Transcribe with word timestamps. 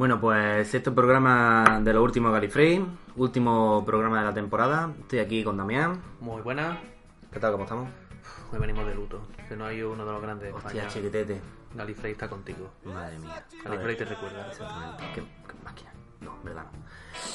Bueno, 0.00 0.18
pues 0.18 0.74
este 0.74 0.90
programa 0.90 1.78
de 1.84 1.92
lo 1.92 2.02
último 2.02 2.32
Galifrey, 2.32 2.82
último 3.16 3.84
programa 3.84 4.20
de 4.20 4.24
la 4.24 4.32
temporada. 4.32 4.94
Estoy 4.98 5.18
aquí 5.18 5.44
con 5.44 5.58
Damián. 5.58 6.00
Muy 6.20 6.40
buena. 6.40 6.80
¿Qué 7.30 7.38
tal? 7.38 7.52
¿Cómo 7.52 7.64
estamos? 7.64 7.90
Hoy 8.50 8.58
venimos 8.58 8.86
de 8.86 8.94
luto. 8.94 9.20
Que 9.46 9.56
no 9.56 9.66
hay 9.66 9.82
uno 9.82 10.06
de 10.06 10.12
los 10.12 10.22
grandes 10.22 10.48
de 10.48 10.54
Hostia, 10.54 10.70
España. 10.70 10.88
chiquitete. 10.88 11.42
Galifrey 11.74 12.12
está 12.12 12.30
contigo. 12.30 12.70
Madre 12.82 13.18
mía. 13.18 13.44
Galifrey 13.62 13.94
te 13.94 14.06
recuerda. 14.06 14.48
Exactamente. 14.48 15.04
¿Qué, 15.14 15.20
qué 15.20 15.54
máquina? 15.62 15.90
No, 16.22 16.32
verdad. 16.44 16.64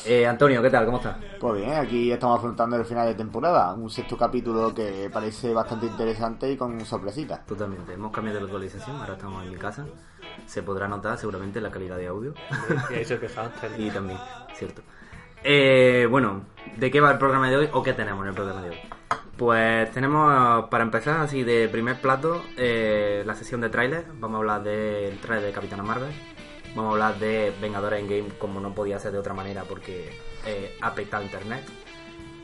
Eh, 0.03 0.25
Antonio, 0.25 0.59
¿qué 0.63 0.69
tal? 0.71 0.85
¿Cómo 0.85 0.97
estás? 0.97 1.17
Pues 1.39 1.61
bien, 1.61 1.73
aquí 1.75 2.11
estamos 2.11 2.39
afrontando 2.39 2.77
el 2.77 2.85
final 2.85 3.07
de 3.07 3.13
temporada, 3.13 3.73
un 3.73 3.91
sexto 3.91 4.17
capítulo 4.17 4.73
que 4.73 5.09
parece 5.13 5.53
bastante 5.53 5.85
interesante 5.85 6.52
y 6.52 6.57
con 6.57 6.83
sorpresitas. 6.83 7.45
Totalmente. 7.45 7.94
Hemos 7.94 8.11
cambiado 8.11 8.39
de 8.39 8.47
localización, 8.47 8.95
ahora 8.97 9.13
estamos 9.13 9.44
en 9.44 9.52
mi 9.52 9.57
casa. 9.57 9.85
Se 10.45 10.64
podrá 10.64 10.88
notar 10.88 11.17
seguramente 11.17 11.61
la 11.61 11.72
calidad 11.72 11.97
de 11.97 12.08
audio. 12.08 12.33
Y 12.89 12.94
ahí 12.95 13.05
se 13.05 13.19
quejaban. 13.19 13.52
y 13.78 13.89
también, 13.89 14.19
cierto. 14.53 14.81
Eh, 15.44 16.08
bueno, 16.09 16.44
¿de 16.75 16.89
qué 16.89 17.00
va 17.00 17.11
el 17.11 17.17
programa 17.17 17.50
de 17.50 17.58
hoy 17.58 17.69
o 17.72 17.83
qué 17.83 17.94
tenemos 17.94 18.23
en 18.23 18.30
el 18.30 18.36
programa 18.36 18.61
de 18.61 18.69
hoy? 18.72 18.78
Pues 19.38 19.91
tenemos, 19.91 20.69
para 20.69 20.83
empezar, 20.83 21.19
así 21.19 21.44
de 21.44 21.67
primer 21.67 22.00
plato, 22.00 22.41
eh, 22.58 23.22
la 23.25 23.36
sesión 23.36 23.61
de 23.61 23.69
tráiler. 23.69 24.06
Vamos 24.19 24.36
a 24.36 24.39
hablar 24.39 24.63
del 24.63 25.19
tráiler 25.19 25.47
de 25.47 25.53
Capitana 25.53 25.83
Marvel. 25.83 26.11
Vamos 26.73 26.89
a 26.89 26.94
hablar 26.94 27.19
de 27.19 27.53
Vengadores 27.61 28.00
Endgame 28.00 28.30
como 28.38 28.59
no 28.59 28.73
podía 28.73 28.97
ser 29.00 29.11
de 29.11 29.19
otra 29.19 29.33
manera 29.33 29.63
porque 29.63 30.09
eh, 30.45 30.78
ha 30.81 30.95
petado 30.95 31.23
internet. 31.23 31.63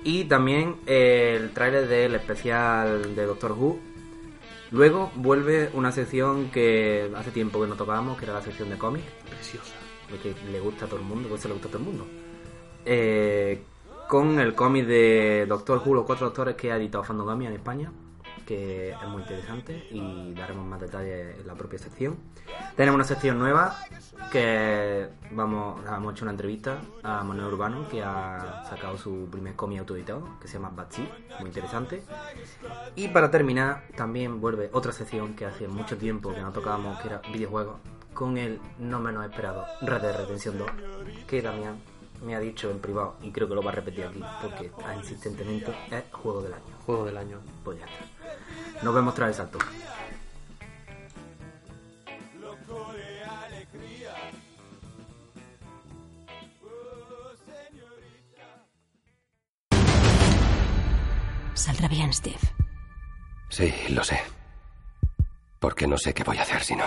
Y 0.04 0.26
también 0.26 0.78
eh, 0.86 1.38
el 1.40 1.52
tráiler 1.52 1.88
del 1.88 2.16
especial 2.16 3.16
de 3.16 3.26
Doctor 3.26 3.54
Who. 3.54 3.80
Luego 4.72 5.12
vuelve 5.16 5.70
una 5.74 5.92
sección 5.92 6.50
que 6.50 7.12
hace 7.16 7.32
tiempo 7.32 7.62
que 7.62 7.68
no 7.68 7.76
tocábamos, 7.76 8.18
que 8.18 8.24
era 8.26 8.36
la 8.36 8.42
sección 8.42 8.70
de 8.70 8.78
cómics 8.78 9.06
Preciosa. 9.30 9.74
que 10.24 10.34
le 10.50 10.60
gusta 10.60 10.86
a 10.86 10.88
todo 10.88 11.00
el 11.00 11.06
mundo, 11.06 11.28
pues 11.28 11.42
se 11.42 11.50
le 11.50 11.54
gusta 11.54 11.68
a 11.68 11.72
todo 11.72 11.82
el 11.82 11.88
mundo. 11.88 12.08
Eh, 12.86 13.64
con 14.08 14.40
el 14.40 14.56
cómic 14.56 14.86
de 14.86 15.46
Doctor 15.48 15.82
Who, 15.86 15.94
los 15.94 16.06
cuatro 16.06 16.28
doctores 16.28 16.56
que 16.56 16.72
ha 16.72 16.78
editado 16.78 17.04
Fandogamia 17.04 17.50
en 17.50 17.56
España, 17.56 17.92
que 18.46 18.92
es 18.92 19.08
muy 19.08 19.22
interesante 19.22 19.88
y 19.92 20.34
daremos 20.34 20.66
más 20.66 20.80
detalles 20.80 21.40
en 21.40 21.48
la 21.48 21.56
propia 21.56 21.80
sección. 21.80 22.18
Tenemos 22.76 22.96
una 22.96 23.04
sección 23.04 23.40
nueva 23.40 23.76
que 24.32 25.10
vamos, 25.32 25.82
hemos 25.86 26.14
hecho 26.14 26.26
una 26.26 26.32
entrevista 26.32 26.82
a 27.04 27.24
Manuel 27.24 27.54
Urbano 27.54 27.88
que 27.90 28.02
ha 28.04 28.64
sacado 28.70 28.98
su 28.98 29.28
primer 29.32 29.56
cómic 29.56 29.80
autoeditado 29.80 30.40
que 30.40 30.48
se 30.48 30.54
llama 30.54 30.72
Batsy, 30.74 31.08
muy 31.40 31.50
interesante. 31.50 32.04
Y 32.96 33.10
para 33.10 33.32
terminar, 33.32 33.84
también 33.96 34.40
vuelve 34.40 34.70
otra 34.74 34.92
sección 34.92 35.36
que 35.36 35.46
hace 35.46 35.68
mucho 35.68 35.98
tiempo 35.98 36.34
que 36.34 36.42
no 36.42 36.52
tocábamos, 36.52 37.00
que 37.00 37.08
era 37.08 37.22
videojuegos, 37.32 37.80
con 38.14 38.38
el 38.38 38.60
no 38.80 39.00
menos 39.00 39.26
esperado 39.26 39.66
Red 39.82 40.02
Dead 40.02 40.18
Redemption 40.18 40.58
2, 40.58 40.70
que 41.28 41.42
Damián 41.42 41.80
me 42.24 42.36
ha 42.36 42.40
dicho 42.40 42.70
en 42.70 42.80
privado, 42.80 43.16
y 43.22 43.32
creo 43.32 43.48
que 43.48 43.56
lo 43.56 43.64
va 43.64 43.72
a 43.72 43.76
repetir 43.76 44.06
aquí, 44.06 44.22
porque 44.42 44.72
insistentemente 44.96 45.74
es 45.90 46.04
juego 46.12 46.42
del 46.42 46.54
año. 46.54 46.64
Juego 46.86 47.06
del 47.06 47.18
año. 47.18 47.40
Pues 47.64 47.80
ya 47.80 47.86
está. 47.86 48.06
Nos 48.84 48.96
vemos 48.96 49.14
tras 49.14 49.30
el 49.30 49.36
salto. 49.36 49.60
Saldrá 61.54 61.88
bien, 61.88 62.12
Steve. 62.12 62.40
Sí, 63.50 63.72
lo 63.90 64.04
sé. 64.04 64.20
Porque 65.60 65.86
no 65.86 65.98
sé 65.98 66.14
qué 66.14 66.24
voy 66.24 66.38
a 66.38 66.42
hacer 66.42 66.64
si 66.64 66.76
no. 66.76 66.86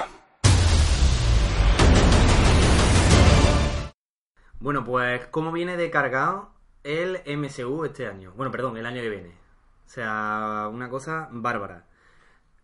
Bueno, 4.59 4.85
pues, 4.85 5.27
¿cómo 5.27 5.53
viene 5.53 5.77
de 5.77 5.91
cargado 5.91 6.51
el 6.83 7.21
MCU 7.25 7.85
este 7.85 8.09
año? 8.09 8.33
Bueno, 8.35 8.51
perdón, 8.51 8.77
el 8.77 8.87
año 8.87 9.01
que 9.01 9.11
viene. 9.11 9.44
O 9.95 9.97
sea, 9.97 10.69
una 10.73 10.89
cosa 10.89 11.29
bárbara. 11.31 11.85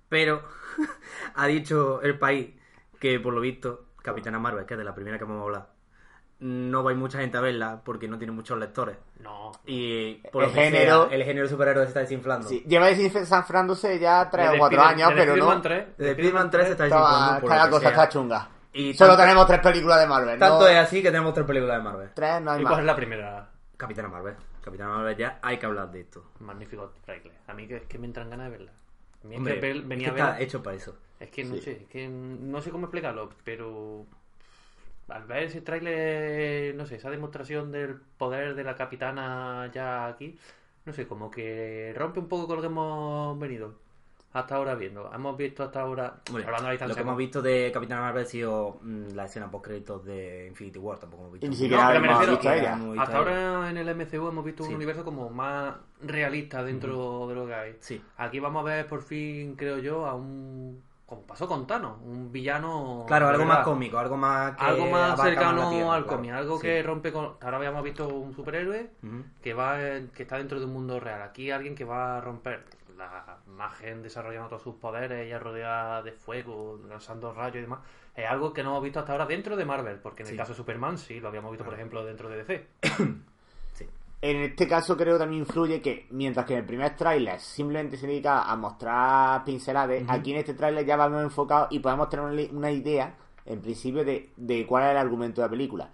Pero 0.08 0.42
ha 1.36 1.46
dicho 1.46 2.02
el 2.02 2.18
país 2.18 2.56
que, 2.98 3.20
por 3.20 3.32
lo 3.32 3.40
visto, 3.40 3.84
Capitana 4.02 4.40
Marvel, 4.40 4.66
que 4.66 4.74
es 4.74 4.78
de 4.78 4.82
la 4.82 4.92
primera 4.96 5.16
que 5.16 5.22
vamos 5.22 5.42
a 5.42 5.44
hablar, 5.44 5.66
no 6.40 6.82
va 6.82 6.90
a 6.90 6.92
ir 6.92 6.98
mucha 6.98 7.20
gente 7.20 7.36
a 7.36 7.40
verla 7.40 7.82
porque 7.84 8.08
no 8.08 8.18
tiene 8.18 8.32
muchos 8.32 8.58
lectores. 8.58 8.96
No. 9.20 9.52
Y 9.64 10.14
por 10.32 10.42
El 10.42 10.48
lo 10.48 10.54
que 10.56 10.60
género- 10.60 11.06
sea, 11.08 11.16
el 11.16 11.22
género 11.22 11.44
de 11.46 11.50
superhéroes 11.50 11.84
se 11.86 11.88
está 11.90 12.00
desinflando. 12.00 12.48
Sí, 12.48 12.64
lleva 12.66 12.86
desinflándose 12.88 14.00
ya 14.00 14.28
tres 14.28 14.46
o 14.46 14.48
Desde 14.48 14.58
cuatro 14.58 14.78
Spider- 14.82 14.94
años, 15.04 15.08
desde 15.16 15.32
pero 15.32 15.36
no. 15.54 15.62
3, 15.62 15.86
Desde 15.98 16.10
Spider-Man 16.10 16.50
3 16.50 16.66
se 16.66 16.72
está 16.72 16.84
Está, 16.86 16.96
desinflando. 16.98 17.40
por 17.42 17.44
está 17.52 17.56
lo 17.58 17.64
la 17.64 17.70
cosa 17.70 17.80
sea. 17.82 17.90
está 17.90 18.08
chunga. 18.08 18.48
Y 18.72 18.94
Solo 18.94 19.10
tanto- 19.10 19.22
tenemos 19.22 19.46
tres 19.46 19.60
películas 19.60 20.00
de 20.00 20.06
Marvel. 20.08 20.38
Tanto 20.40 20.60
¿no? 20.62 20.66
es 20.66 20.76
así 20.78 21.00
que 21.00 21.12
tenemos 21.12 21.32
tres 21.32 21.46
películas 21.46 21.76
de 21.76 21.82
Marvel. 21.84 22.10
Tres, 22.12 22.42
no 22.42 22.50
hay 22.50 22.60
¿Y 22.60 22.64
más. 22.64 22.70
cuál 22.72 22.80
es 22.80 22.86
la 22.86 22.96
primera? 22.96 23.48
Capitana 23.76 24.08
Marvel. 24.08 24.34
Capitana 24.62 24.90
Marvel 24.90 25.16
ya 25.16 25.38
hay 25.42 25.58
que 25.58 25.66
hablar 25.66 25.90
de 25.90 26.00
esto. 26.00 26.24
Magnífico 26.40 26.92
trailer. 27.04 27.32
A 27.46 27.54
mí 27.54 27.66
que, 27.66 27.76
es 27.76 27.82
que 27.84 27.98
me 27.98 28.06
entran 28.06 28.30
ganas 28.30 28.46
de 28.50 28.58
verla. 28.58 28.72
A 29.22 29.26
mí 29.26 29.34
es 29.34 29.38
Hombre, 29.38 29.54
que 29.54 29.60
ver- 29.60 29.76
es 29.76 29.88
venía 29.88 30.04
que 30.14 30.20
a 30.20 30.24
ver... 30.24 30.32
está 30.32 30.40
hecho 30.40 30.62
para 30.62 30.76
eso. 30.76 30.96
Es 31.18 31.30
que 31.30 31.44
no 31.44 31.54
Sí. 31.56 31.60
sé, 31.62 31.72
es 31.82 31.88
que 31.88 32.08
no 32.08 32.60
sé 32.62 32.70
cómo 32.70 32.86
explicarlo, 32.86 33.30
pero 33.44 34.06
al 35.08 35.24
ver 35.24 35.44
ese 35.44 35.60
tráiler, 35.60 36.74
no 36.74 36.86
sé, 36.86 36.96
esa 36.96 37.10
demostración 37.10 37.72
del 37.72 37.96
poder 37.96 38.54
de 38.54 38.64
la 38.64 38.76
capitana 38.76 39.70
ya 39.72 40.06
aquí, 40.06 40.38
no 40.86 40.92
sé, 40.92 41.06
como 41.06 41.30
que 41.30 41.92
rompe 41.96 42.20
un 42.20 42.28
poco 42.28 42.46
con 42.46 42.56
lo 42.56 42.62
que 42.62 42.68
hemos 42.68 43.38
venido 43.38 43.74
hasta 44.32 44.54
ahora 44.54 44.74
viendo. 44.76 45.10
Hemos 45.12 45.36
visto 45.36 45.64
hasta 45.64 45.80
ahora, 45.80 46.14
Hombre, 46.28 46.44
hablando 46.44 46.66
a 46.66 46.68
lo 46.68 46.72
distancia, 46.72 46.94
que 46.94 47.00
hemos 47.00 47.16
visto 47.16 47.42
de 47.42 47.70
Capitana 47.72 48.00
Marvel 48.02 48.22
ha 48.22 48.26
sido 48.26 48.78
mm, 48.82 49.14
la 49.14 49.24
escena 49.24 49.50
post 49.50 49.64
créditos 49.64 50.04
de 50.04 50.46
Infinity 50.48 50.78
War, 50.78 50.98
tampoco 50.98 51.22
hemos 51.24 51.32
visto. 51.34 51.48
Ni 51.48 51.56
siquiera 51.56 51.98
No, 51.98 52.06
hemos 52.06 52.44
ella. 52.44 52.78
Hasta 52.98 53.18
ahora 53.18 53.70
en 53.70 53.76
el 53.76 53.94
MCU 53.94 54.28
hemos 54.28 54.44
visto 54.44 54.62
Sí. 54.62 54.68
un 54.70 54.76
universo 54.76 55.04
como 55.04 55.30
más 55.30 55.74
realista 56.02 56.62
dentro 56.62 57.26
de 57.28 57.34
lo 57.34 57.46
que 57.46 57.54
hay. 57.54 57.76
Sí. 57.80 58.00
Aquí 58.18 58.38
vamos 58.38 58.60
a 58.62 58.64
ver 58.64 58.86
por 58.86 59.02
fin, 59.02 59.56
creo 59.56 59.78
yo, 59.78 60.06
a 60.06 60.14
un 60.14 60.82
como 61.06 61.22
pasó 61.22 61.48
con 61.48 61.66
Thanos, 61.66 61.98
un 62.04 62.30
villano 62.30 63.04
Claro, 63.08 63.26
de 63.26 63.32
algo 63.32 63.42
verdad. 63.44 63.56
más 63.58 63.64
cómico, 63.64 63.98
algo 63.98 64.16
más 64.16 64.56
que 64.56 64.64
algo 64.64 64.86
más 64.86 65.20
cercano 65.20 65.68
tierra, 65.70 65.94
al 65.94 66.02
claro. 66.04 66.16
cómic, 66.18 66.30
algo 66.32 66.56
Sí. 66.60 66.62
que 66.68 66.82
rompe 66.84 67.10
con... 67.12 67.32
Ahora 67.40 67.56
habíamos 67.56 67.82
visto 67.82 68.06
un 68.06 68.32
superhéroe 68.32 68.90
que 69.42 69.52
va 69.52 69.76
que 70.14 70.22
está 70.22 70.36
dentro 70.38 70.60
de 70.60 70.66
un 70.66 70.72
mundo 70.72 71.00
real. 71.00 71.20
Aquí 71.22 71.50
alguien 71.50 71.74
que 71.74 71.82
va 71.84 72.18
a 72.18 72.20
romper 72.20 72.64
la 73.00 73.38
imagen 73.46 74.02
desarrollando 74.02 74.48
todos 74.48 74.62
sus 74.62 74.74
poderes, 74.76 75.26
ella 75.26 75.38
rodeada 75.38 76.02
de 76.02 76.12
fuego, 76.12 76.78
lanzando 76.88 77.32
rayos 77.32 77.56
y 77.56 77.60
demás. 77.62 77.80
Es 78.14 78.28
algo 78.28 78.52
que 78.52 78.62
no 78.62 78.70
hemos 78.70 78.82
visto 78.82 79.00
hasta 79.00 79.12
ahora 79.12 79.26
dentro 79.26 79.56
de 79.56 79.64
Marvel, 79.64 79.98
porque 79.98 80.22
en 80.22 80.26
Sí. 80.28 80.32
el 80.34 80.38
caso 80.38 80.52
de 80.52 80.56
Superman 80.56 80.98
sí, 80.98 81.20
lo 81.20 81.28
habíamos 81.28 81.50
visto, 81.52 81.64
por 81.64 81.74
ejemplo, 81.74 82.04
dentro 82.04 82.28
de 82.28 82.36
DC. 82.44 82.66
En 84.22 84.36
este 84.42 84.68
caso 84.68 84.98
creo 84.98 85.14
que 85.14 85.20
también 85.20 85.40
influye 85.44 85.80
que 85.80 86.06
mientras 86.10 86.44
que 86.44 86.52
en 86.52 86.58
el 86.58 86.66
primer 86.66 86.94
tráiler 86.94 87.40
simplemente 87.40 87.96
se 87.96 88.06
dedica 88.06 88.42
a 88.42 88.54
mostrar 88.54 89.42
pinceladas, 89.44 90.02
aquí 90.08 90.32
en 90.32 90.40
este 90.40 90.52
tráiler 90.52 90.84
ya 90.84 90.96
vamos 90.96 91.22
enfocados 91.22 91.68
y 91.70 91.78
podemos 91.78 92.10
tener 92.10 92.50
una, 92.52 92.70
idea, 92.70 93.14
en 93.46 93.62
principio, 93.62 94.04
de, 94.04 94.28
de 94.36 94.66
cuál 94.66 94.84
es 94.84 94.90
el 94.90 94.98
argumento 94.98 95.40
de 95.40 95.46
la 95.46 95.50
película. 95.50 95.90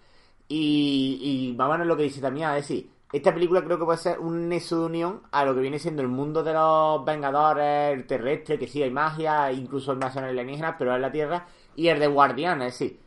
Y, 0.48 1.19
y 1.22 1.56
vamos 1.56 1.76
a 1.76 1.78
ver 1.78 1.86
lo 1.86 1.96
que 1.96 2.02
dice 2.02 2.20
también, 2.20 2.48
a 2.48 2.54
decir, 2.54 2.90
esta 3.12 3.32
película 3.32 3.62
creo 3.64 3.79
que 3.79 3.85
puede 3.85 3.99
ser 3.99 4.19
un 4.19 4.49
nexo 4.49 4.81
de 4.81 4.87
unión 4.87 5.23
a 5.31 5.44
lo 5.44 5.55
que 5.55 5.61
viene 5.61 5.79
siendo 5.79 6.03
el 6.03 6.08
mundo 6.08 6.43
de 6.43 6.53
los 6.53 7.05
Vengadores, 7.05 7.94
el 7.94 8.06
terrestre, 8.06 8.58
que 8.58 8.67
sí 8.67 8.82
hay 8.82 8.91
magia, 8.91 9.50
incluso 9.53 9.91
hay 9.93 9.94
invasiones 9.97 10.31
alienígenas, 10.31 10.75
pero 10.79 10.94
es 10.94 11.00
la 11.00 11.12
Tierra, 11.12 11.47
y 11.76 11.88
el 11.88 11.99
de 12.00 12.06
Guardianes, 12.08 12.75
es 12.75 12.79
decir, 12.79 13.00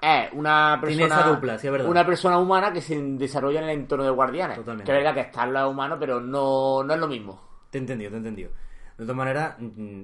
es 0.00 0.32
una 0.32 0.78
persona 0.80 1.22
dupla, 1.28 1.58
sí, 1.58 1.66
es 1.66 1.72
verdad. 1.72 1.88
una 1.88 2.04
persona 2.06 2.38
humana 2.38 2.72
que 2.72 2.80
se 2.80 3.00
desarrolla 3.00 3.60
en 3.60 3.64
el 3.68 3.78
entorno 3.80 4.04
de 4.04 4.10
Guardianes. 4.10 4.56
Totalmente. 4.58 4.84
Que 4.90 4.98
es 4.98 5.04
verdad 5.04 5.14
que 5.14 5.28
está 5.28 5.44
en 5.44 5.52
lo 5.52 5.70
humano, 5.70 5.96
pero 5.98 6.20
no, 6.20 6.82
no 6.82 6.94
es 6.94 7.00
lo 7.00 7.06
mismo. 7.08 7.40
Te 7.70 7.78
he 7.78 7.80
entendido, 7.80 8.10
te 8.10 8.16
he 8.16 8.18
entendido. 8.18 8.50
De 8.98 9.04
todas 9.04 9.16
maneras, 9.16 9.54
mm, 9.58 10.02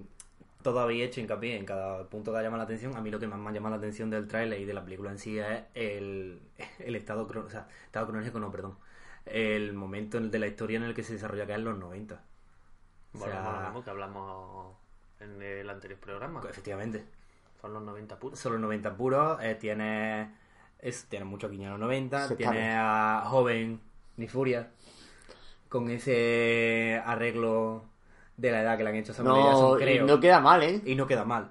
todo 0.62 0.80
habéis 0.80 1.06
hecho 1.06 1.20
hincapié 1.20 1.56
en 1.56 1.64
cada 1.64 2.04
punto 2.04 2.32
que 2.32 2.38
ha 2.38 2.42
llamado 2.42 2.58
la 2.58 2.64
atención. 2.64 2.96
A 2.96 3.00
mí 3.00 3.10
lo 3.10 3.18
que 3.18 3.26
más 3.26 3.38
me 3.38 3.50
ha 3.50 3.52
llamado 3.52 3.72
la 3.74 3.78
atención 3.78 4.08
del 4.10 4.28
tráiler 4.28 4.60
y 4.60 4.64
de 4.64 4.74
la 4.74 4.84
película 4.84 5.10
en 5.10 5.18
sí 5.18 5.38
es 5.38 5.62
el, 5.74 6.40
el 6.78 6.94
estado, 6.96 7.26
cro- 7.28 7.46
o 7.46 7.50
sea, 7.50 7.66
estado 7.86 8.06
cronológico, 8.06 8.38
no, 8.40 8.50
perdón. 8.52 8.76
El 9.32 9.72
momento 9.74 10.20
de 10.20 10.38
la 10.38 10.46
historia 10.46 10.76
en 10.78 10.84
el 10.84 10.94
que 10.94 11.02
se 11.02 11.14
desarrolla 11.14 11.46
que 11.46 11.52
es 11.52 11.58
en 11.58 11.64
los 11.64 11.78
90. 11.78 12.14
O 12.14 13.18
Bueno, 13.18 13.32
sea, 13.34 13.42
bueno, 13.42 13.58
lo 13.58 13.64
mismo 13.66 13.84
que 13.84 13.90
hablamos 13.90 14.76
en 15.20 15.42
el 15.42 15.68
anterior 15.70 15.98
programa. 15.98 16.42
efectivamente. 16.48 17.04
Son 17.60 17.72
los 17.72 17.82
90 17.82 18.18
puros. 18.18 18.38
Son 18.38 18.52
los 18.52 18.60
90 18.60 18.96
puros, 18.96 19.38
eh, 19.42 19.56
tiene, 19.56 20.32
es, 20.78 21.06
tiene 21.06 21.24
mucho 21.24 21.48
guiño 21.48 21.68
a 21.68 21.70
los 21.72 21.80
90, 21.80 22.28
Se 22.28 22.36
tiene 22.36 22.74
a 22.76 23.22
joven 23.26 23.80
Nifuria 24.16 24.70
con 25.68 25.90
ese 25.90 27.02
arreglo 27.04 27.84
de 28.36 28.50
la 28.52 28.62
edad 28.62 28.76
que 28.78 28.84
le 28.84 28.90
han 28.90 28.96
hecho 28.96 29.12
a 29.12 29.14
Samuel. 29.16 29.34
No, 29.36 29.44
Jackson, 29.50 29.80
y 29.80 29.82
creo. 29.82 30.06
no 30.06 30.20
queda 30.20 30.40
mal, 30.40 30.62
¿eh? 30.62 30.80
Y 30.84 30.94
no 30.94 31.06
queda 31.06 31.24
mal. 31.24 31.50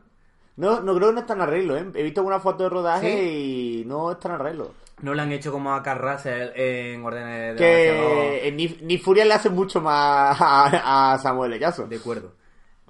No, 0.55 0.79
no 0.81 0.95
creo 0.95 1.09
que 1.09 1.13
no 1.15 1.19
está 1.19 1.33
en 1.33 1.41
arreglo, 1.41 1.77
¿eh? 1.77 1.91
He 1.93 2.03
visto 2.03 2.23
una 2.23 2.39
foto 2.39 2.63
de 2.63 2.69
rodaje 2.69 3.25
y 3.31 3.83
no 3.85 4.11
está 4.13 4.29
en 4.29 4.35
arreglo. 4.35 4.71
No 5.01 5.13
le 5.13 5.21
han 5.21 5.31
hecho 5.31 5.51
como 5.51 5.73
a 5.73 5.83
Carl 5.83 5.99
Russell 6.01 6.49
en 6.55 7.05
órdenes 7.05 7.55
de 7.55 7.57
Que 7.57 8.51
ni, 8.55 8.67
ni 8.81 8.97
Furia 8.97 9.25
le 9.25 9.33
hace 9.35 9.49
mucho 9.49 9.79
más 9.79 10.35
a, 10.41 11.13
a 11.13 11.17
Samuel 11.19 11.53
L. 11.53 11.59
Jackson. 11.59 11.87
De 11.87 11.97
acuerdo. 11.97 12.35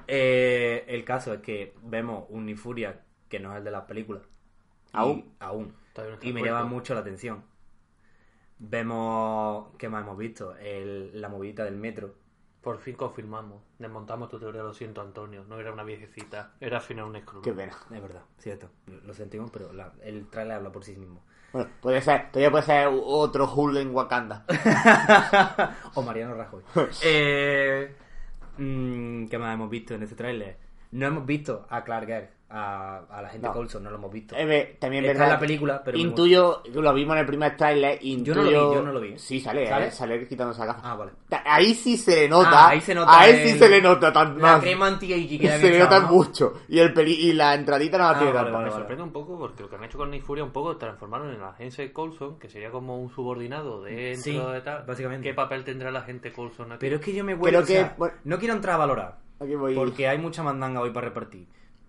Eh, 0.07 0.85
el 0.87 1.03
caso 1.03 1.33
es 1.33 1.41
que 1.41 1.75
vemos 1.83 2.25
un 2.29 2.45
Nifuria 2.45 3.01
que 3.27 3.39
no 3.39 3.51
es 3.51 3.57
el 3.57 3.65
de 3.65 3.71
las 3.71 3.83
películas. 3.83 4.23
Y- 4.23 4.97
¿Aún? 4.97 5.33
aún. 5.39 5.75
No 5.97 6.03
está 6.13 6.25
Y 6.27 6.31
me 6.31 6.41
llama 6.43 6.63
mucho 6.63 6.93
la 6.93 7.01
atención. 7.01 7.43
Vemos, 8.59 9.67
¿qué 9.77 9.89
más 9.89 10.03
hemos 10.03 10.17
visto? 10.17 10.55
El- 10.57 11.19
la 11.19 11.29
movidita 11.29 11.63
del 11.65 11.75
metro. 11.75 12.15
Por 12.61 12.79
fin 12.79 12.95
confirmamos. 12.95 13.61
Desmontamos 13.77 14.29
tu 14.29 14.39
teoría, 14.39 14.63
lo 14.63 14.73
siento, 14.73 15.01
Antonio. 15.01 15.43
No 15.47 15.59
era 15.59 15.71
una 15.71 15.83
viejecita, 15.83 16.53
era 16.59 16.77
al 16.77 16.83
final 16.83 17.05
un 17.05 17.19
Skrull. 17.21 17.43
Qué 17.43 17.53
pena. 17.53 17.73
Es 17.93 18.01
verdad, 18.01 18.23
cierto. 18.37 18.69
Lo 19.05 19.13
sentimos, 19.13 19.51
pero 19.51 19.71
la- 19.73 19.93
el 20.03 20.27
trailer 20.29 20.55
habla 20.57 20.71
por 20.71 20.83
sí 20.83 20.95
mismo. 20.95 21.23
Bueno, 21.53 21.69
puede 21.81 22.01
ser, 22.01 22.29
todavía 22.31 22.51
puede 22.51 22.63
ser 22.63 22.89
otro 22.91 23.51
Hulk 23.51 23.77
en 23.77 23.95
Wakanda. 23.95 24.45
o 25.93 26.01
Mariano 26.01 26.35
Rajoy. 26.35 26.61
eh, 27.03 27.95
mm, 28.57 29.27
¿Qué 29.27 29.37
más 29.37 29.53
hemos 29.53 29.69
visto 29.69 29.95
en 29.95 30.03
este 30.03 30.15
tráiler? 30.15 30.57
No 30.91 31.07
hemos 31.07 31.25
visto 31.25 31.65
a 31.69 31.83
Clark 31.83 32.07
Gregg, 32.07 32.29
a, 32.49 32.99
a 33.09 33.21
la 33.21 33.29
gente 33.29 33.45
No. 33.47 33.53
Coulson, 33.53 33.83
no 33.83 33.89
lo 33.89 33.97
hemos 33.97 34.11
visto. 34.11 34.33
Eh, 34.37 34.77
también 34.79 35.03
es 35.03 35.11
Está 35.11 35.19
verdad. 35.23 35.27
en 35.27 35.33
la 35.33 35.39
película, 35.39 35.81
pero... 35.83 35.97
Intuyo, 35.97 36.63
lo 36.73 36.93
vimos 36.93 37.13
en 37.15 37.19
el 37.19 37.25
primer 37.25 37.57
tráiler, 37.57 37.99
intuyo... 38.01 38.35
Yo 38.35 38.41
no 38.43 38.43
lo 38.51 38.69
vi, 38.69 38.75
yo 38.75 38.81
no 38.83 38.91
lo 38.93 38.99
vi. 39.01 39.19
Sí, 39.19 39.39
sale, 39.41 39.67
¿Sale? 39.67 39.87
¿eh? 39.87 39.91
Sale 39.91 40.27
quitándose 40.27 40.59
la 40.61 40.67
gafa. 40.67 40.91
Ah, 40.91 40.95
vale. 40.95 41.11
Ahí 41.45 41.73
sí 41.73 41.97
se 41.97 42.15
le 42.15 42.29
nota. 42.29 42.49
Ah, 42.53 42.69
ahí 42.69 42.79
se 42.81 42.95
nota 42.95 43.19
ahí 43.19 43.31
el- 43.33 43.47
sí 43.49 43.59
se 43.59 43.67
le 43.67 43.81
nota 43.81 44.13
tan 44.13 44.35
La 44.37 44.41
más. 44.53 44.61
crema 44.61 44.87
anti-age 44.87 45.37
que 45.39 45.49
se 45.59 45.69
le 45.71 45.79
nota 45.79 45.99
¿no? 45.99 46.07
mucho. 46.07 46.53
Y 46.69 46.79
el 46.79 46.93
peli 46.93 47.13
y 47.13 47.33
la 47.33 47.53
entradita 47.53 47.97
no 47.97 48.05
la 48.05 48.09
Ah, 48.11 48.17
tiene 48.17 48.31
vale, 48.31 48.51
vale, 48.51 48.63
Me 48.65 48.69
vale. 48.69 48.79
sorprende 48.81 49.03
un 49.03 49.11
poco 49.11 49.37
porque 49.37 49.63
lo 49.63 49.69
que 49.69 49.75
han 49.75 49.83
hecho 49.83 49.97
con 49.97 50.09
Nick 50.09 50.23
Fury 50.23 50.41
un 50.41 50.51
poco 50.51 50.77
transformaron 50.77 51.33
en 51.33 51.41
la 51.41 51.49
agencia 51.49 51.91
Coulson, 51.91 52.39
que 52.39 52.47
sería 52.49 52.71
como 52.71 52.97
un 52.97 53.09
subordinado 53.09 53.81
dentro 53.83 54.23
Sí, 54.23 54.37
de 54.53 54.61
tal. 54.61 54.83
básicamente. 54.85 55.27
¿Qué 55.27 55.33
papel 55.33 55.65
tendrá 55.65 55.91
la 55.91 56.01
gente 56.03 56.31
Coulson 56.31 56.71
aquí? 56.71 56.79
Pero 56.79 56.95
es 56.95 57.01
que 57.01 57.13
yo 57.13 57.23
me 57.25 57.33
Creo 57.33 57.39
vuelvo... 57.41 57.59
o 57.59 57.61
que- 57.63 57.73
sea, 57.73 57.95
bueno. 57.97 58.15
No 58.23 58.39
quiero 58.39 58.53
entrar 58.53 58.75
a 58.75 58.77
valorar. 58.77 59.17
Aquí 59.39 59.53
voy. 59.55 59.75
Porque 59.75 60.07
hay 60.07 60.17
mucha 60.17 60.41
mandanga 60.43 60.79
hoy 60.81 60.91
para 60.91 61.09
repartir. 61.09 61.47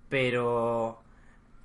Pero 0.09 0.99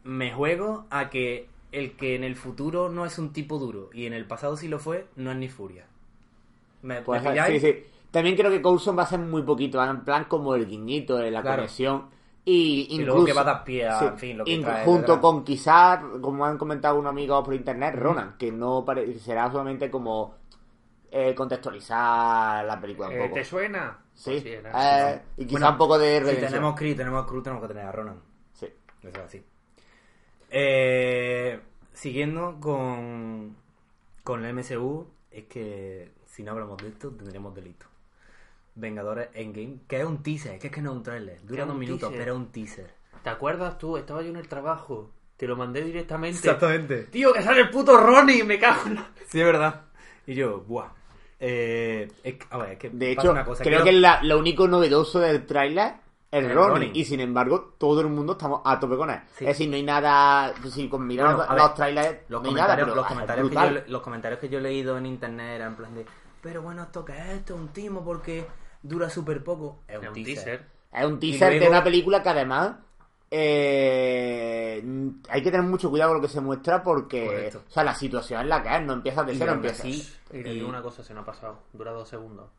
me 0.03 0.31
juego 0.33 0.85
a 0.89 1.09
que 1.09 1.49
el 1.71 1.95
que 1.95 2.15
en 2.15 2.23
el 2.23 2.35
futuro 2.35 2.89
no 2.89 3.05
es 3.05 3.17
un 3.17 3.33
tipo 3.33 3.57
duro 3.59 3.89
y 3.93 4.05
en 4.05 4.13
el 4.13 4.25
pasado 4.25 4.57
sí 4.57 4.67
lo 4.67 4.79
fue, 4.79 5.07
no 5.15 5.31
es 5.31 5.37
ni 5.37 5.49
furia. 5.49 5.87
¿Me, 6.81 7.01
Pues, 7.01 7.23
me 7.23 7.59
sí. 7.59 7.83
También 8.11 8.35
creo 8.35 8.51
que 8.51 8.61
Coulson 8.61 8.97
va 8.97 9.03
a 9.03 9.07
ser 9.07 9.19
muy 9.19 9.41
poquito, 9.41 9.77
va 9.79 9.89
en 9.89 10.01
plan 10.03 10.25
como 10.25 10.53
el 10.55 10.67
guiñito 10.67 11.17
de 11.17 11.31
la 11.31 11.41
Claro. 11.41 11.57
conexión. 11.57 12.09
Y 12.45 12.87
Y 12.89 12.95
incluso, 12.95 13.05
luego 13.05 13.25
que 13.25 13.33
va 13.33 13.41
a 13.41 13.43
dar 13.45 13.63
pie 13.63 13.87
a, 13.87 13.99
sí, 13.99 14.05
en 14.05 14.17
fin, 14.19 14.37
lo 14.37 14.45
que 14.45 14.57
trae 14.57 14.83
junto 14.85 15.19
con 15.21 15.43
quizás, 15.43 16.01
como 16.21 16.45
han 16.45 16.57
comentado 16.57 16.99
unos 16.99 17.09
amigos 17.11 17.43
por 17.43 17.53
internet, 17.53 17.95
Ronan, 17.95 18.35
que 18.37 18.51
no 18.51 18.85
será 19.19 19.49
solamente 19.49 19.89
como 19.89 20.35
eh, 21.11 21.33
contextualizar 21.35 22.65
la 22.65 22.79
película 22.81 23.07
un 23.09 23.15
Eh, 23.15 23.19
poco. 23.23 23.35
¿Te 23.35 23.45
suena? 23.45 23.97
Sí, 24.13 24.31
Pues 24.31 24.45
eh, 24.45 25.21
y 25.37 25.45
quizá 25.45 25.53
Bueno, 25.53 25.71
un 25.71 25.77
poco 25.77 25.97
de 25.97 26.19
Si 26.19 26.25
redención. 26.25 26.51
tenemos 26.51 26.75
Creed, 26.75 26.97
tenemos 26.97 27.23
a 27.23 27.27
Crew, 27.27 27.41
tenemos 27.41 27.61
que 27.63 27.67
tener 27.73 27.85
a 27.87 27.91
Ronan. 27.91 28.32
Eso 29.03 29.09
es 29.09 29.17
así. 29.19 29.43
Eh, 30.49 31.59
siguiendo 31.93 32.57
con, 32.59 33.55
con 34.23 34.45
el 34.45 34.53
MCU, 34.53 35.07
es 35.31 35.45
que 35.45 36.11
si 36.25 36.43
no 36.43 36.51
hablamos 36.51 36.77
de 36.77 36.89
esto, 36.89 37.09
tendremos 37.11 37.53
delito. 37.55 37.85
Vengadores 38.75 39.29
Endgame, 39.33 39.77
que 39.87 39.99
es 39.99 40.05
un 40.05 40.23
teaser, 40.23 40.57
que 40.59 40.67
es 40.67 40.73
que 40.73 40.81
no 40.81 40.91
es 40.91 40.97
un 40.97 41.03
trailer. 41.03 41.39
Dura 41.45 41.65
dos 41.65 41.75
minutos, 41.75 42.09
teaser. 42.09 42.17
pero 42.19 42.33
es 42.33 42.37
un 42.39 42.51
teaser. 42.51 42.91
¿Te 43.23 43.29
acuerdas 43.29 43.77
tú? 43.77 43.97
Estaba 43.97 44.21
yo 44.21 44.29
en 44.29 44.35
el 44.37 44.47
trabajo. 44.47 45.11
Te 45.37 45.47
lo 45.47 45.55
mandé 45.55 45.83
directamente. 45.83 46.37
Exactamente. 46.37 47.03
Tío, 47.05 47.33
que 47.33 47.41
sale 47.41 47.61
el 47.61 47.69
puto 47.69 47.97
Ronnie, 47.97 48.43
me 48.43 48.57
cago 48.59 48.87
en 48.87 48.95
la... 48.95 49.09
Sí, 49.27 49.39
es 49.39 49.45
verdad. 49.45 49.81
Y 50.27 50.35
yo, 50.35 50.61
buah. 50.61 50.89
Eh, 51.39 52.09
es 52.23 52.35
a 52.49 52.57
ver, 52.59 52.71
es 52.73 52.77
que 52.79 52.89
De 52.89 53.15
pasa 53.15 53.27
hecho, 53.27 53.31
una 53.31 53.43
cosa, 53.45 53.63
creo 53.63 53.81
quiero- 53.81 53.85
que 53.85 53.91
la- 54.01 54.23
lo 54.23 54.39
único 54.39 54.67
novedoso 54.67 55.19
del 55.19 55.45
tráiler 55.45 55.93
es 56.39 56.43
El 56.45 56.53
Ronin. 56.53 56.69
Ronin. 56.69 56.91
Y 56.95 57.05
sin 57.05 57.19
embargo, 57.19 57.75
todo 57.77 58.01
el 58.01 58.07
mundo 58.07 58.33
estamos 58.33 58.61
a 58.65 58.79
tope 58.79 58.97
con 58.97 59.09
él. 59.09 59.19
Sí. 59.37 59.45
Es 59.45 59.49
decir, 59.49 59.69
no 59.69 59.75
hay 59.75 59.83
nada. 59.83 60.53
Si 60.69 60.89
con 60.89 61.05
mirar 61.05 61.35
Bueno, 61.35 61.53
los, 61.55 61.63
ver, 61.67 61.73
trailers, 61.75 62.17
los 62.29 62.41
no 62.43 62.49
hay 62.49 62.55
nada. 62.55 62.75
pero 62.75 62.95
los, 62.95 63.05
comentarios 63.05 63.49
que 63.49 63.55
yo, 63.55 63.69
los 63.87 64.01
comentarios 64.01 64.39
que 64.39 64.49
yo 64.49 64.57
he 64.57 64.61
leído 64.61 64.97
en 64.97 65.05
internet 65.05 65.55
eran 65.55 65.67
en 65.69 65.75
plan 65.75 65.93
de 65.95 66.05
pero 66.41 66.61
bueno, 66.61 66.83
¿esto 66.83 67.05
qué 67.05 67.13
es 67.17 67.25
esto? 67.37 67.55
¿Un 67.55 67.69
timo? 67.69 68.03
Porque 68.03 68.45
dura 68.81 69.09
súper 69.09 69.43
poco. 69.43 69.79
Es 69.87 69.97
un, 69.97 70.03
Es 70.03 70.09
un 70.09 70.13
teaser. 70.15 70.33
teaser. 70.35 70.65
Es 70.91 71.05
un 71.05 71.19
teaser 71.19 71.59
de 71.59 71.69
una 71.69 71.83
película 71.83 72.21
que 72.21 72.29
además. 72.29 72.73
eh, 73.31 74.83
hay 75.29 75.41
que 75.43 75.51
tener 75.51 75.65
mucho 75.65 75.89
cuidado 75.89 76.11
con 76.11 76.21
lo 76.21 76.27
que 76.27 76.33
se 76.33 76.41
muestra 76.41 76.83
porque. 76.83 77.25
Correcto. 77.25 77.61
O 77.67 77.71
sea, 77.71 77.83
la 77.83 77.95
situación 77.95 78.41
en 78.41 78.49
la 78.49 78.61
que 78.61 78.75
es, 78.75 78.81
no 78.83 78.93
empieza 78.93 79.23
de 79.23 79.35
cero, 79.35 79.53
empieza. 79.53 79.83
así- 79.83 80.13
Y 80.33 80.37
Y- 80.49 80.61
una 80.61 80.81
cosa, 80.81 81.03
se 81.03 81.13
me 81.13 81.21
ha 81.21 81.25
pasado. 81.25 81.59
Dura 81.73 81.91
dos 81.91 82.09
segundos. 82.09 82.49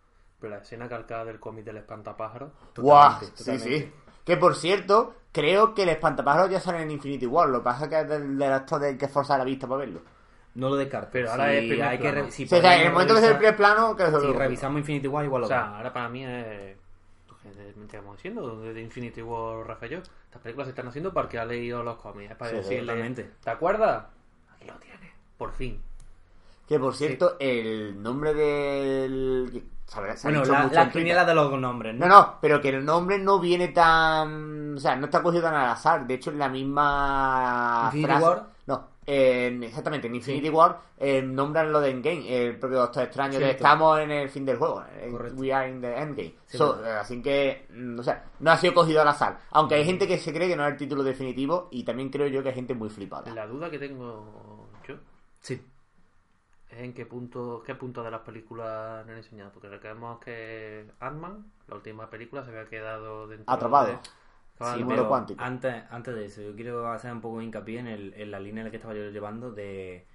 Pero 0.44 0.56
la 0.56 0.62
escena 0.62 0.88
calcada 0.88 1.24
del 1.24 1.40
cómic 1.40 1.64
del 1.64 1.78
espantapájaro. 1.78 2.52
¡Guau! 2.76 3.18
Sí, 3.34 3.58
sí. 3.58 3.90
Que 4.26 4.36
por 4.36 4.54
cierto, 4.54 5.14
creo 5.32 5.72
que 5.74 5.84
el 5.84 5.88
espantapájaros 5.88 6.50
ya 6.50 6.60
sale 6.60 6.82
en 6.82 6.90
Infinity 6.90 7.24
War. 7.26 7.48
Lo 7.48 7.60
que 7.60 7.64
pasa 7.64 7.84
es 7.84 7.90
que 7.90 8.00
es 8.00 8.08
del, 8.08 8.38
del 8.38 8.52
actor 8.52 8.78
del 8.80 8.98
que 8.98 9.08
forzar 9.08 9.38
la 9.38 9.44
vista 9.44 9.66
para 9.66 9.80
verlo. 9.80 10.02
No 10.54 10.68
lo 10.68 10.76
descarto. 10.76 11.08
Pero 11.12 11.30
ahora 11.30 11.50
Si 11.50 11.56
es 11.56 11.64
primer 11.68 11.82
hay 11.88 11.98
que 11.98 12.10
plano. 12.10 12.30
si 12.30 12.46
Sí, 12.46 12.54
o 12.54 12.60
sea, 12.60 12.76
en 12.78 12.86
el 12.88 12.92
momento 12.92 13.14
que 13.14 13.20
ve 13.22 13.26
el 13.28 13.36
primer 13.36 13.56
plano, 13.56 13.96
que 13.96 14.06
Si 14.06 14.32
revisamos 14.32 14.78
Infinity 14.80 15.08
War, 15.08 15.24
igual 15.24 15.40
lo 15.40 15.46
O 15.46 15.48
sea, 15.48 15.76
ahora 15.78 15.92
para 15.92 16.08
mí 16.10 16.24
es... 16.24 16.76
¿Qué 17.42 17.74
estamos 17.84 18.16
diciendo? 18.16 18.60
De 18.60 18.80
Infinity 18.80 19.22
War, 19.22 19.66
Rafa 19.66 19.86
y 19.86 19.90
yo. 19.90 19.98
Estas 19.98 20.42
películas 20.42 20.66
se 20.66 20.70
están 20.70 20.88
haciendo 20.88 21.12
porque 21.12 21.38
ha 21.38 21.44
leído 21.44 21.82
los 21.82 21.96
cómics. 21.96 22.30
Es 22.32 22.36
para 22.36 22.50
Sí, 22.50 22.56
decirle... 22.58 22.80
totalmente. 22.80 23.30
¿Te 23.42 23.50
acuerdas? 23.50 24.04
Aquí 24.54 24.66
lo 24.66 24.74
tienes. 24.74 25.10
Por 25.38 25.52
fin. 25.52 25.80
Que 26.68 26.78
por 26.78 26.94
cierto, 26.94 27.36
el 27.40 28.02
nombre 28.02 28.32
del. 28.32 29.64
Se 29.86 30.00
Bueno, 30.24 30.40
dicho 30.40 30.52
la, 30.52 30.66
la 30.66 30.90
quiniela 30.90 31.24
de 31.24 31.34
los 31.34 31.58
nombres, 31.60 31.94
¿no? 31.94 32.06
No, 32.08 32.14
no, 32.20 32.38
pero 32.40 32.60
que 32.60 32.70
el 32.70 32.84
nombre 32.84 33.18
no 33.18 33.38
viene 33.38 33.68
tan. 33.68 34.74
O 34.76 34.78
sea, 34.80 34.96
no 34.96 35.06
está 35.06 35.22
cogido 35.22 35.42
tan 35.44 35.54
al 35.54 35.70
azar. 35.70 36.06
De 36.06 36.14
hecho, 36.14 36.30
en 36.30 36.38
la 36.38 36.48
misma. 36.48 37.82
¿Infinity 37.86 38.12
frase- 38.12 38.22
War? 38.22 38.46
No, 38.66 38.88
en- 39.06 39.62
exactamente, 39.62 40.06
en 40.06 40.14
Infinity 40.14 40.48
War 40.48 40.80
eh, 40.98 41.20
nombran 41.22 41.70
lo 41.70 41.80
de 41.80 41.90
Endgame, 41.90 42.46
el 42.46 42.58
propio 42.58 42.78
Doctor 42.78 43.04
Extraño, 43.04 43.38
de 43.38 43.50
estamos 43.50 44.00
en 44.00 44.10
el 44.10 44.28
fin 44.30 44.46
del 44.46 44.56
juego. 44.56 44.82
en- 45.02 45.12
Correcto. 45.12 45.38
We 45.40 45.52
are 45.52 45.68
in 45.68 45.80
the 45.82 45.94
Endgame. 45.98 46.34
Sí, 46.46 46.56
So, 46.56 46.82
eh, 46.84 46.90
así 46.92 47.20
que, 47.20 47.66
mm, 47.70 47.98
o 47.98 48.02
sea, 48.02 48.24
no 48.40 48.50
ha 48.50 48.56
sido 48.56 48.72
cogido 48.72 49.02
al 49.02 49.08
azar. 49.08 49.38
Aunque 49.50 49.74
hay 49.74 49.84
gente 49.84 50.08
que 50.08 50.16
se 50.18 50.32
cree 50.32 50.48
que 50.48 50.56
no 50.56 50.64
es 50.64 50.72
el 50.72 50.78
título 50.78 51.02
definitivo 51.02 51.68
y 51.70 51.84
también 51.84 52.08
creo 52.08 52.26
yo 52.28 52.42
que 52.42 52.48
hay 52.48 52.54
gente 52.54 52.74
muy 52.74 52.88
flipada. 52.88 53.30
La 53.34 53.46
duda 53.46 53.70
que 53.70 53.78
tengo 53.78 54.66
yo 54.88 54.94
Sí. 55.40 55.60
Es 56.76 56.84
en 56.84 56.92
qué 56.94 57.06
punto, 57.06 57.62
qué 57.64 57.74
punto 57.74 58.02
de 58.02 58.10
las 58.10 58.20
películas 58.20 59.04
no 59.06 59.12
han 59.12 59.18
enseñado. 59.18 59.50
Porque 59.52 59.68
recordemos 59.68 60.18
que 60.20 60.86
Ant-Man, 61.00 61.46
la 61.68 61.74
última 61.76 62.10
película, 62.10 62.42
se 62.44 62.50
había 62.50 62.66
quedado 62.68 63.26
dentro 63.28 63.52
Atrapado. 63.52 63.86
de... 63.88 63.98
Sí, 64.76 64.84
pero 64.86 65.08
cuántico. 65.08 65.42
antes, 65.42 65.82
antes 65.90 66.14
de 66.14 66.26
eso, 66.26 66.40
yo 66.40 66.54
quiero 66.54 66.86
hacer 66.92 67.10
un 67.12 67.20
poco 67.20 67.38
de 67.38 67.44
hincapié 67.44 67.80
en, 67.80 67.88
el- 67.88 68.14
en 68.14 68.30
la 68.30 68.38
línea 68.38 68.60
en 68.60 68.66
la 68.66 68.70
que 68.70 68.76
estaba 68.76 68.94
yo 68.94 69.10
llevando 69.10 69.50
de, 69.50 70.06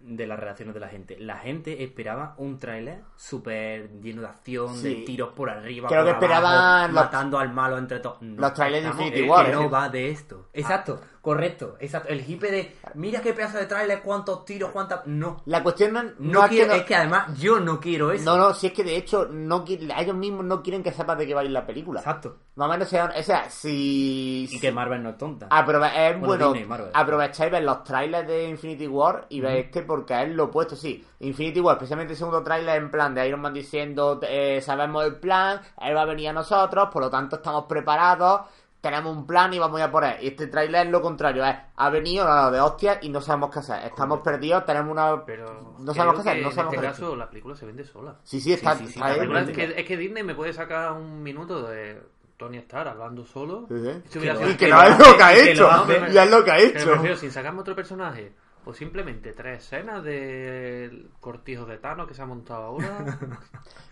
de 0.00 0.26
las 0.26 0.40
reacciones 0.40 0.74
de 0.74 0.80
la 0.80 0.88
gente. 0.88 1.16
La 1.20 1.36
gente 1.38 1.84
esperaba 1.84 2.34
un 2.38 2.58
tráiler 2.58 3.02
súper 3.14 4.00
lleno 4.00 4.22
de 4.22 4.26
acción, 4.28 4.74
Sí. 4.74 4.88
de 4.88 4.94
tiros 5.04 5.32
por 5.34 5.50
arriba, 5.50 5.88
Creo 5.88 6.00
por 6.00 6.06
que 6.06 6.12
esperaban 6.24 6.92
los- 6.92 7.04
matando 7.04 7.38
al 7.38 7.52
malo 7.52 7.78
entre 7.78 8.00
todos. 8.00 8.20
No, 8.22 8.40
los 8.40 8.54
trailers 8.54 8.82
de 8.84 8.90
estamos- 8.90 9.06
Infinity 9.06 9.30
War, 9.30 9.46
que 9.46 9.52
no 9.52 9.70
va 9.70 9.88
de 9.88 10.10
esto. 10.10 10.48
Exacto, 10.52 11.00
correcto, 11.24 11.76
exacto. 11.80 12.10
El 12.10 12.20
hipe 12.30 12.50
de, 12.52 12.76
mira 12.94 13.20
qué 13.20 13.32
pedazo 13.32 13.58
de 13.58 13.66
tráiler, 13.66 14.02
cuántos 14.02 14.44
tiros, 14.44 14.70
cuántas... 14.70 15.06
No, 15.06 15.38
La 15.46 15.62
cuestión 15.62 15.92
no, 15.92 16.02
no 16.20 16.44
es 16.44 16.50
que 16.50 16.56
quiero, 16.56 16.72
no- 16.72 16.78
es 16.78 16.84
que 16.84 16.94
además 16.94 17.36
yo 17.38 17.58
no 17.58 17.80
quiero 17.80 18.12
eso. 18.12 18.24
No, 18.24 18.36
no, 18.36 18.54
si 18.54 18.68
es 18.68 18.72
que 18.72 18.84
de 18.84 18.96
hecho 18.96 19.26
no 19.32 19.64
ellos 19.66 20.14
mismos 20.16 20.44
no 20.44 20.62
quieren 20.62 20.82
que 20.82 20.92
sepas 20.92 21.18
de 21.18 21.26
qué 21.26 21.34
va 21.34 21.40
a 21.40 21.44
ir 21.44 21.50
la 21.50 21.66
película. 21.66 22.00
Exacto. 22.00 22.36
Más 22.56 22.68
o 22.68 22.70
menos 22.72 22.88
sea, 22.88 23.12
o 23.18 23.22
sea, 23.22 23.50
si 23.50 24.48
Y 24.50 24.60
que 24.60 24.70
Marvel 24.70 25.02
no 25.02 25.10
es 25.10 25.18
tonta. 25.18 25.48
aprove- 25.48 25.90
es 25.94 26.20
Bueno, 26.20 26.50
bueno, 26.54 26.84
aprovecháis 26.92 27.50
ver 27.50 27.62
los 27.64 27.82
trailers 27.82 28.28
de 28.28 28.48
Infinity 28.48 28.86
War 28.86 29.26
y 29.30 29.40
veis 29.40 29.64
este 29.66 29.82
porque 29.82 30.22
es 30.22 30.28
lo 30.28 30.44
opuesto, 30.44 30.76
sí. 30.76 31.04
Infinity 31.20 31.60
War, 31.60 31.76
especialmente 31.76 32.12
el 32.12 32.18
segundo 32.18 32.42
trailer 32.42 32.76
en 32.76 32.90
plan 32.90 33.14
de 33.14 33.26
Iron 33.26 33.40
Man 33.40 33.54
diciendo 33.54 34.20
eh, 34.22 34.60
sabemos 34.60 35.04
el 35.06 35.16
plan, 35.16 35.60
él 35.80 35.96
va 35.96 36.02
a 36.02 36.06
venir 36.06 36.28
a 36.28 36.32
nosotros, 36.34 36.88
por 36.92 37.02
lo 37.02 37.10
tanto 37.10 37.36
estamos 37.36 37.64
preparados. 37.64 38.42
Tenemos 38.84 39.16
un 39.16 39.26
plan 39.26 39.50
y 39.54 39.58
vamos 39.58 39.80
a 39.80 39.90
por 39.90 40.04
él. 40.04 40.16
Y 40.20 40.26
este 40.28 40.46
tráiler 40.46 40.86
es 40.86 40.92
lo 40.92 41.00
contrario, 41.00 41.42
es, 41.42 41.56
ha 41.74 41.88
venido 41.88 42.28
a 42.28 42.50
de 42.50 42.60
hostias 42.60 42.98
y 43.00 43.08
no 43.08 43.22
sabemos 43.22 43.50
qué 43.50 43.60
hacer. 43.60 43.82
Estamos 43.86 44.20
perdidos, 44.20 44.66
tenemos 44.66 44.92
una... 44.92 45.24
Pero 45.24 45.74
no 45.78 45.94
sabemos 45.94 46.22
qué 46.22 46.28
hacer, 46.28 46.42
no 46.42 46.48
en 46.50 46.54
sabemos 46.54 46.74
este 46.74 46.86
qué 46.86 46.92
caso 46.92 47.16
la 47.16 47.30
película 47.30 47.56
se 47.56 47.64
vende 47.64 47.82
sola. 47.84 48.16
Sí, 48.24 48.42
sí, 48.42 48.52
está... 48.52 48.76
Sí, 48.76 48.86
sí, 48.86 48.92
sí, 48.92 48.98
está 48.98 49.16
la 49.16 49.38
ahí. 49.38 49.48
Es, 49.48 49.56
que, 49.56 49.80
es 49.80 49.86
que 49.86 49.96
Disney 49.96 50.22
me 50.22 50.34
puede 50.34 50.52
sacar 50.52 50.92
un 50.92 51.22
minuto 51.22 51.66
de 51.66 51.98
Tony 52.36 52.58
Stark 52.58 52.90
hablando 52.90 53.24
solo. 53.24 53.66
Sí, 53.68 54.20
Que 54.20 54.68
Y 54.68 54.70
no 54.70 54.82
es 54.82 54.98
lo 54.98 55.16
que 55.16 55.22
ha 55.22 55.34
hecho. 55.34 55.68
Ya 56.12 56.24
es 56.24 56.30
lo 56.30 56.44
que 56.44 56.50
ha 56.50 56.58
hecho. 56.58 57.16
sin 57.16 57.30
sacarme 57.30 57.60
otro 57.60 57.74
personaje, 57.74 58.34
o 58.66 58.72
simplemente 58.72 59.32
tres 59.32 59.62
escenas 59.64 60.02
del 60.02 61.10
cortijo 61.20 61.64
de 61.66 61.78
Thanos 61.78 62.08
que 62.08 62.14
se 62.14 62.22
ha 62.22 62.26
montado 62.26 62.62
ahora. 62.64 63.18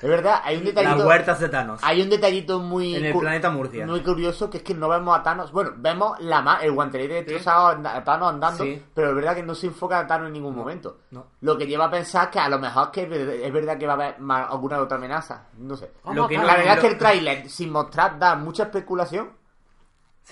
Es 0.03 0.09
verdad, 0.09 0.41
hay 0.43 0.57
un 0.57 0.65
Las 0.65 0.75
detallito... 0.75 1.07
huertas 1.07 1.39
de 1.39 1.49
Thanos. 1.49 1.81
Hay 1.85 2.03
un 2.03 2.11
detallito 2.11 2.59
muy... 2.59 2.97
En 2.97 3.05
el 3.05 3.17
planeta 3.17 3.51
Murcia. 3.51 3.87
Muy 3.87 4.03
curioso, 4.03 4.51
que 4.51 4.57
es 4.59 4.63
que 4.65 4.75
no 4.75 4.89
vemos 4.89 5.17
a 5.17 5.23
Thanos... 5.23 5.53
Bueno, 5.53 5.71
vemos 5.77 6.19
la 6.21 6.43
ma- 6.43 6.59
el 6.61 6.73
guantelete 6.73 7.15
destrozado 7.23 7.69
anda- 7.69 7.95
a 7.97 8.03
Thanos 8.03 8.31
andando, 8.31 8.65
Sí. 8.65 8.83
pero 8.93 9.11
es 9.11 9.15
verdad 9.15 9.37
que 9.37 9.45
no 9.45 9.55
se 9.55 9.69
enfoca 9.69 10.01
a 10.01 10.07
Thanos 10.09 10.27
en 10.27 10.33
ningún 10.33 10.57
momento. 10.57 10.99
no. 11.13 11.27
Lo 11.43 11.57
que 11.57 11.67
lleva 11.69 11.85
a 11.85 11.91
pensar 11.91 12.31
que 12.31 12.41
a 12.41 12.49
lo 12.49 12.59
mejor 12.59 12.91
que 12.91 13.03
es 13.05 13.09
ver- 13.09 13.29
es 13.45 13.53
verdad 13.53 13.79
que 13.79 13.87
va 13.87 13.93
a 13.93 13.97
haber 13.97 14.19
más- 14.21 14.51
alguna 14.51 14.81
otra 14.81 14.97
amenaza. 14.97 15.47
No 15.59 15.77
sé. 15.77 15.93
Lo 16.13 16.27
que 16.27 16.37
la 16.37 16.43
no- 16.43 16.49
verdad 16.49 16.75
es 16.75 16.81
que 16.81 16.87
el 16.89 16.99
tráiler, 16.99 17.49
sin 17.49 17.71
mostrar, 17.71 18.19
da 18.19 18.35
mucha 18.35 18.65
especulación. 18.65 19.31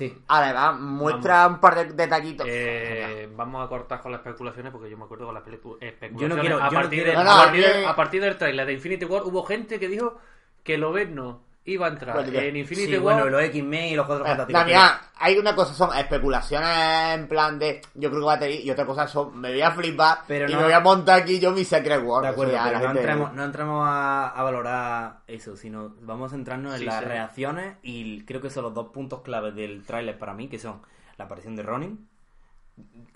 Sí. 0.00 0.18
Además, 0.28 0.80
muestra 0.80 1.46
un 1.46 1.60
par 1.60 1.74
de 1.76 1.84
detallitos. 1.92 2.46
Eh, 2.48 3.28
vamos 3.36 3.64
a 3.64 3.68
cortar 3.68 4.00
con 4.00 4.10
las 4.12 4.20
especulaciones 4.20 4.72
porque 4.72 4.88
yo 4.90 4.96
me 4.96 5.04
acuerdo 5.04 5.26
con 5.26 5.34
las 5.34 5.44
especulaciones. 5.46 6.10
Yo 6.20 6.28
no 6.28 6.40
quiero- 6.40 6.56
a, 6.56 6.60
yo 6.60 6.64
no 6.64 6.80
partir 6.80 7.02
quiero- 7.04 7.10
de- 7.10 7.16
No, 7.16 7.24
no, 7.24 7.30
a, 7.30 7.34
a 7.34 7.44
partir 7.44 7.60
mí- 7.60 7.66
de- 7.80 7.86
a 7.86 7.96
partir 7.96 8.20
del 8.22 8.36
trailer 8.38 8.66
de 8.66 8.72
Infinity 8.72 9.04
War 9.04 9.22
hubo 9.24 9.42
gente 9.44 9.78
que 9.78 9.88
dijo 9.88 10.16
que 10.64 10.78
Lobezno 10.78 11.42
iba 11.64 11.86
a 11.86 11.90
entrar 11.90 12.18
en 12.28 12.56
Infinity 12.56 12.92
Sí, 12.92 12.98
War. 12.98 13.16
bueno, 13.22 13.30
los 13.30 13.42
X-Men 13.44 13.84
y 13.92 13.94
los 13.94 14.06
Cuatro 14.06 14.24
Eh, 14.24 14.28
Fantásticos. 14.28 14.60
Damián, 14.62 14.90
hay 15.18 15.38
una 15.38 15.54
cosa 15.54 15.74
son 15.74 15.96
especulaciones 15.96 17.14
en 17.14 17.28
plan 17.28 17.58
de 17.58 17.80
yo 17.94 18.08
creo 18.08 18.20
que 18.22 18.26
va 18.26 18.32
a 18.34 18.38
tener 18.38 18.60
y 18.60 18.70
otra 18.70 18.86
cosa 18.86 19.06
son 19.06 19.38
me 19.40 19.50
voy 19.50 19.60
a 19.62 19.70
flipar 19.70 20.18
Pero 20.26 20.48
y 20.48 20.52
no- 20.52 20.58
me 20.58 20.64
voy 20.64 20.72
a 20.72 20.80
montar 20.80 21.20
aquí 21.22 21.38
yo 21.38 21.52
mi 21.52 21.64
Secret 21.64 22.02
War. 22.02 22.22
De 22.22 22.28
acuerdo, 22.28 22.52
O 22.54 22.56
sea, 22.56 22.64
pero 22.64 22.78
la 22.80 22.92
no 22.92 22.98
entramos, 22.98 23.32
no 23.34 23.44
entramos 23.44 23.86
a, 23.88 24.28
a 24.30 24.42
valorar 24.42 25.18
eso, 25.26 25.56
sino 25.56 25.94
vamos 26.00 26.32
a 26.32 26.34
centrarnos 26.36 26.72
en 26.74 26.78
Sí, 26.80 26.84
las 26.86 26.98
sí. 27.00 27.04
reacciones 27.04 27.76
y 27.82 28.24
creo 28.24 28.40
que 28.40 28.50
son 28.50 28.64
los 28.64 28.74
dos 28.74 28.88
puntos 28.88 29.20
claves 29.22 29.54
del 29.54 29.84
tráiler 29.84 30.18
para 30.18 30.34
mí, 30.34 30.48
que 30.48 30.58
son 30.58 30.80
la 31.18 31.26
aparición 31.26 31.54
de 31.56 31.62
Ronin, 31.62 32.08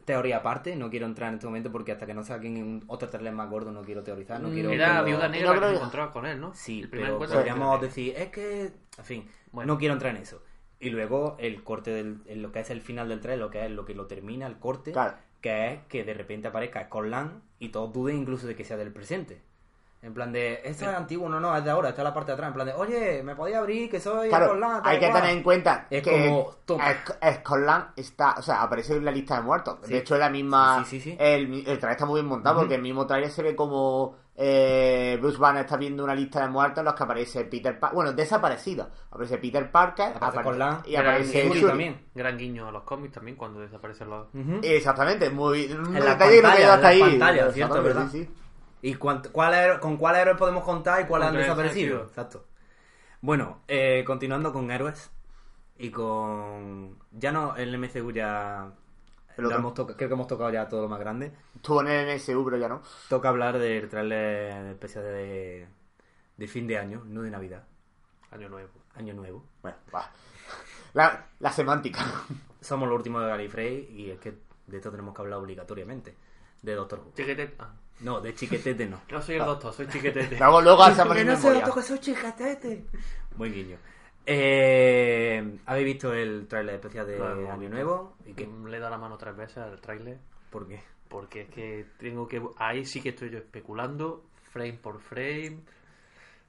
teoría 0.04 0.38
aparte, 0.38 0.76
no 0.76 0.90
quiero 0.90 1.06
entrar 1.06 1.30
en 1.30 1.36
este 1.36 1.46
momento 1.46 1.72
porque 1.72 1.92
hasta 1.92 2.06
que 2.06 2.12
no 2.14 2.22
saquen 2.22 2.56
un- 2.62 2.84
otro 2.88 3.08
tráiler 3.08 3.32
más 3.32 3.48
gordo 3.48 3.72
no 3.72 3.82
quiero 3.82 4.02
teorizar, 4.02 4.40
no 4.40 4.50
quiero... 4.50 4.70
Era 4.70 5.00
Viuda 5.02 5.28
Negra 5.28 5.48
No 5.48 5.52
que 5.54 5.58
creo 5.58 5.68
se 5.70 5.74
que- 5.74 5.78
encontraba 5.78 6.12
con 6.12 6.26
él, 6.26 6.40
¿no? 6.40 6.52
Sí, 6.54 6.82
El 6.82 6.88
primer 6.90 7.06
pero 7.06 7.14
encuentro 7.14 7.38
podríamos 7.38 7.80
de- 7.80 7.86
decir, 7.86 8.14
es 8.16 8.28
que, 8.28 8.72
en 8.98 9.04
fin, 9.04 9.28
Bueno. 9.52 9.72
no 9.72 9.78
quiero 9.78 9.94
entrar 9.94 10.14
en 10.14 10.22
eso. 10.22 10.42
Y 10.80 10.90
luego 10.90 11.36
el 11.38 11.62
corte 11.64 11.90
del, 11.90 12.20
lo 12.42 12.52
que 12.52 12.60
es 12.60 12.68
el 12.70 12.82
final 12.82 13.08
del 13.08 13.20
trailer, 13.20 13.40
lo 13.46 13.50
que 13.50 13.64
es 13.64 13.70
lo 13.70 13.86
que 13.86 13.94
lo 13.94 14.06
termina, 14.06 14.46
el 14.46 14.58
corte, 14.58 14.92
Claro. 14.92 15.16
que 15.40 15.72
es 15.72 15.80
que 15.88 16.04
de 16.04 16.12
repente 16.12 16.48
aparezca 16.48 16.84
Scotland 16.84 17.40
y 17.58 17.70
todos 17.70 17.90
duden 17.92 18.16
incluso 18.18 18.46
de 18.46 18.54
que 18.54 18.64
sea 18.64 18.76
del 18.76 18.92
presente. 18.92 19.40
En 20.04 20.12
plan 20.12 20.30
de, 20.32 20.60
esto 20.64 20.84
es 20.84 20.94
antiguo, 20.94 21.30
no, 21.30 21.40
no, 21.40 21.56
es 21.56 21.64
de 21.64 21.70
ahora, 21.70 21.88
está 21.88 22.04
la 22.04 22.12
parte 22.12 22.32
de 22.32 22.34
atrás. 22.34 22.48
En 22.48 22.54
plan 22.54 22.66
de, 22.66 22.74
oye, 22.74 23.22
me 23.22 23.34
podía 23.34 23.58
abrir, 23.60 23.90
que 23.90 23.98
soy 24.00 24.28
Claro, 24.28 24.48
Scotland, 24.48 24.82
hay 24.84 24.98
que 25.00 25.08
cual". 25.08 25.22
tener 25.22 25.36
en 25.38 25.42
cuenta 25.42 25.86
Es 25.88 26.02
que 26.02 26.10
como, 26.28 26.50
toma. 26.66 26.84
Sc- 26.92 27.34
Scotland 27.40 27.84
está, 27.96 28.34
o 28.36 28.42
sea, 28.42 28.62
aparece 28.62 28.96
en 28.96 29.04
la 29.06 29.10
lista 29.10 29.36
de 29.36 29.42
muertos. 29.42 29.78
Sí. 29.84 29.92
De 29.94 29.98
hecho, 30.00 30.14
es 30.14 30.20
la 30.20 30.28
misma. 30.28 30.84
Sí, 30.84 30.90
sí, 30.90 31.00
sí, 31.00 31.10
sí. 31.12 31.16
El, 31.18 31.54
el 31.54 31.64
trailer 31.64 31.90
está 31.92 32.04
muy 32.04 32.20
bien 32.20 32.26
montado 32.28 32.58
porque 32.60 32.74
el 32.74 32.82
mismo 32.82 33.06
trailer 33.06 33.30
se 33.30 33.42
ve 33.42 33.56
como 33.56 34.14
eh, 34.36 35.16
Bruce 35.22 35.38
Banner 35.38 35.64
está 35.64 35.78
viendo 35.78 36.04
una 36.04 36.14
lista 36.14 36.42
de 36.42 36.48
muertos 36.48 36.78
en 36.80 36.84
los 36.84 36.94
que 36.94 37.02
aparece 37.02 37.44
Peter 37.46 37.78
Parker. 37.80 37.94
Bueno, 37.94 38.12
desaparecido. 38.12 38.90
Aparece 39.10 39.38
Peter 39.38 39.70
Parker 39.70 40.12
Aparece 40.20 40.90
y 40.90 40.96
aparece 40.96 41.44
Shuri 41.46 41.60
Shuri. 41.60 41.68
también. 41.70 42.00
Gran 42.14 42.36
guiño 42.36 42.68
a 42.68 42.72
los 42.72 42.82
cómics 42.82 43.14
también 43.14 43.38
cuando 43.38 43.60
desaparecen 43.60 44.10
los. 44.10 44.26
Exactamente, 44.62 45.30
muy. 45.30 45.64
En 45.64 45.94
las 45.94 46.18
detalle 46.18 46.36
que 46.36 46.42
no 46.42 46.48
hasta 46.48 46.76
en 46.76 46.84
ahí. 46.86 46.98
las 47.00 47.08
pantallas, 47.10 47.54
cierto, 47.54 47.82
¿verdad? 47.82 48.08
sí, 48.12 48.24
sí. 48.24 48.30
¿Y 48.86 48.94
cuánt- 48.96 49.30
cuál 49.32 49.54
héroe- 49.54 49.80
con 49.80 49.96
cuál 49.96 50.16
héroe 50.16 50.34
podemos 50.34 50.62
contar 50.64 51.00
y 51.00 51.06
cuáles 51.06 51.28
han 51.28 51.34
desaparecido? 51.36 52.00
desaparecidos. 52.00 52.08
Exacto. 52.10 52.46
Bueno, 53.22 53.62
eh, 53.66 54.04
continuando 54.06 54.52
con 54.52 54.70
héroes 54.70 55.10
y 55.78 55.90
con... 55.90 56.98
Ya 57.12 57.32
no, 57.32 57.56
el 57.56 57.76
MCU 57.78 58.10
ya... 58.12 58.70
Lo 59.36 59.48
otro. 59.48 59.58
hemos 59.58 59.72
Creo 59.96 59.96
que 60.08 60.14
hemos 60.14 60.26
tocado 60.28 60.50
ya 60.50 60.68
todo 60.68 60.82
lo 60.82 60.88
más 60.88 61.00
grande. 61.00 61.32
Estuvo 61.56 61.80
en 61.80 61.88
el 61.88 62.14
MSU, 62.14 62.44
pero 62.44 62.58
ya 62.58 62.68
no. 62.68 62.82
Toca 63.08 63.30
hablar 63.30 63.58
del 63.58 63.88
trailer 63.88 64.66
especial 64.66 65.02
de, 65.04 65.66
de 66.36 66.46
fin 66.46 66.66
de 66.66 66.78
año, 66.78 67.02
no 67.06 67.22
de 67.22 67.30
Navidad, 67.30 67.64
Año 68.30 68.48
nuevo. 68.50 68.70
año 68.96 69.14
nuevo. 69.14 69.44
Bueno, 69.62 69.78
va. 69.92 70.10
La, 70.92 71.26
la 71.40 71.50
semántica. 71.52 72.00
Somos 72.60 72.86
los 72.88 72.96
últimos 72.96 73.22
de 73.22 73.28
Gallifrey 73.28 73.88
y 73.90 74.10
es 74.10 74.20
que 74.20 74.34
de 74.66 74.76
esto 74.76 74.90
tenemos 74.90 75.14
que 75.14 75.22
hablar 75.22 75.38
obligatoriamente. 75.40 76.14
De 76.62 76.74
Doctor 76.74 77.00
Who. 77.00 77.12
No, 78.00 78.20
de 78.20 78.34
Chiquetete 78.34 78.86
no. 78.86 79.00
no 79.10 79.22
soy 79.22 79.36
el 79.36 79.44
doctor, 79.44 79.72
soy 79.72 79.86
chiquetete. 79.86 80.36
Luego, 80.38 80.60
luego 80.60 80.82
hacemos 80.82 81.16
Que 81.16 81.24
no 81.24 81.36
memoria. 81.36 81.66
lo 81.66 81.74
que 81.74 81.82
soy 81.82 81.98
Chiquetete. 82.00 82.84
Buen 83.36 83.52
guiño. 83.52 83.76
Eh, 84.26 85.58
¿Habéis 85.66 85.84
visto 85.84 86.12
el 86.12 86.46
trailer 86.48 86.76
especial 86.76 87.06
de 87.06 87.48
Año. 87.50 87.68
Nuevo? 87.68 88.16
¿Y 88.26 88.32
qué? 88.32 88.48
Le 88.66 88.76
he 88.76 88.80
dado 88.80 88.90
la 88.90 88.98
mano 88.98 89.18
tres 89.18 89.36
veces 89.36 89.58
al 89.58 89.80
tráiler 89.80 90.18
¿Por 90.50 90.66
qué? 90.66 90.80
porque 91.08 91.42
es 91.42 91.48
que 91.50 91.86
tengo 91.98 92.26
que... 92.26 92.42
Ahí 92.56 92.84
sí 92.84 93.00
que 93.00 93.10
estoy 93.10 93.30
yo 93.30 93.38
especulando, 93.38 94.24
frame 94.50 94.72
por 94.72 95.00
frame. 95.00 95.60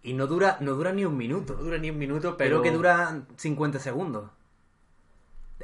Y 0.02 0.14
no 0.14 0.26
dura, 0.26 0.58
no 0.62 0.72
dura 0.74 0.92
ni 0.92 1.06
un 1.06 1.16
minuto. 1.16 1.54
No 1.54 1.64
dura 1.64 1.78
ni 1.78 1.92
un 1.92 2.00
minuto, 2.00 2.36
pero... 2.36 2.62
Que 2.64 2.72
dura 2.72 3.22
50 3.36 3.78
segundos. 3.78 4.32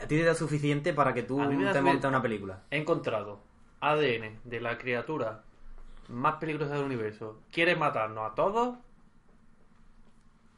A 0.01 0.05
ti 0.05 0.17
te 0.17 0.23
da 0.23 0.35
suficiente 0.35 0.93
para 0.93 1.13
que 1.13 1.23
tú 1.23 1.41
A 1.41 1.47
mí 1.47 1.55
me 1.55 1.63
da 1.65 1.73
te 1.73 1.81
metas 1.81 2.09
una 2.09 2.21
película. 2.21 2.63
He 2.69 2.77
encontrado 2.77 3.41
ADN 3.79 4.39
de 4.43 4.59
la 4.59 4.77
criatura 4.77 5.43
más 6.11 6.35
peligrosa 6.35 6.75
del 6.75 6.83
universo. 6.83 7.41
Quiere 7.51 7.75
matarnos 7.75 8.31
a 8.31 8.35
todos. 8.35 8.77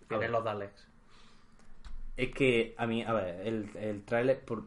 Tiene 0.07 0.29
los 0.29 0.43
Daleks. 0.43 0.87
Es 2.17 2.31
que 2.31 2.75
a 2.77 2.85
mí, 2.85 3.03
a 3.03 3.13
ver, 3.13 3.47
el, 3.47 3.69
el 3.75 4.03
tráiler, 4.03 4.43
por, 4.43 4.63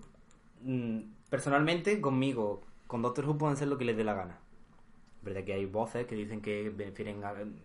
mm, 0.63 1.01
personalmente, 1.31 2.01
conmigo, 2.01 2.63
con 2.87 3.03
Doctor 3.03 3.29
Who 3.29 3.39
pueden 3.39 3.57
ser 3.57 3.69
lo 3.69 3.79
que 3.79 3.85
les 3.85 3.97
dé 3.97 4.05
la 4.05 4.15
gana. 4.15 4.39
Es 5.19 5.25
verdad 5.25 5.45
que 5.45 5.55
hay 5.55 5.67
voces 5.67 6.07
que 6.07 6.15
dicen 6.15 6.41
que 6.41 6.73
prefieren 6.77 7.21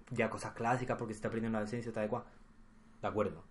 ya 0.09 0.29
cosas 0.29 0.53
clásicas 0.53 0.97
porque 0.97 1.13
se 1.13 1.19
está 1.19 1.29
perdiendo 1.29 1.59
la 1.59 1.65
esencia, 1.65 1.91
y 2.03 2.07
cual. 2.07 2.23
De 3.01 3.07
acuerdo. 3.07 3.43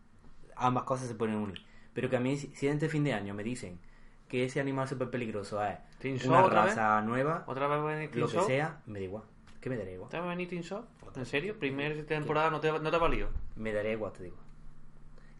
Ambas 0.56 0.84
cosas 0.84 1.08
se 1.08 1.14
pueden 1.14 1.36
unir. 1.36 1.60
Pero 1.94 2.08
que 2.08 2.16
a 2.16 2.20
mí, 2.20 2.36
si 2.36 2.66
en 2.66 2.74
este 2.74 2.88
fin 2.88 3.02
de 3.02 3.14
año 3.14 3.34
me 3.34 3.42
dicen 3.42 3.80
que 4.28 4.44
ese 4.44 4.60
animal 4.60 4.86
súper 4.86 5.10
peligroso 5.10 5.60
es 5.64 6.24
una 6.24 6.42
raza 6.42 7.00
nueva, 7.02 7.44
¿Otra 7.48 7.66
vez 7.66 8.14
lo 8.14 8.28
que 8.28 8.40
sea, 8.42 8.80
me 8.86 9.00
da 9.00 9.04
igual. 9.04 9.24
¿Qué 9.60 9.68
me 9.70 9.76
daría 9.76 9.94
igual? 9.94 10.06
¿Otra 10.06 10.20
vez 10.20 10.28
va 10.28 10.32
a 10.32 10.36
venir 10.36 10.62
Shaw? 10.62 10.84
¿En 11.16 11.26
serio? 11.26 11.58
¿Primera 11.58 12.02
temporada 12.04 12.50
no 12.50 12.60
te, 12.60 12.70
no 12.72 12.90
te 12.90 12.96
ha 12.96 12.98
valido? 12.98 13.28
Me 13.56 13.72
daría 13.72 13.92
igual, 13.92 14.12
te 14.12 14.24
digo. 14.24 14.36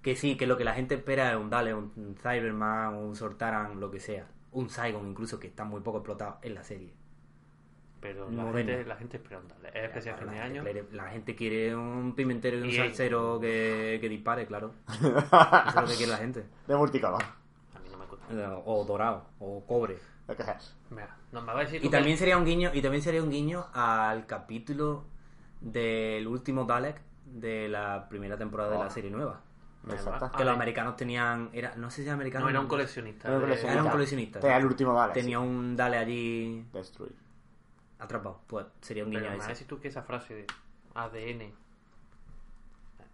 Que 0.03 0.17
sí, 0.17 0.37
que 0.37 0.47
lo 0.47 0.57
que 0.57 0.65
la 0.65 0.75
gente 0.75 0.95
espera 0.95 1.31
es 1.33 1.37
un 1.37 1.49
Dale, 1.51 1.75
un, 1.75 1.93
un 1.97 2.17
Cyberman, 2.17 2.95
un 2.95 3.17
Sortaran, 3.17 3.81
lo 3.81 3.91
que 3.91 4.01
sea. 4.01 4.27
Un 4.53 4.69
Saigon 4.69 5.07
incluso, 5.09 5.39
que 5.39 5.47
está 5.47 5.65
muy 5.65 5.81
poco 5.81 5.99
explotado 5.99 6.39
en 6.43 6.55
la 6.55 6.65
serie. 6.65 6.93
Pero 8.01 8.31
la 8.31 8.45
Moderno. 8.45 8.73
gente, 8.73 8.89
la 8.89 8.97
gente 8.97 9.17
espera 9.19 9.39
un 9.41 9.49
Dalek. 9.49 9.77
Es 9.77 9.85
especial 9.85 10.17
fin 10.19 10.27
de 10.29 10.33
gente 10.33 10.47
año. 10.47 10.63
quiere, 10.65 10.85
la 10.93 11.11
gente 11.11 11.37
quiere 11.37 11.77
un 11.77 12.15
pimentero 12.15 12.57
y 12.59 12.63
un 12.63 12.69
Y- 12.71 12.77
salsero 12.77 13.39
que, 13.39 13.99
que 14.01 14.09
dispare, 14.09 14.47
claro. 14.47 14.73
Eso 14.89 15.05
es 15.05 15.75
lo 15.75 15.87
que 15.87 15.97
quiere 15.97 16.13
la 16.13 16.17
gente. 16.19 16.45
De 16.67 16.77
multicolor. 16.77 17.23
A 17.23 17.79
mí 17.81 17.89
no 17.91 17.99
me 17.99 18.07
gusta. 18.07 18.59
O 18.65 18.85
dorado, 18.87 19.27
o 19.39 19.65
cobre. 19.67 19.99
Que 20.37 20.43
sea. 20.45 20.59
Mira, 20.91 21.17
no 21.33 21.41
me 21.43 21.53
va 21.53 21.61
a 21.61 21.65
decir 21.65 21.77
Y 21.79 21.83
que- 21.83 21.89
también 21.97 22.17
sería 22.17 22.37
un 22.37 22.45
guiño, 22.45 22.71
y 22.73 22.83
también 22.83 23.03
sería 23.03 23.23
un 23.23 23.31
guiño 23.31 23.67
al 23.73 24.27
capítulo 24.27 25.05
del 25.61 26.27
último 26.27 26.65
Dalek 26.65 27.01
de 27.27 27.69
la 27.69 28.09
primera 28.09 28.37
temporada 28.37 28.71
de 28.71 28.79
la 28.79 28.87
Oh. 28.87 28.91
serie 28.91 29.11
nueva. 29.11 29.41
Exacto. 29.89 30.31
Que 30.37 30.45
los 30.45 30.55
americanos 30.55 30.97
tenían. 30.97 31.49
Era, 31.53 31.75
no 31.77 31.91
sé 31.91 32.03
si 32.05 32.09
americanos. 32.11 32.45
No, 32.45 32.51
era 32.51 32.61
un 32.61 32.67
coleccionista. 32.69 33.29
Era 33.29 33.37
un 33.37 33.41
de- 33.43 33.47
coleccionista. 33.47 33.73
Era 33.81 33.85
un 33.85 33.91
coleccionista. 33.91 34.39
Era 34.41 34.57
el 34.59 34.67
último 34.67 34.95
Dalek. 34.95 35.15
Tenía 35.15 35.41
un 35.41 35.75
Dale 35.77 35.97
allí 35.97 36.67
Destruir. 36.73 37.15
atrapado. 37.99 38.41
Pues 38.47 38.67
sería 38.83 39.05
un 39.05 39.11
guiño 39.11 39.33
ese. 39.33 39.49
decir 39.49 39.67
tú 39.67 39.81
que 39.81 39.89
esa 39.89 40.03
frase 40.03 40.35
de 40.35 40.47
ADN 40.95 41.55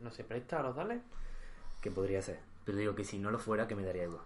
no 0.01 0.11
se 0.11 0.25
presta 0.25 0.61
a 0.61 0.63
los 0.65 0.75
Daleks. 0.77 1.03
Que 1.81 1.91
podría 1.91 2.21
ser. 2.21 2.41
Pero 2.65 2.79
digo 2.79 2.95
que 2.97 3.05
si 3.05 3.19
no 3.19 3.31
lo 3.31 3.39
fuera, 3.39 3.69
que 3.69 3.77
me 3.77 3.85
daría 3.85 4.05
igual. 4.05 4.23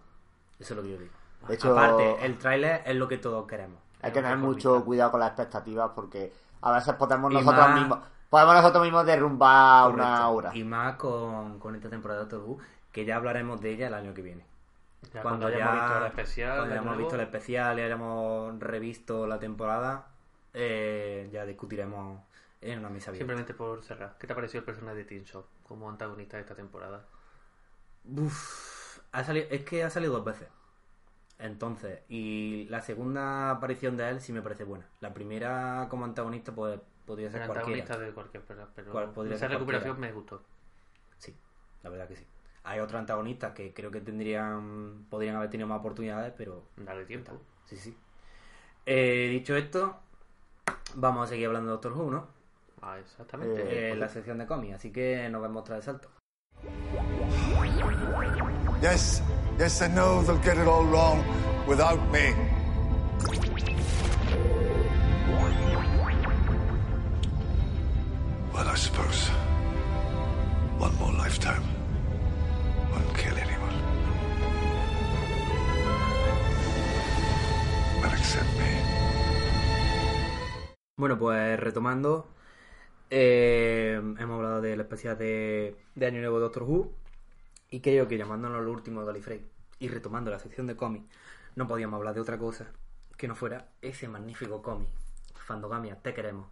Eso 0.59 0.73
es 0.73 0.77
lo 0.79 0.83
que 0.83 0.91
yo 0.93 0.99
digo. 0.99 1.13
De 1.49 1.55
hecho, 1.55 1.73
Aparte, 1.79 2.25
el 2.25 2.39
tráiler 2.39 2.83
es 2.87 2.97
lo 2.97 3.09
que 3.09 3.19
todos 3.19 3.47
queremos. 3.47 3.79
hay 4.03 4.13
que 4.13 4.21
tener 4.23 4.37
mucho 4.39 4.85
cuidado 4.85 5.11
con 5.13 5.21
las 5.21 5.31
expectativas 5.31 5.91
porque 5.95 6.33
a 6.63 6.73
veces 6.73 6.95
podemos 6.95 7.31
Y 7.33 7.35
nosotros 7.37 7.69
más- 7.69 7.79
mismos 7.81 7.99
podemos 8.29 8.55
nosotros 8.55 8.83
mismos 8.85 9.07
derrumbar 9.07 9.91
una 9.93 10.29
obra. 10.29 10.51
Y 10.57 10.63
más 10.65 10.97
con, 10.97 11.59
con 11.59 11.75
esta 11.75 11.89
temporada 11.89 12.21
de 12.21 12.27
Doctor 12.27 12.49
Who, 12.49 12.59
que 12.93 13.05
ya 13.05 13.17
hablaremos 13.17 13.61
de 13.61 13.71
ella 13.73 13.89
el 13.89 13.95
año 13.95 14.15
que 14.15 14.23
viene. 14.23 14.45
Ya 15.15 15.23
cuando, 15.23 15.47
hayamos 15.47 15.73
visto 15.75 15.97
el 15.99 16.07
especial. 16.07 16.57
cuando 16.59 16.73
hayamos 16.73 16.87
nuevo, 16.87 17.01
visto 17.01 17.15
el 17.17 17.21
especial 17.23 17.79
y 17.79 17.83
hayamos 17.83 18.59
revisto 18.61 19.27
la 19.27 19.39
temporada, 19.39 20.07
eh, 20.55 21.29
ya 21.33 21.45
discutiremos 21.47 22.21
en 22.61 22.79
una 22.81 22.91
mesa 22.91 23.11
abierta. 23.11 23.23
Simplemente 23.23 23.55
por 23.55 23.83
cerrar. 23.83 24.17
¿Qué 24.19 24.27
te 24.27 24.33
ha 24.35 24.37
parecido 24.37 24.59
el 24.61 24.65
personaje 24.67 24.99
de 24.99 25.05
Teen 25.05 25.25
Shaw 25.25 25.43
como 25.67 25.89
antagonista 25.89 26.37
de 26.37 26.43
esta 26.43 26.55
temporada? 26.55 27.03
Uf, 28.05 28.99
Ha 29.13 29.25
salido, 29.25 29.47
es 29.51 29.65
que 29.65 29.83
ha 29.85 29.91
salido 29.91 30.13
dos 30.13 30.25
veces. 30.25 30.49
Entonces, 31.41 32.01
y 32.09 32.67
la 32.69 32.81
segunda 32.83 33.51
aparición 33.51 33.97
de 33.97 34.09
él 34.11 34.21
sí 34.21 34.33
me 34.33 34.43
parece 34.43 34.65
buena. 34.65 34.87
La 35.01 35.15
primera 35.15 35.87
como 35.89 36.05
antagonista 36.05 36.53
pues 36.53 36.79
podría 37.07 37.31
ser 37.31 37.41
El 37.43 37.47
cualquiera. 37.49 37.81
antagonista 37.83 37.99
de 37.99 38.13
cualquier 38.13 38.45
pero, 38.45 38.69
pero 38.75 38.93
Cual- 38.93 39.11
podría 39.13 39.37
esa 39.37 39.47
ser 39.47 39.53
recuperación 39.57 39.97
cualquiera. 39.97 40.15
me 40.15 40.21
gustó. 40.21 40.43
Sí, 41.17 41.35
la 41.83 41.91
verdad 41.91 42.07
que 42.09 42.17
sí. 42.17 42.27
Hay 42.65 42.79
otros 42.81 43.01
antagonistas 43.01 43.53
que 43.53 43.73
creo 43.73 43.91
que 43.91 44.03
tendrían, 44.03 45.07
podrían 45.09 45.37
haber 45.37 45.49
tenido 45.49 45.67
más 45.67 45.81
oportunidades, 45.81 46.35
pero 46.37 46.69
Dale 46.77 47.07
tiempo. 47.07 47.33
sí, 47.65 47.77
sí. 47.79 47.97
Eh, 48.85 49.29
dicho 49.31 49.57
esto, 49.57 49.99
vamos 50.95 51.27
a 51.27 51.31
seguir 51.31 51.47
hablando 51.47 51.69
de 51.69 51.73
Doctor 51.73 51.93
Who, 51.95 52.11
¿no? 52.11 52.29
Ah, 52.83 52.99
exactamente. 52.99 53.93
Eh, 53.93 53.97
la 53.97 54.09
sección 54.09 54.37
de 54.39 54.47
cómics, 54.47 54.75
así 54.75 54.93
que 54.93 55.27
nos 55.31 55.41
vemos 55.41 55.65
tras 55.65 55.79
el 55.79 55.85
salto. 55.85 56.11
Yes, 58.83 59.23
yes, 59.61 59.83
I 59.83 59.89
know 59.89 60.23
they'll 60.23 60.39
get 60.39 60.57
it 60.57 60.67
all 60.67 60.87
wrong 60.87 61.23
without 61.67 62.01
me. 62.11 62.33
Well, 68.55 68.69
I 68.69 68.77
suppose 68.77 69.29
one 70.79 70.95
more 70.99 71.13
lifetime 71.13 71.63
won't 72.91 73.15
kill 73.15 73.37
anyone. 73.37 73.77
But 78.01 78.13
except 78.15 78.51
me. 78.61 78.73
Bueno, 80.97 81.19
pues 81.19 81.61
retomando, 81.61 82.29
eh, 83.11 84.01
hemos 84.19 84.37
hablado 84.37 84.63
del 84.63 84.81
especial 84.81 85.19
de, 85.19 85.77
de 85.95 86.07
Año 86.07 86.21
Nuevo 86.21 86.41
Doctor 86.41 86.63
Who 86.63 87.00
y 87.71 87.81
creo 87.81 88.09
que 88.09 88.19
llamándonos 88.19 88.65
lo 88.65 88.73
último 88.73 89.01
de 89.01 89.07
Gallifrey 89.07 89.49
y 89.79 89.89
retomando 89.89 90.31
la 90.31 90.39
sección 90.39 90.67
de 90.67 90.77
cómics, 90.77 91.07
no 91.57 91.67
podíamos 91.67 91.99
hablar 91.99 92.15
de 92.15 92.21
otra 92.21 92.39
cosa 92.39 92.73
que 93.17 93.29
no 93.29 93.35
fuera 93.35 93.69
ese 93.83 94.09
magnífico 94.09 94.63
cómic, 94.63 94.89
Fandogamia, 95.35 95.97
te 96.01 96.15
queremos, 96.15 96.49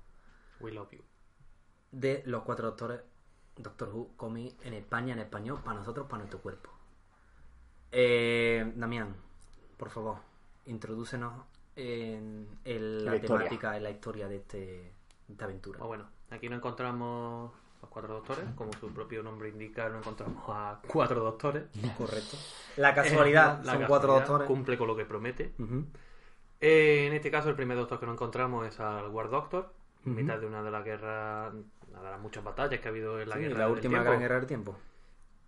We 0.61 0.73
love 0.73 0.91
you. 0.93 1.03
de 1.93 2.23
los 2.27 2.43
cuatro 2.43 2.67
doctores 2.67 3.01
Doctor 3.57 3.89
Who 3.93 4.11
cómic 4.17 4.55
en 4.65 4.75
España, 4.75 5.15
en 5.15 5.21
español, 5.21 5.61
para 5.65 5.79
nosotros, 5.79 6.07
para 6.07 6.19
nuestro 6.19 6.41
cuerpo. 6.41 6.71
Eh, 7.91 8.73
Damián, 8.77 9.17
por 9.77 9.91
favor, 9.91 10.19
introdúcenos 10.67 11.45
en, 11.75 12.49
en 12.65 13.05
la, 13.05 13.21
temática, 13.21 13.77
en 13.77 13.83
la 13.83 13.91
historia 13.91 14.29
de, 14.29 14.37
este, 14.37 14.59
de 15.27 15.33
esta 15.33 15.45
aventura. 15.47 15.79
Ah, 15.83 15.87
bueno, 15.87 16.09
aquí 16.31 16.49
no 16.49 16.57
encontramos 16.57 17.53
los 17.81 17.91
cuatro 17.91 18.15
doctores, 18.15 18.45
como 18.57 18.73
su 18.75 18.93
propio 18.93 19.23
nombre 19.23 19.49
indica, 19.49 19.89
no 19.89 19.99
encontramos 19.99 20.43
a 20.49 20.81
cuatro 20.87 21.21
doctores. 21.21 21.65
Correcto. 21.99 22.37
La 22.77 22.95
casualidad, 22.95 23.61
Eh, 23.61 23.65
la 23.67 23.73
son 23.73 23.81
casualidad 23.83 23.89
cuatro 23.89 24.13
doctores. 24.15 24.47
Cumple 24.47 24.77
con 24.79 24.87
lo 24.89 24.97
que 24.97 25.05
promete. 25.05 25.53
Eh, 26.61 27.07
en 27.07 27.13
este 27.13 27.31
caso, 27.31 27.49
el 27.51 27.55
primer 27.57 27.77
doctor 27.77 28.01
que 28.01 28.07
no 28.07 28.13
encontramos 28.13 28.67
es 28.67 28.81
al 28.81 29.09
War 29.11 29.31
Doctor, 29.31 29.73
en 30.05 30.15
mitad 30.15 30.39
de 30.39 30.47
una 30.47 30.63
de 30.63 30.71
las 30.71 30.85
guerras, 30.85 31.53
una 31.91 32.03
de 32.03 32.11
las 32.11 32.21
muchas 32.21 32.43
batallas 32.43 32.81
que 32.81 32.89
ha 32.89 32.91
habido 32.91 33.21
en 33.21 33.29
la 33.29 33.37
Sí, 33.37 33.43
guerra 33.43 33.59
la 33.59 33.65
del 33.65 33.73
última 33.75 33.91
tiempo. 33.93 34.09
gran 34.11 34.21
guerra 34.21 34.35
del 34.37 34.47
tiempo. 34.47 34.77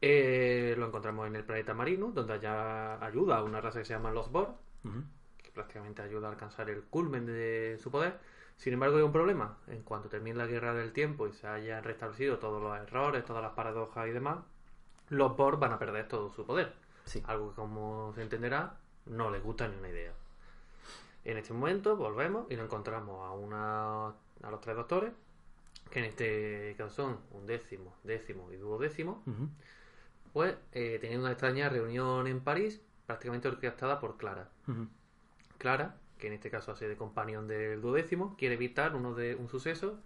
Eh, 0.03 0.75
lo 0.79 0.87
encontramos 0.87 1.27
en 1.27 1.37
el 1.37 1.45
planeta 1.45 1.75
marino, 1.75 2.11
donde 2.15 2.39
ya 2.41 3.05
ayuda 3.05 3.39
a 3.39 3.43
una 3.43 3.61
raza 3.61 3.81
que 3.81 3.85
se 3.85 3.93
llama 3.95 4.11
los 4.11 4.31
Borg, 4.31 4.51
Ujú. 4.85 5.03
que 5.43 5.51
prácticamente 5.51 6.01
ayuda 6.03 6.29
a 6.29 6.31
alcanzar 6.31 6.71
el 6.71 6.85
culmen 6.85 7.27
de 7.27 7.77
su 7.83 7.91
poder. 7.91 8.19
Sin 8.61 8.75
embargo, 8.75 8.99
hay 8.99 9.03
un 9.03 9.13
problema. 9.13 9.57
En 9.69 9.81
cuanto 9.81 10.11
termine 10.11 10.37
la 10.37 10.47
guerra 10.47 10.75
del 10.75 10.93
tiempo 10.93 11.27
y 11.27 11.33
se 11.33 11.47
hayan 11.47 11.83
restablecido 11.83 12.39
todos 12.39 12.63
los 12.63 12.79
errores, 12.79 13.25
todas 13.25 13.43
las 13.43 13.53
paradojas 13.53 14.07
y 14.07 14.11
demás, 14.11 14.41
los 15.09 15.35
Borg 15.35 15.59
van 15.59 15.73
a 15.73 15.79
perder 15.79 16.07
todo 16.09 16.29
su 16.29 16.45
poder. 16.45 16.75
Sí. 17.07 17.23
Algo 17.27 17.49
que, 17.49 17.55
como 17.57 18.13
se 18.15 18.21
entenderá, 18.21 18.77
no 19.07 19.31
les 19.31 19.43
gusta 19.43 19.67
ni 19.67 19.79
una 19.79 19.89
idea. 19.89 20.13
En 21.25 21.39
este 21.39 21.55
momento 21.55 21.97
volvemos 21.97 22.51
y 22.51 22.57
nos 22.57 22.67
encontramos 22.67 23.27
a, 23.27 23.33
una, 23.33 24.09
a 24.09 24.51
los 24.51 24.61
tres 24.61 24.77
doctores, 24.77 25.15
que 25.91 26.01
en 26.01 26.05
este 26.05 26.75
caso 26.77 26.95
son 26.95 27.19
un 27.31 27.47
décimo, 27.47 27.95
décimo 28.05 28.53
y 28.53 28.57
duodécimo, 28.57 29.23
pues 30.35 30.55
eh, 30.73 30.99
teniendo 31.01 31.25
una 31.25 31.33
extraña 31.33 31.71
reunión 31.71 32.27
en 32.27 32.41
París, 32.41 32.83
prácticamente 33.07 33.49
orquestada 33.49 33.99
por 34.01 34.19
Clara. 34.19 34.51
Clara, 35.57 35.97
que 36.21 36.29
en 36.29 36.35
este 36.35 36.51
caso 36.51 36.71
hace 36.73 36.87
de 36.89 36.97
companión 36.97 37.49
del 37.49 37.81
duodécimo, 37.81 38.37
quiere 38.37 38.55
evitar 38.55 38.95
uno 38.95 39.15
de 39.15 39.35
un 39.35 39.49
suceso 39.49 39.99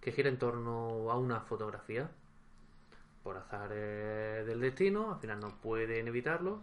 que 0.00 0.12
gira 0.12 0.28
en 0.28 0.38
torno 0.38 1.10
a 1.10 1.18
una 1.18 1.40
fotografía. 1.40 2.10
Por 3.22 3.36
azar 3.36 3.70
eh, 3.72 4.44
del 4.46 4.60
destino, 4.60 5.12
al 5.14 5.20
final 5.20 5.40
no 5.40 5.48
pueden 5.60 6.06
evitarlo. 6.08 6.60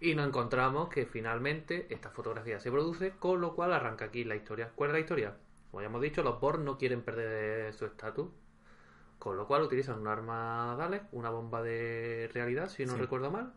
Y 0.00 0.14
nos 0.14 0.26
encontramos 0.26 0.88
que 0.88 1.06
finalmente 1.06 1.86
esta 1.90 2.10
fotografía 2.10 2.58
se 2.60 2.70
produce, 2.70 3.12
con 3.18 3.40
lo 3.40 3.54
cual 3.54 3.72
arranca 3.72 4.06
aquí 4.06 4.24
la 4.24 4.34
historia. 4.36 4.70
¿Cuál 4.74 4.90
es 4.90 4.94
la 4.94 5.00
historia? 5.00 5.36
Como 5.70 5.80
ya 5.80 5.86
hemos 5.86 6.02
dicho, 6.02 6.22
los 6.22 6.40
Borg 6.40 6.60
no 6.60 6.76
quieren 6.76 7.02
perder 7.02 7.72
su 7.72 7.86
estatus. 7.86 8.28
Con 9.18 9.36
lo 9.36 9.46
cual 9.46 9.62
utilizan 9.62 10.00
un 10.00 10.08
arma 10.08 10.74
Dalek, 10.76 11.04
una 11.12 11.30
bomba 11.30 11.62
de 11.62 12.28
realidad, 12.34 12.68
si 12.68 12.84
no 12.84 12.94
Sí. 12.94 13.00
recuerdo 13.00 13.30
mal, 13.30 13.52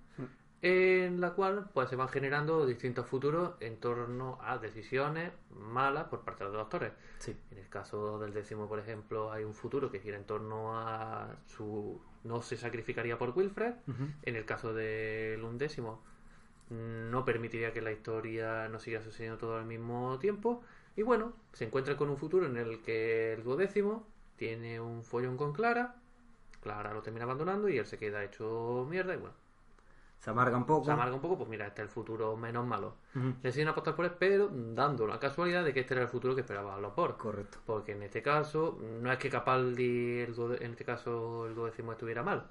en 0.67 1.21
la 1.21 1.33
cual 1.33 1.69
pues 1.75 1.91
se 1.91 1.95
van 1.95 2.09
generando 2.09 2.65
distintos 2.65 3.05
futuros 3.05 3.51
en 3.59 3.77
torno 3.77 4.39
a 4.41 4.57
decisiones 4.57 5.31
malas 5.51 6.05
por 6.05 6.21
parte 6.21 6.43
de 6.43 6.49
los 6.49 6.57
doctores. 6.57 6.91
Sí. 7.19 7.37
En 7.51 7.59
el 7.59 7.69
caso 7.69 8.17
del 8.17 8.33
décimo, 8.33 8.67
por 8.67 8.79
ejemplo, 8.79 9.31
hay 9.31 9.43
un 9.43 9.53
futuro 9.53 9.91
que 9.91 9.99
gira 9.99 10.17
en 10.17 10.23
torno 10.23 10.75
a 10.79 11.35
su... 11.45 12.01
no 12.23 12.41
se 12.41 12.57
sacrificaría 12.57 13.19
por 13.19 13.37
Wilfred. 13.37 13.75
En 14.23 14.35
el 14.35 14.43
caso 14.45 14.73
del 14.73 15.43
undécimo, 15.43 16.01
no 16.71 17.25
permitiría 17.25 17.71
que 17.71 17.83
la 17.83 17.91
historia 17.91 18.67
no 18.67 18.79
siga 18.79 19.03
sucediendo 19.03 19.37
todo 19.37 19.57
al 19.57 19.65
mismo 19.65 20.17
tiempo. 20.17 20.63
Y 20.95 21.03
bueno, 21.03 21.33
se 21.53 21.65
encuentra 21.65 21.95
con 21.95 22.09
un 22.09 22.17
futuro 22.17 22.47
en 22.47 22.57
el 22.57 22.81
que 22.81 23.33
el 23.33 23.43
duodécimo 23.43 24.07
tiene 24.35 24.79
un 24.79 25.03
follón 25.03 25.37
con 25.37 25.53
Clara. 25.53 25.97
Clara 26.63 26.91
lo 26.91 27.03
termina 27.03 27.25
abandonando 27.25 27.69
y 27.69 27.77
él 27.77 27.85
se 27.85 27.99
queda 27.99 28.23
hecho 28.23 28.87
mierda. 28.89 29.13
Y 29.13 29.17
bueno, 29.17 29.44
Se 30.25 30.31
amarga 30.31 30.57
un 30.57 30.65
poco. 30.65 30.85
se 30.85 30.91
amarga 30.91 31.13
un 31.13 31.21
poco, 31.21 31.37
pues 31.37 31.47
mira, 31.47 31.67
este 31.67 31.83
es 31.83 31.87
el 31.87 31.89
futuro 31.93 32.35
menos 32.35 32.65
malo. 32.65 32.95
Ujú. 33.15 33.35
Deciden 33.43 33.67
apostar 33.67 33.95
por 33.95 34.05
él, 34.05 34.11
pero 34.17 34.49
dando 34.51 35.05
la 35.05 35.19
casualidad 35.19 35.63
de 35.63 35.71
que 35.71 35.81
este 35.81 35.93
era 35.93 36.01
el 36.01 36.09
futuro 36.09 36.33
que 36.33 36.41
esperaban 36.41 36.81
los 36.81 36.95
Borg. 36.95 37.15
Correcto. 37.17 37.59
Porque 37.63 37.91
en 37.91 38.01
este 38.01 38.23
caso, 38.23 38.79
no 39.01 39.11
es 39.11 39.19
que 39.19 39.29
Capaldi, 39.29 40.21
el 40.21 40.33
en 40.61 40.71
este 40.71 40.83
caso, 40.83 41.45
el 41.45 41.53
duodécimo 41.53 41.91
estuviera 41.91 42.23
mal, 42.23 42.47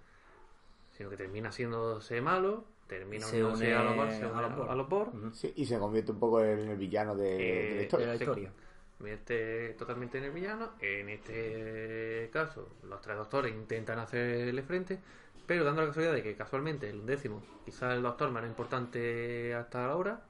sino 0.92 1.10
que 1.10 1.16
termina 1.16 1.48
haciéndose 1.48 2.20
malo, 2.20 2.64
termina 2.86 3.26
Se 3.26 3.42
uniéndose 3.42 3.64
une 3.66 3.74
a 3.74 3.82
los 3.82 3.96
Borg, 3.96 4.10
se 4.12 4.22
a 4.24 4.28
los 4.40 4.56
Borg. 4.56 4.70
a 4.70 4.74
los 4.76 4.88
Borg, 4.88 5.14
Ujú. 5.16 5.30
Sí, 5.34 5.52
y 5.56 5.66
se 5.66 5.76
convierte 5.76 6.12
un 6.12 6.20
poco 6.20 6.40
en 6.44 6.60
el 6.68 6.76
villano 6.76 7.16
de, 7.16 7.24
de 7.24 7.30
la 7.74 7.80
Eh, 7.80 7.82
historia. 7.82 8.06
De 8.06 8.12
la 8.12 8.18
se 8.18 8.24
historia. 8.24 8.52
convierte 8.98 9.74
totalmente 9.76 10.18
en 10.18 10.24
el 10.24 10.30
villano. 10.30 10.70
En 10.80 11.08
este 11.08 12.30
caso, 12.32 12.68
los 12.88 13.00
tres 13.00 13.16
doctores 13.16 13.52
intentan 13.52 13.98
hacerle 13.98 14.62
frente, 14.62 15.00
pero 15.46 15.64
dando 15.64 15.82
la 15.82 15.88
casualidad 15.88 16.14
de 16.14 16.22
que 16.22 16.36
casualmente 16.36 16.88
el 16.88 17.00
undécimo, 17.00 17.42
quizás 17.64 17.94
el 17.94 18.02
doctor 18.02 18.30
menos 18.30 18.48
importante 18.48 19.54
hasta 19.54 19.86
ahora, 19.90 20.20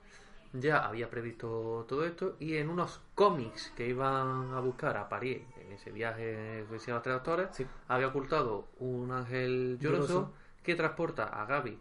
ya 0.53 0.87
había 0.87 1.11
previsto 1.11 1.85
todo 1.89 2.05
esto 2.05 2.37
y 2.39 2.57
en 2.57 2.69
unos 2.71 3.01
cómics 3.15 3.73
que 3.77 3.89
iban 3.89 4.53
a 4.55 4.61
buscar 4.61 4.97
a 4.97 5.09
París 5.09 5.43
en 5.61 5.73
ese 5.73 5.91
viaje 5.91 6.65
que 6.71 6.77
hicieron 6.77 6.97
los 6.97 7.03
tres 7.03 7.15
doctores, 7.17 7.49
Sí. 7.53 7.67
había 7.89 8.09
ocultado 8.09 8.69
un 8.79 9.11
ángel 9.11 9.79
lloroso, 9.81 10.07
Lloroso. 10.15 10.33
que 10.63 10.75
transporta 10.77 11.25
a 11.25 11.45
Gaby. 11.47 11.79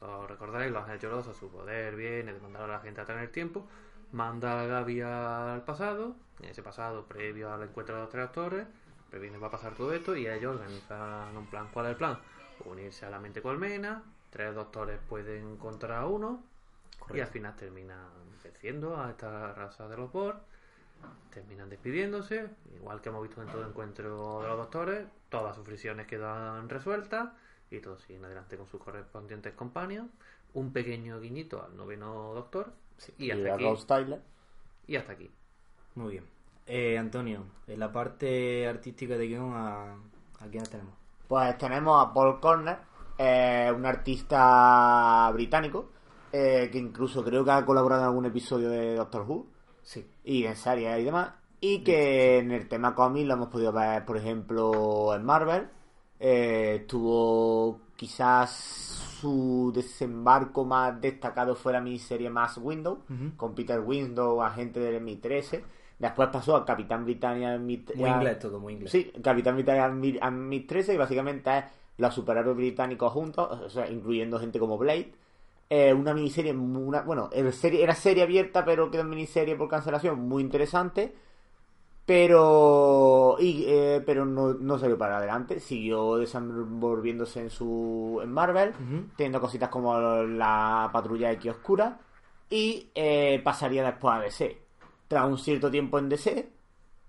Os 0.00 0.28
recordaréis, 0.28 0.72
los 0.72 0.80
ángeles 0.82 1.02
llorosos, 1.02 1.36
su 1.36 1.48
poder 1.50 1.96
viene 1.96 2.32
de 2.32 2.40
mandar 2.40 2.62
a 2.62 2.66
la 2.68 2.80
gente 2.80 3.00
a 3.00 3.04
tener 3.04 3.30
tiempo. 3.30 3.66
Manda 4.12 4.62
a 4.62 4.66
Gaby 4.66 5.00
al 5.02 5.64
pasado, 5.64 6.16
en 6.40 6.48
ese 6.50 6.62
pasado 6.62 7.04
previo 7.06 7.52
al 7.52 7.62
encuentro 7.62 7.94
de 7.96 8.00
los 8.02 8.10
tres 8.10 8.24
actores, 8.26 8.66
previene 9.10 9.38
va 9.38 9.48
a 9.48 9.50
pasar 9.50 9.74
todo 9.74 9.92
esto 9.92 10.16
y 10.16 10.26
ellos 10.26 10.54
organizan 10.56 11.36
un 11.36 11.46
plan. 11.46 11.68
¿Cuál 11.72 11.86
es 11.86 11.90
el 11.90 11.96
plan? 11.96 12.18
Unirse 12.64 13.06
a 13.06 13.10
la 13.10 13.18
mente 13.18 13.40
colmena, 13.42 14.02
tres 14.30 14.54
doctores 14.54 14.98
pueden 15.08 15.56
contra 15.56 16.04
uno 16.06 16.42
y 17.14 17.20
al 17.20 17.28
final 17.28 17.56
terminan 17.56 18.06
venciendo 18.42 19.00
a 19.00 19.10
esta 19.10 19.52
raza 19.54 19.88
de 19.88 19.96
los 19.96 20.12
Borg. 20.12 20.38
Terminan 21.32 21.68
despidiéndose, 21.68 22.50
igual 22.74 23.00
que 23.00 23.08
hemos 23.08 23.22
visto 23.22 23.40
en 23.40 23.48
todo 23.48 23.66
encuentro 23.66 24.42
de 24.42 24.48
los 24.48 24.56
doctores, 24.56 25.06
todas 25.28 25.54
sus 25.54 25.64
fricciones 25.64 26.06
quedan 26.06 26.68
resueltas 26.68 27.30
y 27.70 27.80
todos 27.80 28.02
siguen 28.02 28.24
adelante 28.24 28.56
con 28.56 28.66
sus 28.66 28.82
correspondientes 28.82 29.54
compañeros. 29.54 30.06
Un 30.54 30.72
pequeño 30.72 31.20
guiñito 31.20 31.62
al 31.62 31.76
noveno 31.76 32.34
doctor 32.34 32.72
y 33.18 33.26
Y 33.26 33.30
hasta 33.30 33.52
a 33.52 33.54
aquí. 33.54 33.64
Y 34.88 34.96
hasta 34.96 35.12
aquí. 35.12 35.30
Muy 35.94 36.12
bien. 36.12 36.24
Eh, 36.66 36.98
Antonio, 36.98 37.44
en 37.66 37.78
la 37.78 37.92
parte 37.92 38.66
artística 38.66 39.16
de 39.16 39.26
guion, 39.28 39.52
¿a, 39.54 39.92
a 40.40 40.48
quiénes 40.50 40.68
tenemos? 40.70 40.97
Pues 41.28 41.58
tenemos 41.58 42.02
a 42.04 42.12
Paul 42.12 42.40
Corner, 42.40 42.78
eh, 43.18 43.70
un 43.74 43.84
artista 43.84 45.30
británico, 45.32 45.90
eh, 46.32 46.68
que 46.72 46.78
incluso 46.78 47.22
creo 47.22 47.44
que 47.44 47.50
ha 47.50 47.64
colaborado 47.66 48.02
en 48.02 48.08
algún 48.08 48.26
episodio 48.26 48.70
de 48.70 48.94
Doctor 48.96 49.22
Who 49.28 49.46
Sí. 49.82 50.06
y 50.24 50.44
en 50.44 50.56
series 50.56 50.98
y 51.00 51.04
demás. 51.04 51.30
Y 51.60 51.80
que 51.82 52.38
en 52.38 52.50
el 52.52 52.68
tema 52.68 52.94
cómic 52.94 53.26
lo 53.26 53.34
hemos 53.34 53.48
podido 53.48 53.72
ver, 53.72 54.04
por 54.04 54.16
ejemplo, 54.16 55.14
en 55.14 55.24
Marvel. 55.24 55.68
Eh, 56.20 56.78
estuvo 56.82 57.80
quizás 57.96 58.50
su 59.20 59.72
desembarco 59.74 60.64
más 60.64 61.00
destacado 61.00 61.54
fue 61.56 61.72
la 61.72 61.80
miniserie 61.80 62.30
Mass 62.30 62.58
Window, 62.58 63.02
con 63.36 63.54
Peter 63.54 63.80
Window, 63.80 64.40
agente 64.42 64.78
del 64.80 64.96
MI-13. 65.02 65.62
Después 65.98 66.28
pasó 66.32 66.56
a 66.56 66.64
Capitán 66.64 67.04
Britannia 67.04 67.54
en 67.54 67.66
Muy 67.66 67.76
inglés 68.16 68.38
todo, 68.38 68.60
muy 68.60 68.74
inglés. 68.74 68.92
Sí, 68.92 69.12
Capitán 69.22 69.54
Britannia 69.56 69.86
en 69.86 70.00
Mi- 70.00 70.18
en 70.20 70.48
MI-13 70.48 70.94
y 70.94 70.96
básicamente 70.96 71.58
es 71.58 71.64
los 71.96 72.14
superhéroes 72.14 72.56
británicos 72.56 73.12
juntos, 73.12 73.48
o 73.60 73.68
sea, 73.68 73.90
incluyendo 73.90 74.38
gente 74.38 74.58
como 74.60 74.78
Blade. 74.78 75.12
Eh, 75.70 75.92
una 75.92 76.14
miniserie, 76.14 76.52
una, 76.52 77.02
bueno, 77.02 77.28
era 77.32 77.50
serie, 77.52 77.82
era 77.82 77.94
serie 77.94 78.22
abierta, 78.22 78.64
pero 78.64 78.90
quedó 78.90 79.02
en 79.02 79.10
miniserie 79.10 79.56
por 79.56 79.68
cancelación, 79.68 80.20
muy 80.20 80.42
interesante. 80.42 81.14
Pero 82.06 83.36
y, 83.38 83.64
eh, 83.68 84.02
pero 84.06 84.24
no, 84.24 84.54
no 84.54 84.78
salió 84.78 84.96
para 84.96 85.18
adelante, 85.18 85.60
siguió 85.60 86.16
desenvolviéndose 86.16 87.40
en 87.40 87.50
su 87.50 88.20
en 88.22 88.32
Marvel, 88.32 88.72
teniendo 89.14 89.40
cositas 89.42 89.68
como 89.68 89.94
la 90.22 90.88
patrulla 90.90 91.30
X 91.32 91.50
oscura 91.50 91.98
y 92.48 92.88
eh, 92.94 93.42
pasaría 93.44 93.84
después 93.84 94.14
a 94.14 94.20
DC. 94.20 94.58
Tras 95.08 95.26
un 95.26 95.38
cierto 95.38 95.70
tiempo 95.70 95.98
en 95.98 96.08
DC, 96.08 96.52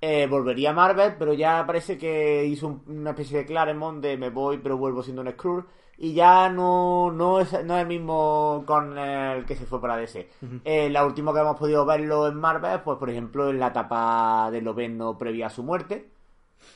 eh, 0.01 0.27
volvería 0.27 0.69
a 0.71 0.73
Marvel, 0.73 1.15
pero 1.19 1.33
ya 1.33 1.63
parece 1.67 1.97
que 1.97 2.45
hizo 2.45 2.67
un- 2.67 2.83
una 2.87 3.11
especie 3.11 3.39
de 3.39 3.45
Claremont 3.45 4.01
de 4.01 4.17
me 4.17 4.29
voy, 4.29 4.57
pero 4.59 4.77
vuelvo 4.77 5.03
siendo 5.03 5.21
un 5.21 5.31
Skrull. 5.31 5.65
Y 5.97 6.13
ya 6.13 6.49
no, 6.49 7.11
no, 7.11 7.41
es, 7.41 7.51
no 7.65 7.75
es 7.75 7.81
el 7.81 7.87
mismo 7.87 8.63
con 8.65 8.97
el 8.97 9.45
que 9.45 9.55
se 9.57 9.65
fue 9.65 9.81
para 9.81 9.97
DC. 9.97 10.29
Eh, 10.63 10.89
la 10.89 11.05
última 11.05 11.33
que 11.33 11.39
hemos 11.41 11.57
podido 11.57 11.85
verlo 11.85 12.27
en 12.29 12.35
Marvel, 12.35 12.81
pues 12.83 12.97
por 12.97 13.09
ejemplo 13.09 13.49
en 13.49 13.59
la 13.59 13.67
etapa 13.67 14.49
del 14.51 14.63
noveno 14.63 15.17
previa 15.17 15.47
a 15.47 15.49
su 15.49 15.61
muerte. 15.63 16.09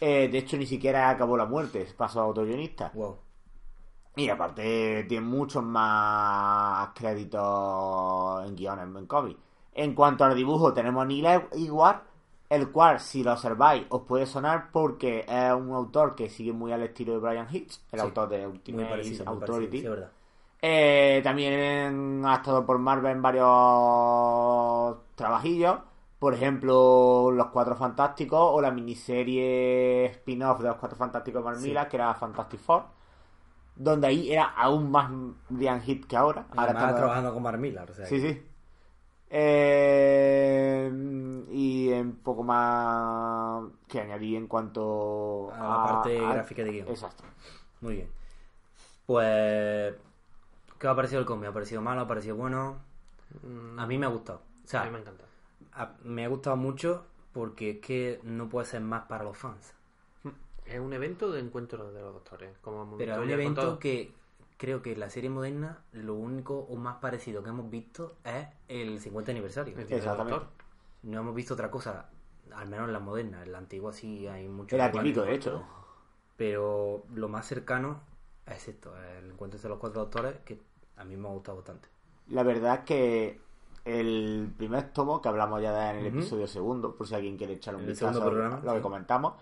Eh, 0.02 0.30
de 0.32 0.38
hecho, 0.40 0.58
ni 0.58 0.66
siquiera 0.66 1.10
acabó 1.10 1.38
la 1.38 1.46
muerte, 1.46 1.88
pasó 1.98 2.22
a 2.22 2.28
otro 2.28 2.44
guionista. 2.46 2.92
Wow. 2.94 3.18
Y 4.16 4.30
aparte 4.30 5.06
tiene 5.08 5.26
muchos 5.26 5.64
más 5.64 6.90
créditos 6.94 8.46
en 8.48 8.56
guiones 8.56 8.88
en 8.96 9.06
cómics. 9.08 9.40
En 9.76 9.96
cuanto 9.96 10.24
al 10.24 10.36
dibujo, 10.36 10.74
tenemos 10.74 11.02
a 11.04 11.06
Neil 11.06 11.26
Iguar, 11.54 12.04
el 12.50 12.70
cual, 12.72 13.00
si 13.00 13.24
lo 13.24 13.32
observáis, 13.34 13.86
os 13.90 14.02
puede 14.04 14.26
sonar 14.28 14.70
porque 14.72 15.26
es 15.28 15.54
un 15.54 15.72
autor 15.74 16.14
que 16.16 16.30
sigue 16.30 16.54
muy 16.54 16.72
al 16.72 16.84
estilo 16.84 17.14
de 17.14 17.20
Brian 17.20 17.48
Hitch, 17.52 17.80
el 17.92 18.00
Sí, 18.00 18.06
autor 18.06 18.30
de 18.30 18.46
Ultimate 18.48 18.86
parecido, 18.90 19.28
Authority. 19.30 19.82
parecido, 19.82 19.96
sí. 19.96 20.04
Eh, 20.66 21.20
también 21.24 22.22
ha 22.26 22.36
estado 22.36 22.66
por 22.66 22.78
Marvel 22.80 23.12
en 23.12 23.22
varios 23.22 24.98
trabajillos. 25.16 25.78
Por 26.20 26.34
ejemplo, 26.36 27.32
Los 27.32 27.48
Cuatro 27.48 27.76
Fantásticos 27.76 28.40
o 28.42 28.62
la 28.62 28.72
miniserie 28.72 30.06
spin-off 30.06 30.62
de 30.62 30.70
Los 30.70 30.78
Cuatro 30.78 30.98
Fantásticos 30.98 31.44
de 31.44 31.56
Sí. 31.62 31.68
Millar, 31.68 31.90
que 31.90 31.98
era 31.98 32.14
Fantastic 32.14 32.60
Four. 32.62 32.84
Donde 33.76 34.08
ahí 34.08 34.32
era 34.32 34.46
aún 34.56 34.90
más 34.92 35.10
Brian 35.50 35.82
Hit 35.82 36.06
que 36.06 36.16
ahora. 36.16 36.46
Ahora 36.56 36.72
está- 36.72 36.96
trabajando 36.96 37.34
con 37.34 37.44
Mark 37.44 37.58
Millar, 37.60 37.90
o 37.92 37.94
sea, 37.94 38.06
Sí, 38.06 38.22
que- 38.22 38.34
sí. 38.34 38.48
Eh, 39.36 40.92
y 41.52 41.92
un 41.92 42.16
poco 42.18 42.44
más 42.44 43.64
que 43.88 44.00
añadir 44.02 44.38
en 44.38 44.48
cuanto 44.48 45.52
A 45.52 45.58
la 45.68 45.84
parte 45.84 46.20
gráfica 46.20 46.64
de 46.64 46.72
guion. 46.72 46.88
Exacto. 46.88 47.24
Muy 47.82 47.96
bien. 47.96 48.10
Pues, 49.06 49.96
¿qué 50.80 50.88
ha 50.88 50.96
parecido 50.96 51.20
el 51.20 51.26
cómic? 51.26 51.50
¿Ha 51.50 51.54
parecido 51.54 51.82
malo? 51.82 52.02
¿Ha 52.02 52.08
parecido 52.08 52.36
bueno? 52.36 52.78
A 53.78 53.86
mí 53.88 53.98
me 53.98 54.06
ha 54.06 54.10
gustado. 54.10 54.42
O 54.64 54.68
sea, 54.68 54.84
a 54.84 54.86
mí 54.86 54.92
me 54.92 55.00
encanta. 55.00 55.24
a- 55.74 55.94
me 56.04 56.24
ha 56.26 56.28
gustado 56.28 56.56
mucho 56.56 57.04
porque 57.34 57.72
es 57.72 57.80
que 57.80 58.20
no 58.24 58.48
puede 58.50 58.68
ser 58.68 58.82
más 58.82 59.06
para 59.06 59.24
los 59.24 59.36
fans. 59.38 59.74
Es 60.66 60.80
un 60.80 60.94
evento 60.94 61.32
de 61.32 61.40
encuentro 61.40 61.92
de 61.92 62.02
los 62.02 62.14
doctores. 62.14 62.56
Como 62.62 62.98
Pero 62.98 63.14
es 63.14 63.20
un 63.20 63.30
evento 63.32 63.80
que 63.80 64.14
creo 64.58 64.82
que 64.82 64.94
en 64.94 65.00
la 65.00 65.10
serie 65.10 65.30
moderna 65.30 65.84
lo 65.92 66.16
único 66.16 66.60
o 66.60 66.76
más 66.76 66.98
parecido 66.98 67.44
que 67.44 67.50
hemos 67.50 67.70
visto 67.70 68.18
es 68.24 68.48
el 68.68 69.00
50 69.00 69.32
aniversario. 69.32 69.78
Exactamente. 69.78 70.46
No 71.04 71.20
hemos 71.20 71.36
visto 71.36 71.54
otra 71.54 71.70
cosa, 71.70 72.10
al 72.54 72.68
menos 72.70 72.88
en 72.88 72.94
la 72.94 73.00
moderna. 73.00 73.44
En 73.44 73.52
la 73.52 73.58
antigua 73.58 73.94
sí 73.94 74.28
hay 74.28 74.48
mucho. 74.48 74.76
Era 74.76 74.92
típico, 74.92 75.22
de 75.22 75.36
hecho. 75.36 75.64
Pero 76.38 77.04
lo 77.14 77.28
más 77.30 77.46
cercano 77.46 78.02
es 78.46 78.68
esto, 78.68 78.94
el 79.20 79.32
encuentro 79.32 79.60
de 79.60 79.70
los 79.70 79.78
cuatro 79.78 80.02
doctores, 80.02 80.38
que 80.46 80.60
a 80.98 81.04
mí 81.04 81.16
me 81.16 81.28
ha 81.28 81.32
gustado 81.32 81.58
bastante. 81.58 81.88
La 82.28 82.44
verdad 82.44 82.80
es 82.80 82.86
que 82.86 83.42
el 83.86 84.54
primer 84.58 84.92
tomo, 84.94 85.22
que 85.22 85.30
hablamos 85.30 85.62
ya 85.62 85.74
de 85.74 85.90
en 85.92 86.06
el 86.06 86.06
episodio 86.08 86.48
segundo, 86.48 86.96
por 86.96 87.08
si 87.08 87.16
alguien 87.16 87.38
quiere 87.38 87.54
echar 87.54 87.76
un 87.76 87.82
el 87.82 87.88
vistazo 87.88 88.14
segundo 88.14 88.28
a 88.28 88.32
programa, 88.32 88.62
lo 88.64 88.72
que 88.72 88.78
sí. 88.78 88.84
comentamos, 88.84 89.34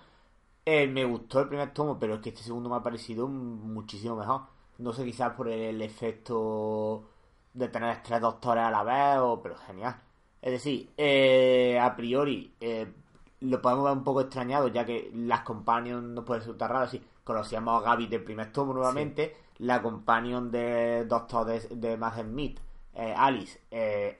eh, 0.65 0.87
me 0.87 1.05
gustó 1.05 1.41
el 1.41 1.47
primer 1.47 1.73
tomo, 1.73 1.99
pero 1.99 2.15
es 2.15 2.21
que 2.21 2.29
este 2.29 2.43
segundo 2.43 2.69
me 2.69 2.75
ha 2.75 2.83
parecido 2.83 3.27
muchísimo 3.27 4.15
mejor. 4.15 4.41
No 4.81 4.93
sé, 4.93 5.05
quizás 5.05 5.33
por 5.33 5.47
el 5.47 5.81
efecto 5.81 7.03
de 7.53 7.67
tener 7.67 8.01
tres 8.03 8.21
doctores 8.21 8.63
a 8.63 8.71
la 8.71 8.83
vez, 8.83 9.17
o, 9.19 9.41
pero 9.41 9.55
genial. 9.55 9.95
Es 10.41 10.51
decir, 10.53 10.89
eh, 10.97 11.79
a 11.79 11.95
priori 11.95 12.53
eh, 12.59 12.91
lo 13.41 13.61
podemos 13.61 13.83
ver 13.85 13.93
un 13.93 14.03
poco 14.03 14.21
extrañado, 14.21 14.67
ya 14.69 14.85
que 14.85 15.11
las 15.13 15.41
companions 15.41 16.03
no 16.03 16.25
pueden 16.25 16.41
resultar 16.41 16.71
raras. 16.71 16.91
Sí, 16.91 17.03
conocíamos 17.23 17.81
a 17.81 17.85
Gaby 17.85 18.07
del 18.07 18.23
primer 18.23 18.51
tomo 18.51 18.73
nuevamente, 18.73 19.35
la 19.59 19.81
companion 19.81 20.49
de 20.51 21.05
Doctor 21.05 21.45
de, 21.45 21.59
de 21.75 21.97
Matt 21.97 22.21
Smith, 22.21 22.59
eh, 22.95 23.13
Alice, 23.15 23.59
eh, 23.69 24.17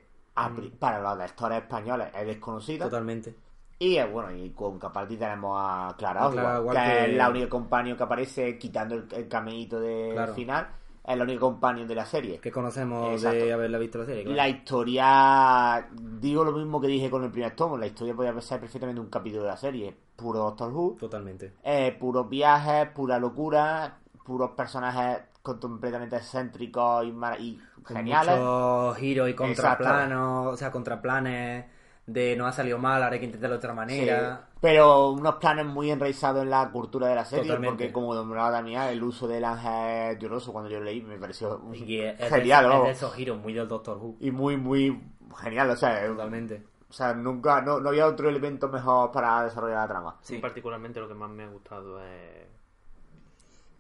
pri- 0.56 0.70
para 0.70 1.02
los 1.02 1.18
lectores 1.18 1.58
españoles 1.64 2.10
es 2.16 2.28
desconocida. 2.28 2.86
Totalmente. 2.86 3.34
Y 3.82 3.98
eh, 3.98 4.06
bueno, 4.06 4.32
y 4.32 4.52
con 4.52 4.78
Capaldi 4.78 5.18
tenemos 5.18 5.58
a 5.60 5.96
Clara 5.98 6.28
Oswald, 6.28 6.70
que, 6.70 6.76
que- 6.78 7.06
es 7.12 7.18
la 7.18 7.30
única 7.32 7.50
companion 7.50 7.98
que 7.98 8.04
aparece 8.04 8.60
quitando 8.60 8.94
el, 8.94 9.08
el 9.12 9.28
cameíto 9.28 9.80
del 9.80 10.14
Claro. 10.14 10.34
final. 10.36 10.68
Es 11.04 11.18
la 11.18 11.24
única 11.24 11.40
companion 11.40 11.88
de 11.88 11.96
la 11.96 12.06
serie. 12.06 12.38
Que 12.40 12.52
conocemos 12.52 13.08
de 13.08 13.16
Exacto. 13.16 13.54
haberla 13.56 13.80
visto 13.80 13.98
la 13.98 14.06
serie. 14.06 14.22
claro. 14.24 14.36
La 14.38 14.50
historia, 14.50 15.88
digo 15.92 16.44
lo 16.44 16.52
mismo 16.52 16.80
que 16.80 16.86
dije 16.88 17.10
con 17.10 17.24
el 17.24 17.32
primer 17.32 17.56
tomo, 17.56 17.76
la 17.76 17.88
historia 17.88 18.14
podría 18.14 18.40
ser 18.40 18.60
perfectamente 18.60 19.02
un 19.02 19.10
capítulo 19.10 19.42
de 19.44 19.50
la 19.50 19.58
serie, 19.58 19.98
puro 20.16 20.38
Doctor 20.42 20.72
Who, 20.72 20.98
Totalmente. 21.00 21.54
eh, 21.64 21.98
puros 22.00 22.30
viajes, 22.30 22.88
pura 22.90 23.18
locura, 23.18 23.98
puros 24.24 24.52
personajes 24.52 25.22
completamente 25.42 26.18
excéntricos 26.18 27.04
y, 27.04 27.10
y 27.44 27.60
geniales. 27.84 28.38
muchos 28.38 28.98
giros 28.98 29.28
y 29.28 29.32
Exacto. 29.32 29.44
contraplanos, 29.84 30.54
o 30.54 30.56
sea, 30.58 30.72
contraplanes 30.72 31.66
de 32.08 32.36
no 32.36 32.46
ha 32.48 32.52
salido 32.52 32.78
mal, 32.78 33.02
ahora 33.04 33.14
hay 33.14 33.20
que 33.20 33.26
intentarlo 33.26 33.56
de 33.56 33.60
otra 33.60 33.72
Sí, 33.72 33.76
manera. 33.78 34.48
pero 34.60 35.12
unos 35.12 35.36
planes 35.36 35.66
muy 35.66 35.92
enraizados 35.92 36.44
en 36.44 36.50
la 36.50 36.70
cultura 36.72 37.08
de 37.08 37.16
la 37.16 37.24
serie, 37.26 37.46
Totalmente. 37.46 37.86
porque 37.86 37.94
como 37.94 38.14
nombraba 38.16 38.52
Damián, 38.52 38.90
el 38.90 39.02
uso 39.04 39.28
del 39.28 39.46
ángel 39.46 40.18
lloroso 40.20 40.52
cuando 40.52 40.70
yo 40.70 40.80
leí 40.82 41.02
me 41.02 41.18
pareció 41.18 41.62
Y 41.74 41.86
que 41.86 42.10
es, 42.10 42.18
de- 42.20 42.30
genial, 42.30 42.72
es 42.74 42.84
de 42.84 42.92
esos 42.92 43.14
giros 43.14 43.38
muy 43.38 43.54
del 43.54 43.68
Doctor 43.68 43.98
Who. 43.98 44.18
y 44.20 44.32
muy, 44.32 44.58
muy 44.58 45.02
genial, 45.42 45.70
o 45.70 45.76
sea, 45.76 46.06
Totalmente. 46.08 46.64
o 46.90 46.94
sea 46.94 47.14
nunca, 47.14 47.62
no, 47.62 47.80
no 47.80 47.90
había 47.90 48.08
otro 48.08 48.28
elemento 48.30 48.68
mejor 48.68 49.12
para 49.12 49.44
desarrollar 49.46 49.78
la 49.78 49.88
trama. 49.88 50.18
Sí. 50.22 50.38
particularmente 50.40 51.00
lo 51.00 51.08
que 51.08 51.14
más 51.14 51.30
me 51.30 51.44
ha 51.44 51.48
gustado 51.50 52.02
es. 52.04 52.48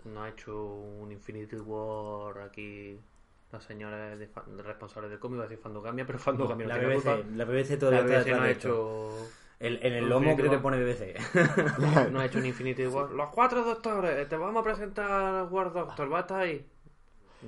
No 0.05 0.23
ha 0.23 0.29
hecho 0.29 0.65
un 0.65 1.11
Infinity 1.11 1.57
War 1.57 2.39
aquí 2.39 2.99
los 3.51 3.63
señores 3.63 4.17
de 4.19 4.63
responsables 4.63 5.09
del 5.11 5.19
cómic, 5.19 5.35
iba 5.37 5.45
a 5.45 5.47
decir 5.47 5.61
Fandogamia, 5.61 6.05
pero 6.05 6.19
Fandogamia 6.19 6.67
no, 6.67 6.73
La 6.73 6.79
tiene 6.79 6.95
BBC, 6.95 7.03
culpa. 7.03 7.29
la 7.35 7.45
BBC 7.45 7.69
La 7.71 7.79
todavía 7.79 8.01
está 8.01 8.19
BBC 8.21 8.37
no 8.37 8.43
ha 8.43 8.49
hecho. 8.49 9.09
El- 9.59 9.79
en 9.85 9.93
el 9.93 10.09
lomo 10.09 10.31
Infinity 10.31 10.41
creo 10.41 10.51
que 10.51 10.57
pone 10.63 10.83
BBC. 10.83 12.09
No 12.11 12.19
ha 12.19 12.25
hecho 12.25 12.39
un 12.39 12.45
Infinity 12.45 12.87
War. 12.87 13.11
Los 13.11 13.29
cuatro 13.29 13.63
doctores, 13.63 14.27
te 14.27 14.37
vamos 14.37 14.61
a 14.61 14.63
presentar 14.63 15.47
War 15.51 15.71
Doctor, 15.71 16.11
va 16.11 16.17
a 16.17 16.21
estar 16.21 16.39
ahí. 16.41 16.65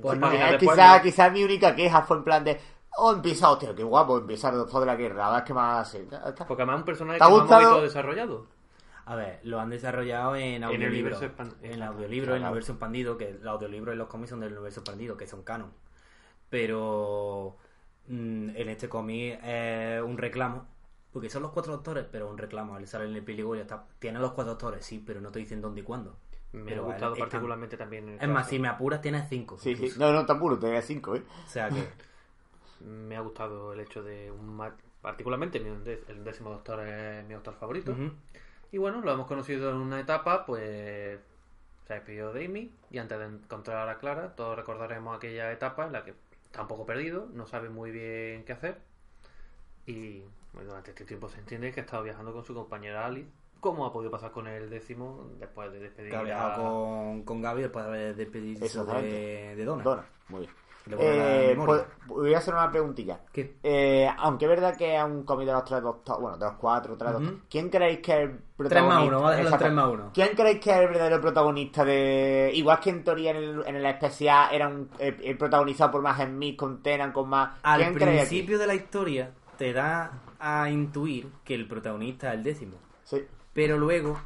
Pues 0.01 0.19
Dos 0.19 0.29
no, 0.29 0.31
Eh, 0.31 0.57
quizá, 0.59 0.97
¿no? 0.97 1.03
quizá 1.03 1.29
mi 1.29 1.43
única 1.43 1.75
queja 1.75 2.01
fue 2.03 2.17
en 2.17 2.23
plan 2.23 2.43
de 2.43 2.59
oh 2.97 3.13
empieza, 3.13 3.49
hostia, 3.49 3.73
qué 3.75 3.83
guapo 3.83 4.17
empezar 4.19 4.55
después 4.55 4.79
de 4.81 4.85
la 4.85 4.95
guerra, 4.95 5.27
a 5.27 5.35
ver 5.37 5.43
qué 5.43 5.53
más 5.53 5.93
está. 5.95 6.33
Porque 6.47 6.61
además 6.63 6.75
es 6.75 6.79
un 6.81 6.85
personaje 6.85 7.17
¿Te 7.19 7.23
ha 7.23 7.27
que 7.27 7.33
no 7.33 7.43
visto 7.59 7.81
desarrollado. 7.81 8.47
A 9.05 9.15
ver, 9.15 9.39
lo 9.43 9.59
han 9.59 9.69
desarrollado 9.69 10.35
en 10.35 10.53
el 10.55 10.63
audiolibro. 10.63 11.17
universo 11.17 11.25
expan- 11.25 11.55
En 11.61 11.71
el 11.73 11.81
audiolibro, 11.83 12.31
en 12.35 12.41
el 12.41 12.47
universo 12.47 12.71
expandido, 12.73 13.17
que 13.17 13.33
los 13.33 13.47
audiolibros 13.53 13.95
y 13.95 13.97
los 13.97 14.07
cómics 14.07 14.29
son 14.29 14.39
del 14.39 14.53
universo 14.53 14.79
expandido, 14.81 15.17
que 15.17 15.27
son 15.27 15.41
canon. 15.43 15.71
Pero 16.53 17.57
mm, 18.09 18.49
en 18.55 18.69
este 18.69 18.87
cómic 18.87 19.39
es 19.43 20.03
un 20.03 20.19
reclamo. 20.19 20.67
Porque 21.11 21.27
son 21.29 21.41
los 21.41 21.51
cuatro 21.51 21.73
doctores, 21.73 22.05
pero 22.11 22.29
un 22.29 22.37
reclamo. 22.37 22.75
Al 22.75 22.87
sale 22.87 23.05
en 23.05 23.09
el 23.11 23.17
epílogo 23.17 23.55
y 23.55 23.57
ya 23.57 23.63
está. 23.63 23.85
Tiene 23.97 24.19
los 24.19 24.33
cuatro 24.33 24.51
doctores, 24.51 24.85
sí, 24.85 25.03
pero 25.05 25.19
no 25.19 25.31
te 25.31 25.39
dicen 25.39 25.61
dónde 25.61 25.81
y 25.81 25.83
cuándo. 25.83 26.15
Me 26.51 26.63
Pero 26.65 26.83
ha 26.83 26.85
gustado 26.85 27.13
están- 27.13 27.29
particularmente 27.29 27.75
también. 27.75 28.07
el 28.09 28.21
Es 28.21 28.27
más, 28.29 28.47
si 28.47 28.59
me 28.59 28.67
apuras, 28.67 29.01
tienes 29.01 29.27
cinco. 29.29 29.57
Sí, 29.57 29.75
sí. 29.75 29.91
No, 29.97 30.13
no, 30.13 30.27
te 30.27 30.31
cinco, 30.85 31.15
¿eh? 31.15 31.23
O 31.43 31.49
sea 31.49 31.69
que. 31.69 31.83
Me 32.85 33.15
ha 33.15 33.21
gustado 33.21 33.73
el 33.73 33.79
hecho 33.79 34.03
de 34.03 34.29
un 34.29 34.61
particularmente 35.01 35.57
el 35.57 36.23
décimo 36.23 36.51
doctor 36.51 36.81
es 36.87 37.25
mi 37.25 37.33
doctor 37.33 37.55
favorito. 37.55 37.95
Y 38.71 38.77
bueno, 38.77 39.01
lo 39.01 39.11
hemos 39.11 39.25
conocido 39.25 39.71
en 39.71 39.77
una 39.77 39.99
etapa, 39.99 40.45
pues 40.45 41.19
se 41.87 41.93
despidió 41.93 42.31
de 42.31 42.45
Amy 42.45 42.71
y 42.91 42.97
antes 42.99 43.17
de 43.19 43.25
encontrar 43.25 43.89
a 43.89 43.97
Clara, 43.97 44.35
todos 44.35 44.55
recordaremos 44.55 45.15
aquella 45.17 45.51
etapa 45.51 45.85
en 45.85 45.91
la 45.93 46.03
que 46.05 46.13
está 46.53 46.61
un 46.61 46.67
poco 46.67 46.85
perdido, 46.85 47.27
no 47.33 47.47
sabe 47.47 47.69
muy 47.69 47.89
bien 47.89 48.45
qué 48.45 48.53
hacer. 48.53 48.77
Y 49.87 50.19
bueno, 50.53 50.69
durante 50.69 50.91
este 50.91 51.03
tiempo 51.03 51.27
se 51.27 51.39
entiende 51.39 51.71
que 51.71 51.79
ha 51.79 51.83
estado 51.83 52.03
viajando 52.03 52.31
con 52.31 52.43
su 52.45 52.53
compañera 52.53 53.07
Alice, 53.07 53.27
cómo 53.59 53.87
ha 53.87 53.91
podido 53.91 54.11
pasar 54.11 54.31
con 54.31 54.45
el 54.45 54.69
décimo 54.69 55.31
después 55.39 55.71
de 55.73 55.79
despedir 55.79 56.11
Que 56.11 56.15
ha 56.15 56.19
a- 56.19 56.23
viajado 56.23 56.63
con, 56.63 57.23
con 57.23 57.41
Gaby 57.41 57.63
después 57.63 57.85
de 57.85 57.89
haber 57.91 58.15
despedido 58.15 58.85
de, 59.01 59.55
de 59.55 59.65
Donna. 59.65 59.83
Donna, 59.83 60.05
muy 60.29 60.41
bien. 60.41 60.51
Eh, 60.99 61.57
pues, 61.65 61.81
voy 62.07 62.33
a 62.33 62.37
hacer 62.39 62.53
una 62.53 62.69
preguntilla. 62.69 63.21
¿Qué? 63.31 63.55
Eh, 63.63 64.09
aunque 64.17 64.45
es 64.45 64.49
verdad 64.49 64.75
que 64.75 64.97
es 64.97 65.03
un 65.03 65.23
cómic 65.23 65.47
de 65.47 65.53
los 65.53 65.63
tres 65.63 65.81
doctores, 65.81 66.21
bueno, 66.21 66.37
de 66.37 66.45
los 66.45 66.55
cuatro, 66.55 66.97
tres 66.97 67.11
Ujú. 67.11 67.19
doctores. 67.21 67.43
¿Quién 67.49 67.69
creéis 67.69 67.99
que 67.99 68.11
es 68.11 68.19
el 68.19 68.29
Tres 68.29 68.41
protagonista? 68.57 68.95
más 68.99 69.07
uno, 69.07 69.15
vamos 69.17 69.27
a 69.27 69.31
dejarlo 69.31 69.47
en 69.49 69.53
Exacto. 69.53 69.63
tres 69.65 69.73
más 69.73 69.87
uno. 69.93 70.11
¿Quién 70.13 70.29
creéis 70.35 70.59
que 70.59 70.69
es 70.71 70.77
el 70.77 70.87
verdadero 70.87 71.21
protagonista 71.21 71.85
de. 71.85 72.51
Igual 72.53 72.79
que 72.81 72.89
en 72.89 73.03
teoría 73.03 73.31
en 73.31 73.37
el, 73.37 73.63
en 73.65 73.75
el 73.77 73.85
especial 73.85 74.49
era 74.53 74.67
un, 74.67 74.89
eh, 74.99 75.17
eh, 75.21 75.35
protagonizado 75.35 75.91
por 75.91 76.01
más 76.01 76.21
Smith, 76.21 76.57
con 76.57 76.83
Tenan, 76.83 77.11
con 77.13 77.29
más. 77.29 77.57
Al 77.63 77.79
¿Quién 77.79 77.93
creéis 77.93 78.21
aquí? 78.21 78.29
principio 78.29 78.59
de 78.59 78.67
la 78.67 78.75
historia 78.75 79.31
te 79.57 79.71
da 79.71 80.11
a 80.39 80.69
intuir 80.69 81.27
que 81.45 81.55
el 81.55 81.65
protagonista 81.67 82.29
es 82.29 82.33
el 82.35 82.43
décimo. 82.43 82.77
Sí. 83.05 83.23
Pero 83.53 83.77
luego, 83.77 84.19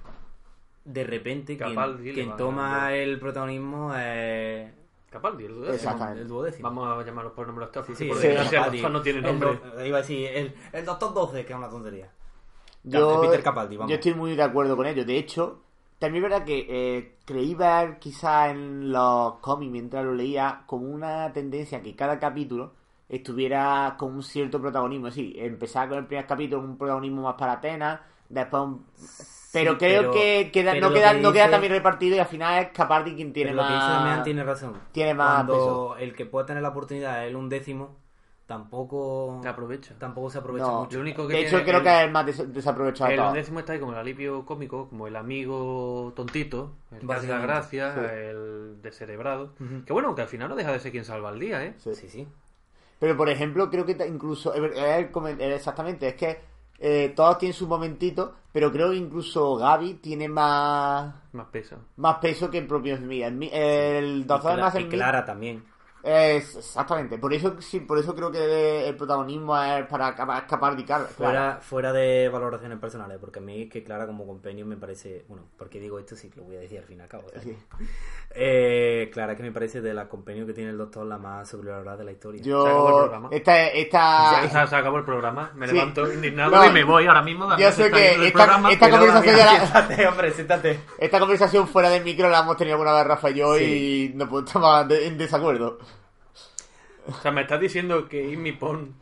de 0.86 1.04
repente, 1.04 1.56
quien, 1.58 2.04
le 2.04 2.14
quien 2.14 2.32
va 2.32 2.38
toma 2.38 2.94
el 2.96 3.20
protagonismo 3.20 3.94
es 3.96 4.72
Capaldi, 5.10 5.46
el 5.46 5.54
duodécimo. 5.54 5.74
Exactamente. 5.76 6.22
el 6.22 6.28
duodécimo. 6.28 6.68
Vamos 6.70 6.88
a 7.00 7.04
llamarlos 7.06 7.34
por 7.34 7.48
nombre 7.48 7.66
actor. 7.66 7.86
Sí, 7.96 8.06
porque 8.08 8.36
sí, 8.44 8.56
Capaldi. 8.56 8.78
doctor 8.78 8.92
no 8.92 9.02
tiene 9.02 9.22
nombre. 9.22 9.56
do- 9.76 9.86
iba 9.86 9.98
a 9.98 10.02
decir, 10.02 10.28
el, 10.28 10.54
el 10.74 10.86
Doctor 10.86 11.14
12, 11.14 11.46
que 11.46 11.54
es 11.54 11.58
una 11.58 11.70
tontería. 11.70 12.12
Yo, 12.84 13.22
Peter 13.22 13.42
Capaldi, 13.44 13.78
vamos. 13.78 13.90
yo 13.90 13.96
estoy 13.96 14.14
muy 14.14 14.36
de 14.36 14.44
acuerdo 14.44 14.76
con 14.76 14.86
ello. 14.86 15.04
De 15.06 15.18
hecho, 15.18 15.62
también 16.00 16.24
es 16.24 16.30
verdad 16.30 16.46
que 16.46 16.66
eh, 16.70 17.16
creí 17.26 17.56
ver 17.56 18.00
quizás 18.00 18.52
en 18.52 18.92
los 18.92 19.36
cómics 19.40 19.72
mientras 19.72 20.06
lo 20.06 20.14
leía 20.14 20.64
como 20.66 20.88
una 20.90 21.32
tendencia 21.34 21.82
que 21.82 21.96
cada 21.96 22.20
capítulo 22.20 22.74
estuviera 23.10 23.96
con 23.98 24.14
un 24.14 24.24
cierto 24.24 24.62
protagonismo. 24.62 25.10
Sí, 25.12 25.34
empezaba 25.38 25.90
con 25.90 25.98
el 26.00 26.06
primer 26.06 26.28
capítulo 26.28 26.62
con 26.62 26.72
un 26.72 26.78
protagonismo 26.78 27.22
más 27.24 27.36
para 27.36 27.54
Atenas, 27.54 28.00
después 28.30 28.64
un... 28.64 28.86
Pero 29.60 29.78
creo 29.78 30.00
pero- 30.02 30.12
que 30.14 30.50
queda- 30.52 30.72
pero 30.74 30.88
no, 30.90 30.94
queda, 30.94 31.12
que 31.14 31.22
no 31.22 31.32
queda 31.34 31.44
dice- 31.44 31.52
también 31.52 31.74
repartido 31.74 32.16
y 32.16 32.20
al 32.20 32.28
final 32.28 32.64
es 32.64 32.72
Capaldi 32.72 33.16
quien 33.16 33.34
tiene 33.34 33.52
Pero 33.52 33.62
lo 33.64 33.68
que 33.68 33.74
dice 33.76 33.88
Damián 33.88 34.16
más... 34.18 34.24
tiene 34.24 34.44
razón. 34.44 34.74
tiene 34.92 35.14
más 35.14 35.34
Cuando 35.36 35.54
peso. 35.54 35.98
el 35.98 36.16
que 36.16 36.26
puede 36.26 36.46
tener 36.48 36.64
la 36.64 36.70
oportunidad 36.70 37.24
es 37.24 37.30
el 37.30 37.36
un 37.36 37.50
décimo, 37.50 37.96
tampoco 38.46 39.40
Se 39.44 39.50
aprovecha. 39.50 39.94
tampoco 40.00 40.30
se 40.30 40.38
aprovecha 40.38 40.66
No, 40.68 40.80
mucho. 40.82 40.96
Lo 40.98 41.02
único 41.02 41.28
que 41.28 41.34
de 41.34 41.42
hecho 41.48 41.62
creo 41.64 41.78
el- 41.80 41.84
que 41.84 41.90
es 41.98 42.04
el 42.06 42.12
más 42.12 42.26
des- 42.26 42.54
desaprovechado 42.54 43.10
de 43.10 43.16
El 43.16 43.20
todos. 43.22 43.34
décimo 43.34 43.60
está 43.60 43.74
ahí 43.74 43.80
como 43.80 43.92
el 43.92 43.98
alivio 43.98 44.46
cómico, 44.46 44.88
como 44.90 45.08
el 45.08 45.16
amigo 45.16 46.14
tontito, 46.16 46.74
el 46.92 47.12
hace 47.12 47.28
la 47.28 47.40
gracia, 47.40 47.94
sí. 47.94 48.00
el 48.16 48.82
descerebrado. 48.82 49.54
Que 49.86 49.92
bueno, 49.94 50.16
que 50.16 50.22
al 50.22 50.28
final 50.30 50.50
no 50.50 50.56
deja 50.56 50.72
de 50.72 50.80
ser 50.80 50.92
quien 50.92 51.04
salva 51.06 51.30
el 51.32 51.40
día, 51.40 51.64
¿eh? 51.66 51.74
Sí. 51.78 51.94
Sí, 51.94 52.08
sí. 52.10 52.28
Pero 53.00 53.16
por 53.18 53.30
ejemplo, 53.30 53.70
creo 53.70 53.86
que 53.86 53.98
incluso. 54.08 54.54
exactamente, 54.56 56.08
es 56.08 56.16
que 56.16 56.40
eh, 56.80 57.14
todos 57.16 57.38
tienen 57.40 57.54
su 57.54 57.68
momentito, 57.68 58.34
pero 58.52 58.72
creo 58.72 58.92
que 58.92 58.98
incluso 58.98 59.56
Gaby 59.58 59.96
tiene 59.96 60.28
más 60.28 61.14
Más 61.34 61.48
peso. 61.48 61.78
más 61.98 62.18
peso 62.18 62.50
que 62.50 62.60
el 62.60 62.68
propio 62.68 62.98
Smith. 62.98 63.24
El, 63.24 63.44
el 63.54 64.28
Cla- 64.28 64.60
más 64.62 64.76
y 64.76 64.86
Clara 64.86 65.26
también. 65.26 65.64
Es 66.10 66.56
exactamente. 66.56 67.18
Por 67.18 67.34
eso 67.34 67.56
sí, 67.60 67.82
por 67.82 67.98
eso 68.00 68.16
creo 68.16 68.32
que 68.32 68.88
el 68.88 68.96
protagonismo 68.96 69.62
es 69.62 69.86
para 69.88 70.10
escapar, 70.10 70.76
de 70.76 70.86
Clara. 70.86 71.06
Fuera, 71.06 71.60
fuera 71.62 71.92
de 71.94 72.30
valoraciones 72.30 72.80
personales, 72.80 73.18
porque 73.20 73.40
a 73.40 73.42
mí 73.42 73.64
es 73.64 73.70
que 73.70 73.84
Clara 73.84 74.08
como 74.08 74.26
compendio 74.26 74.66
me 74.66 74.78
parece... 74.78 75.26
Bueno, 75.28 75.44
porque 75.58 75.80
digo 75.80 76.00
esto 76.00 76.16
sí 76.16 76.30
que 76.30 76.38
lo 76.40 76.46
voy 76.46 76.56
a 76.56 76.60
decir 76.60 76.80
al 76.80 76.86
fin 76.86 77.00
y 77.00 77.02
al 77.02 77.08
cabo. 77.08 77.26
¿eh? 77.36 77.40
Sí. 77.44 77.58
Eh, 78.32 79.10
Clara 79.14 79.36
que 79.36 79.44
me 79.44 79.52
parece 79.52 79.82
de 79.82 79.94
la 79.94 80.08
compendio 80.08 80.46
que 80.46 80.54
tiene 80.54 80.70
el 80.72 80.78
doctor 80.78 81.06
la 81.06 81.18
más 81.18 81.50
sobrevalorada 81.50 81.98
de 81.98 82.04
la 82.06 82.12
historia. 82.12 82.44
Se 82.44 82.50
acabó 82.50 82.88
el 82.88 82.94
Yo 82.94 82.98
programa. 83.00 83.30
esta 83.32 83.68
esta 83.68 84.42
Ya, 84.44 84.50
se, 84.66 84.68
se 84.70 84.76
acabó 84.76 84.98
el 84.98 85.04
programa. 85.06 85.52
Me 85.56 85.68
Sí. 85.68 85.74
levanto 85.74 86.12
indignado 86.14 86.52
No, 86.52 86.66
y 86.66 86.70
me 86.72 86.84
voy 86.84 87.06
ahora 87.08 87.22
mismo. 87.22 87.50
yo 87.58 87.72
sé 87.72 87.90
que 87.92 88.12
esta- 88.28 88.32
programa, 88.34 88.72
esta 88.72 88.86
pero 88.86 88.98
conversación 88.98 89.36
Damián- 89.36 89.56
ya 89.56 89.60
la- 89.64 89.68
Siéntate, 89.88 90.08
hombre, 90.08 90.32
siéntate. 90.32 90.80
esta 91.00 91.20
conversación 91.20 91.68
fuera 91.68 91.90
del 91.90 92.04
micro 92.04 92.30
la 92.30 92.40
hemos 92.40 92.58
tenido 92.58 92.76
alguna 92.76 92.94
vez 92.94 93.08
Rafa 93.08 93.30
y 93.30 93.34
yo 93.36 93.56
Sí. 93.58 93.64
y 94.14 94.18
no 94.18 94.28
podemos 94.30 94.50
estar 94.56 94.88
de- 94.88 95.08
en 95.08 95.18
desacuerdo. 95.18 95.80
O 97.08 97.14
sea, 97.22 97.32
me 97.32 97.42
estás 97.42 97.60
diciendo 97.60 98.08
que 98.08 98.34
Amy 98.34 98.52
Pond 98.54 98.94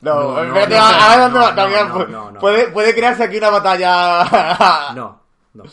No, 0.00 0.14
No, 0.14 0.34
no, 0.34 0.42
espérate, 0.44 0.74
no, 0.76 0.80
ahora 0.82 1.28
no, 1.28 2.06
no, 2.06 2.30
no. 2.32 2.40
Puede, 2.40 2.68
puede 2.68 2.94
crearse 2.94 3.24
aquí 3.24 3.38
una 3.38 3.50
batalla. 3.50 4.90
No, 4.94 5.20
no. 5.54 5.64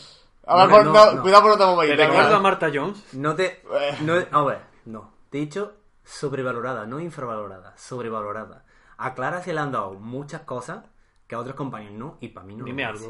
A 0.46 0.62
lo 0.64 0.66
mejor 0.66 0.84
No, 0.86 0.92
no, 0.92 1.12
no. 1.14 1.22
cuidado 1.22 1.42
por 1.42 1.52
otro 1.52 1.66
Te 1.66 1.70
momento. 1.72 1.96
recuerdo 2.04 2.36
a. 2.36 2.40
Marta 2.40 2.70
Jones. 2.72 3.04
No 3.14 3.34
te. 3.34 3.62
No, 4.00 4.14
a 4.30 4.44
ver, 4.44 4.60
no. 4.86 5.12
Te 5.30 5.38
he 5.38 5.40
dicho 5.42 5.74
sobrevalorada, 6.04 6.86
no 6.86 7.00
infravalorada, 7.00 7.74
sobrevalorada. 7.76 8.64
A 8.96 9.14
Clara 9.14 9.42
se 9.42 9.52
le 9.52 9.60
han 9.60 9.72
dado 9.72 9.92
muchas 9.94 10.40
cosas 10.42 10.84
que 11.26 11.34
a 11.34 11.38
otros 11.38 11.54
compañeros 11.54 11.96
no, 11.98 12.16
y 12.20 12.28
para 12.28 12.46
mí 12.46 12.56
no. 12.56 12.64
Dime 12.64 12.84
lo 12.84 12.94
es. 12.94 13.08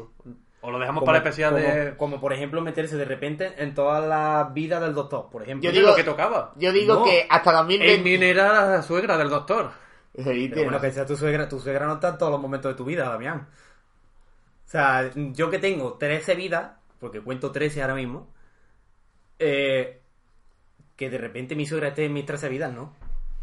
O 0.61 0.71
lo 0.71 0.79
dejamos 0.79 0.99
Como, 1.01 1.05
para 1.05 1.19
el 1.19 1.23
especial 1.23 1.51
como- 1.53 1.63
de. 1.63 1.97
como, 1.97 2.19
por 2.19 2.33
ejemplo 2.33 2.61
meterse 2.61 2.97
de 2.97 3.05
repente 3.05 3.53
en 3.57 3.73
toda 3.73 4.01
la 4.01 4.51
vida 4.53 4.79
del 4.79 4.93
doctor, 4.93 5.29
por 5.31 5.41
ejemplo. 5.43 5.69
Yo 5.69 5.73
digo- 5.73 5.89
lo 5.89 5.95
que 5.95 6.03
tocaba. 6.03 6.53
Yo 6.57 6.71
digo 6.73 6.95
No. 6.95 7.03
que 7.05 7.25
hasta 7.29 7.57
Amy 7.59 7.77
2020. 7.77 8.29
era 8.29 8.65
la 8.69 8.81
suegra 8.81 9.17
del 9.17 9.29
doctor. 9.29 9.71
Sí, 10.15 10.23
Pero 10.23 10.33
tiene 10.33 10.63
bueno, 10.63 10.81
que 10.81 10.91
sea 10.91 11.05
tu 11.05 11.15
suegra, 11.15 11.47
tu 11.47 11.59
suegra 11.59 11.85
no 11.85 11.93
está 11.93 12.09
en 12.09 12.17
todos 12.17 12.31
los 12.31 12.41
momentos 12.41 12.71
de 12.73 12.75
tu 12.75 12.83
vida, 12.83 13.07
Damián. 13.07 13.47
O 14.65 14.69
sea, 14.69 15.09
yo 15.15 15.49
que 15.49 15.59
tengo 15.59 15.93
13 15.93 16.35
vidas, 16.35 16.71
porque 16.99 17.21
cuento 17.21 17.51
13 17.51 17.81
ahora 17.81 17.93
mismo, 17.95 18.27
eh, 19.37 20.01
que 20.97 21.09
de 21.09 21.17
repente 21.17 21.55
mi 21.55 21.65
suegra 21.65 21.89
esté 21.89 22.05
en 22.05 22.13
mis 22.13 22.25
13 22.25 22.49
vidas, 22.49 22.73
¿no? 22.73 22.93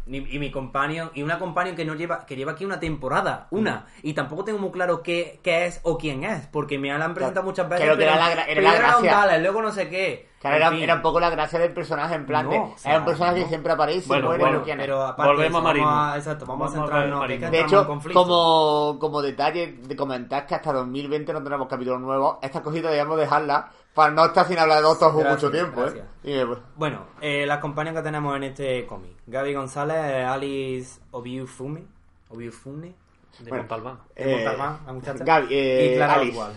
Y 0.09 0.39
mi 0.39 0.51
compañero, 0.51 1.11
y 1.13 1.21
una 1.23 1.37
compañera 1.37 1.75
que 1.75 1.83
no 1.85 1.93
lleva, 1.93 2.25
que 2.25 2.35
lleva 2.35 2.53
aquí 2.53 2.63
una 2.65 2.79
temporada, 2.79 3.47
una, 3.51 3.87
y 4.03 4.13
tampoco 4.13 4.43
tengo 4.45 4.59
muy 4.59 4.71
claro 4.71 5.03
qué, 5.03 5.39
qué 5.43 5.65
es 5.65 5.81
o 5.83 5.97
quién 5.97 6.23
es, 6.23 6.47
porque 6.47 6.79
me 6.79 6.97
la 6.97 7.03
han 7.03 7.13
presentado 7.13 7.45
muchas 7.45 7.67
veces. 7.67 7.83
Creo 7.85 7.97
que 7.97 8.03
pero 8.05 8.15
era 8.15 8.35
la 8.35 8.43
era 8.45 8.61
la 8.61 8.71
un 8.71 8.77
gracia. 8.77 9.11
tal, 9.11 9.41
luego 9.43 9.61
no 9.61 9.71
sé 9.71 9.89
qué. 9.89 10.29
Claro, 10.39 10.55
era, 10.55 10.69
fin. 10.69 10.83
era 10.83 10.95
un 10.95 11.01
poco 11.01 11.19
la 11.19 11.29
gracia 11.31 11.57
del 11.59 11.73
personaje, 11.73 12.13
en 12.13 12.25
plan 12.27 12.45
No, 12.45 12.51
de. 12.51 12.57
o 12.59 12.77
sea, 12.77 12.91
era 12.91 12.99
un 12.99 13.05
personaje 13.05 13.37
no. 13.37 13.43
que 13.43 13.49
siempre 13.49 13.73
aparece, 13.73 14.07
Bueno, 14.07 14.27
muere, 14.27 14.43
bueno, 14.43 14.57
no 14.59 14.63
quién 14.63 14.79
es. 14.79 14.85
Pero 14.85 15.01
aparte 15.03 15.33
Volvemos 15.33 15.49
eso, 15.49 15.57
a 15.59 15.61
Marino. 15.63 15.85
Vamos 15.87 16.13
a, 16.13 16.17
exacto, 16.17 16.45
vamos, 16.45 16.59
Vamos 16.59 16.75
a 16.75 16.77
a 16.77 16.81
centrarnos. 16.81 17.19
Marino. 17.19 17.49
De 17.51 17.59
hecho, 17.59 17.87
conflicto. 17.87 18.21
como, 18.23 18.97
como 18.99 19.21
detalle 19.23 19.79
de 19.81 19.95
comentar 19.95 20.45
que 20.45 20.55
hasta 20.55 20.71
2020 20.73 21.33
no 21.33 21.43
tenemos 21.43 21.67
capítulos 21.67 21.99
nuevos, 21.99 22.37
estas 22.41 22.61
cositas 22.61 22.91
debemos 22.91 23.17
dejarlas 23.17 23.65
para 23.97 24.13
no 24.13 24.25
estar 24.25 24.47
sin 24.47 24.59
hablar 24.59 24.77
de 24.77 24.83
Doctor 24.83 25.13
Who 25.15 25.23
mucho 25.25 25.49
tiempo, 25.51 25.81
gracias. 25.81 26.05
¿eh? 26.23 26.41
Y, 26.41 26.45
pues, 26.45 26.59
Bueno, 26.75 27.07
eh, 27.19 27.45
las 27.47 27.57
compañías 27.59 27.95
que 27.95 28.01
tenemos 28.03 28.35
en 28.37 28.43
este 28.43 28.85
cómic. 28.85 29.11
Gaby 29.25 29.55
González, 29.55 30.25
Alice 30.25 31.01
Obiufume. 31.11 31.83
Obiufune. 32.29 32.93
De 33.39 33.49
Bueno. 33.49 33.63
Montalbán. 33.63 33.99
De 34.15 34.23
Eh, 34.31 34.35
Montalbán, 34.35 34.79
la 34.85 34.93
muchacha. 34.93 35.23
Gaby, 35.23 35.47
eh, 35.51 35.89
y 35.91 35.95
Clara 35.97 36.13
Alice. 36.13 36.31
igual. 36.31 36.53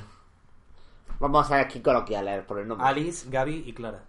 vamos 1.19 1.45
a 1.47 1.49
ser 1.49 1.59
aquí 1.65 1.81
coloquiales 1.81 2.45
por 2.45 2.59
el 2.59 2.69
nombre. 2.69 2.87
Alice, 2.87 3.27
Gaby 3.31 3.65
y 3.67 3.73
Clara. 3.73 4.05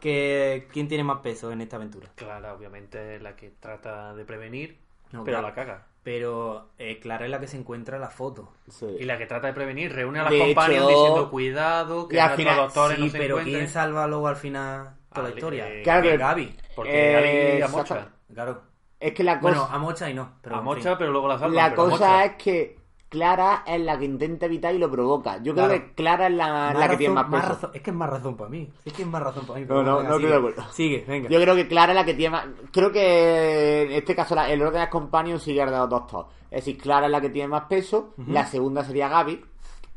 Que, 0.00 0.66
¿Quién 0.72 0.88
tiene 0.88 1.04
más 1.04 1.18
peso 1.20 1.52
en 1.52 1.60
esta 1.60 1.76
aventura? 1.76 2.08
Clara, 2.14 2.54
obviamente, 2.54 3.16
es 3.16 3.22
la 3.22 3.36
que 3.36 3.50
trata 3.60 4.14
de 4.14 4.24
prevenir, 4.24 4.78
No, 5.12 5.24
pero 5.24 5.38
claro. 5.38 5.48
la 5.48 5.54
caga. 5.54 5.86
Pero 6.02 6.70
eh, 6.78 6.98
Clara 6.98 7.26
es 7.26 7.30
la 7.30 7.38
que 7.40 7.46
se 7.46 7.58
encuentra 7.58 7.96
en 7.96 8.00
la 8.02 8.08
foto. 8.10 8.54
Sí. 8.68 8.86
Y 9.00 9.04
la 9.04 9.18
que 9.18 9.26
trata 9.26 9.48
de 9.48 9.52
prevenir, 9.52 9.92
reúne 9.92 10.20
a 10.20 10.24
las 10.24 10.32
compañías 10.32 10.88
diciendo 10.88 11.30
cuidado, 11.30 12.08
que 12.08 12.16
Y 12.16 12.18
al 12.18 12.30
final- 12.36 12.56
doctores 12.56 12.96
sí, 12.96 13.04
no 13.04 13.10
se 13.10 13.18
pero 13.18 13.34
encuentren. 13.34 13.56
¿quién 13.56 13.68
salva 13.68 14.06
luego 14.06 14.26
al 14.28 14.36
final 14.36 14.96
toda 15.12 15.28
la 15.28 15.34
historia? 15.34 15.68
eh, 15.68 15.82
Claro 15.82 16.02
que- 16.02 16.16
Gaby. 16.16 16.56
Porque 16.74 17.12
Eh, 17.12 17.16
Ali 17.52 17.58
y 17.58 17.62
a. 17.62 17.68
Mocha. 17.68 18.08
Claro. 18.32 18.62
Es 18.98 19.12
que 19.12 19.24
la 19.24 19.40
cosa, 19.40 19.58
Bueno, 19.58 19.74
a 19.74 19.78
Mocha 19.78 20.08
y 20.10 20.14
no. 20.14 20.32
Pero 20.42 20.56
a 20.56 20.58
en 20.58 20.64
Mocha, 20.64 20.88
fin. 20.90 20.98
pero 20.98 21.12
luego 21.12 21.28
la 21.28 21.38
salvan. 21.38 21.54
la 21.56 21.74
cosa 21.74 22.24
es 22.24 22.32
que 22.42 22.79
Clara 23.10 23.64
es 23.66 23.80
la 23.80 23.98
que 23.98 24.04
intenta 24.06 24.46
evitar 24.46 24.72
y 24.74 24.78
lo 24.78 24.90
provoca. 24.90 25.38
Yo 25.42 25.52
creo 25.52 25.66
Claro. 25.66 25.72
que 25.82 25.94
Clara 25.94 26.28
es 26.28 26.32
la, 26.32 26.72
la 26.72 26.88
que 26.88 26.96
tiene 26.96 27.12
más 27.14 27.26
peso. 27.26 27.42
razón- 27.48 27.70
es 27.74 27.82
que 27.82 27.90
es 27.90 27.96
más 27.96 28.08
razón 28.08 28.36
para 28.36 28.48
mí. 28.50 28.70
Es 28.84 28.92
que 28.92 29.02
es 29.02 29.08
más 29.08 29.20
razón 29.22 29.44
para 29.46 29.58
mí. 29.60 29.66
No, 29.68 29.82
no, 29.82 29.96
venga, 29.98 30.08
no 30.08 30.14
estoy 30.16 30.30
de 30.30 30.36
acuerdo. 30.36 30.62
Sigue, 30.72 31.04
venga. 31.08 31.28
Yo 31.28 31.40
creo 31.40 31.54
que 31.56 31.66
Clara 31.68 31.92
es 31.92 31.96
la 31.96 32.04
que 32.04 32.14
tiene 32.14 32.30
más. 32.36 32.46
Creo 32.72 32.92
que 32.92 33.82
en 33.82 33.92
este 33.92 34.14
caso 34.14 34.34
la- 34.36 34.48
el 34.48 34.62
orden 34.62 34.80
de 34.82 34.88
Companion 34.88 35.40
sigue 35.40 35.64
de 35.64 35.70
los 35.72 35.88
dos 35.90 36.06
todos. 36.06 36.26
Es 36.50 36.64
decir, 36.64 36.78
Clara 36.78 37.06
es 37.06 37.12
la 37.12 37.20
que 37.20 37.30
tiene 37.30 37.48
más 37.48 37.64
peso. 37.64 38.14
La 38.28 38.46
segunda 38.46 38.84
sería 38.84 39.08
Gaby. 39.08 39.44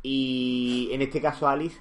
Y 0.01 0.89
en 0.91 1.01
este 1.01 1.21
caso 1.21 1.47
Alice 1.47 1.79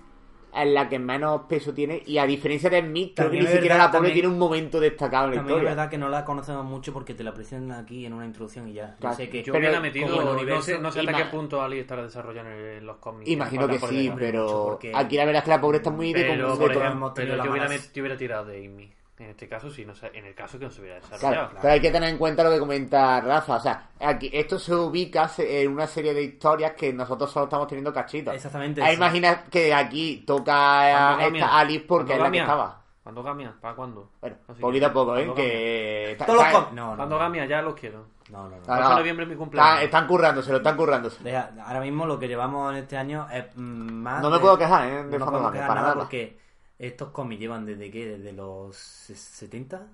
es 0.54 0.68
la 0.70 0.88
que 0.88 0.98
menos 0.98 1.42
peso 1.48 1.72
tiene. 1.72 2.02
Y 2.06 2.18
a 2.18 2.26
diferencia 2.26 2.68
de 2.68 2.80
Smith, 2.80 3.12
creo 3.16 3.30
que 3.30 3.40
ni 3.40 3.46
siquiera 3.46 3.74
verdad, 3.74 3.78
la 3.78 3.84
pobre 3.86 3.92
también- 3.98 4.12
tiene 4.14 4.28
un 4.28 4.38
momento 4.38 4.80
destacado 4.80 5.24
en 5.24 5.30
la 5.30 5.36
También 5.36 5.56
es 5.56 5.60
historia. 5.62 5.70
verdad 5.76 5.90
que 5.90 5.98
no 5.98 6.08
la 6.08 6.24
conocemos 6.24 6.64
mucho 6.64 6.92
porque 6.92 7.14
te 7.14 7.24
la 7.24 7.32
presentan 7.32 7.78
aquí 7.84 8.04
en 8.06 8.12
una 8.12 8.26
introducción 8.26 8.68
y 8.68 8.74
ya. 8.74 8.90
Yo 8.92 8.96
Claro. 9.00 9.16
sé 9.16 9.28
que 9.30 9.42
Yo 9.42 9.52
Pero 9.52 9.64
hubiera 9.64 9.80
metido, 9.80 10.08
como 10.16 10.38
el 10.38 10.46
no 10.48 10.62
sé, 10.62 10.78
no 10.78 10.92
sé 10.92 11.00
hasta 11.00 11.16
qué 11.16 11.24
punto 11.26 11.62
Ali 11.62 11.78
estará 11.78 12.02
desarrollando 12.02 12.50
en 12.50 12.84
los 12.86 12.96
cómics. 12.98 13.30
Imagino 13.30 13.66
que 13.68 13.78
sí, 13.78 14.12
pero 14.16 14.64
porque- 14.70 14.92
aquí 14.94 15.16
la 15.16 15.24
verdad 15.24 15.38
es 15.40 15.44
que 15.44 15.50
la 15.50 15.60
pobre 15.60 15.78
está 15.78 15.90
muy 15.90 16.12
de 16.12 16.20
Pero, 16.20 16.32
hemos 16.34 16.44
ejemplo, 16.44 16.66
pero 17.14 17.44
yo, 17.44 17.50
hubiera, 17.50 17.68
yo 17.76 18.02
hubiera 18.02 18.16
tirado 18.16 18.44
de 18.46 18.66
Amy. 18.66 18.92
En 19.22 19.30
este 19.30 19.48
caso, 19.48 19.70
sí, 19.70 19.84
no 19.84 19.94
sé, 19.94 20.10
en 20.14 20.26
el 20.26 20.34
caso 20.34 20.58
que 20.58 20.64
no 20.64 20.70
se 20.70 20.80
hubiera 20.80 20.98
Claro, 21.00 21.14
desarrollado. 21.16 21.50
pero 21.60 21.72
hay 21.74 21.80
que 21.80 21.90
tener 21.90 22.08
en 22.08 22.18
cuenta 22.18 22.42
lo 22.42 22.50
que 22.50 22.58
comenta 22.58 23.20
Rafa. 23.20 23.56
O 23.56 23.60
sea, 23.60 23.90
aquí, 24.00 24.28
esto 24.32 24.58
se 24.58 24.74
ubica 24.74 25.30
en 25.38 25.70
una 25.72 25.86
serie 25.86 26.12
de 26.12 26.22
historias 26.24 26.72
que 26.72 26.92
nosotros 26.92 27.30
solo 27.30 27.44
estamos 27.44 27.68
teniendo 27.68 27.92
cachitos. 27.92 28.34
Exactamente. 28.34 28.82
Ah, 28.82 28.88
sí. 28.88 28.94
imagina 28.96 29.44
que 29.44 29.72
aquí 29.72 30.24
toca 30.26 31.16
a 31.18 31.26
esta 31.26 31.58
Alice 31.58 31.84
porque 31.86 32.14
es 32.14 32.18
la 32.20 32.30
que 32.30 32.38
estaba. 32.38 32.78
Fandogamia, 33.04 33.52
¿para 33.60 33.74
cuándo? 33.74 34.10
Bueno, 34.20 34.36
Así 34.48 34.60
poquito 34.60 34.86
que- 34.86 34.90
a 34.90 34.92
poco, 34.92 35.16
¿eh? 35.16 35.32
Que... 35.34 36.16
Todos 36.24 36.36
los 36.36 36.46
com- 36.52 36.74
No, 36.74 36.84
no, 36.84 36.90
no. 36.92 36.96
Fandogamia, 36.98 37.46
ya 37.46 37.60
los 37.60 37.74
quiero. 37.74 38.06
No, 38.30 38.44
no, 38.48 38.50
no. 38.50 38.62
Ah, 38.68 38.74
8 38.78 38.82
no. 38.82 38.88
de 38.90 38.94
noviembre 38.96 39.24
es 39.24 39.30
mi 39.30 39.36
cumpleaños. 39.36 39.72
Está- 39.74 39.84
están 39.84 40.06
currándose, 40.06 40.50
lo 40.52 40.56
están 40.58 40.76
currándose. 40.76 41.22
Deja- 41.24 41.50
ahora 41.66 41.80
mismo 41.80 42.06
lo 42.06 42.16
que 42.18 42.28
llevamos 42.28 42.72
en 42.72 42.78
este 42.78 42.96
año 42.96 43.26
es 43.32 43.44
mm, 43.56 43.60
más. 43.92 44.22
No 44.22 44.30
me 44.30 44.36
de- 44.36 44.40
puedo 44.40 44.56
quejar, 44.58 44.86
¿eh? 44.88 45.04
De 45.04 45.18
no 45.18 45.26
quejar 45.26 45.52
para 45.52 45.74
nada 45.74 45.74
nada. 45.74 45.94
porque 45.94 46.38
estos 46.86 47.10
cómics 47.10 47.40
llevan 47.40 47.64
desde 47.66 47.90
qué? 47.90 48.06
Desde 48.18 48.32
los 48.32 48.76
70, 48.76 49.86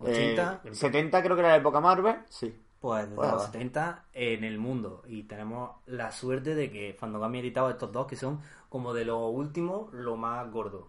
Eh, 0.00 0.34
80. 0.60 0.60
70 0.72 1.22
creo 1.22 1.34
que 1.36 1.40
era 1.40 1.48
la 1.50 1.56
época 1.56 1.80
Marvel, 1.80 2.16
sí. 2.28 2.54
Pues 2.80 3.08
desde 3.10 3.16
los 3.16 3.34
va. 3.34 3.46
70 3.46 4.04
en 4.12 4.44
el 4.44 4.58
mundo. 4.58 5.02
Y 5.08 5.24
tenemos 5.24 5.72
la 5.86 6.12
suerte 6.12 6.54
de 6.54 6.70
que 6.70 6.94
Fandogami 6.98 7.38
ha 7.38 7.40
editado 7.40 7.70
estos 7.70 7.90
dos 7.92 8.06
que 8.06 8.14
son 8.16 8.40
como 8.68 8.94
de 8.94 9.04
los 9.04 9.18
últimos, 9.32 9.92
lo 9.92 10.16
más 10.16 10.48
gordo. 10.52 10.88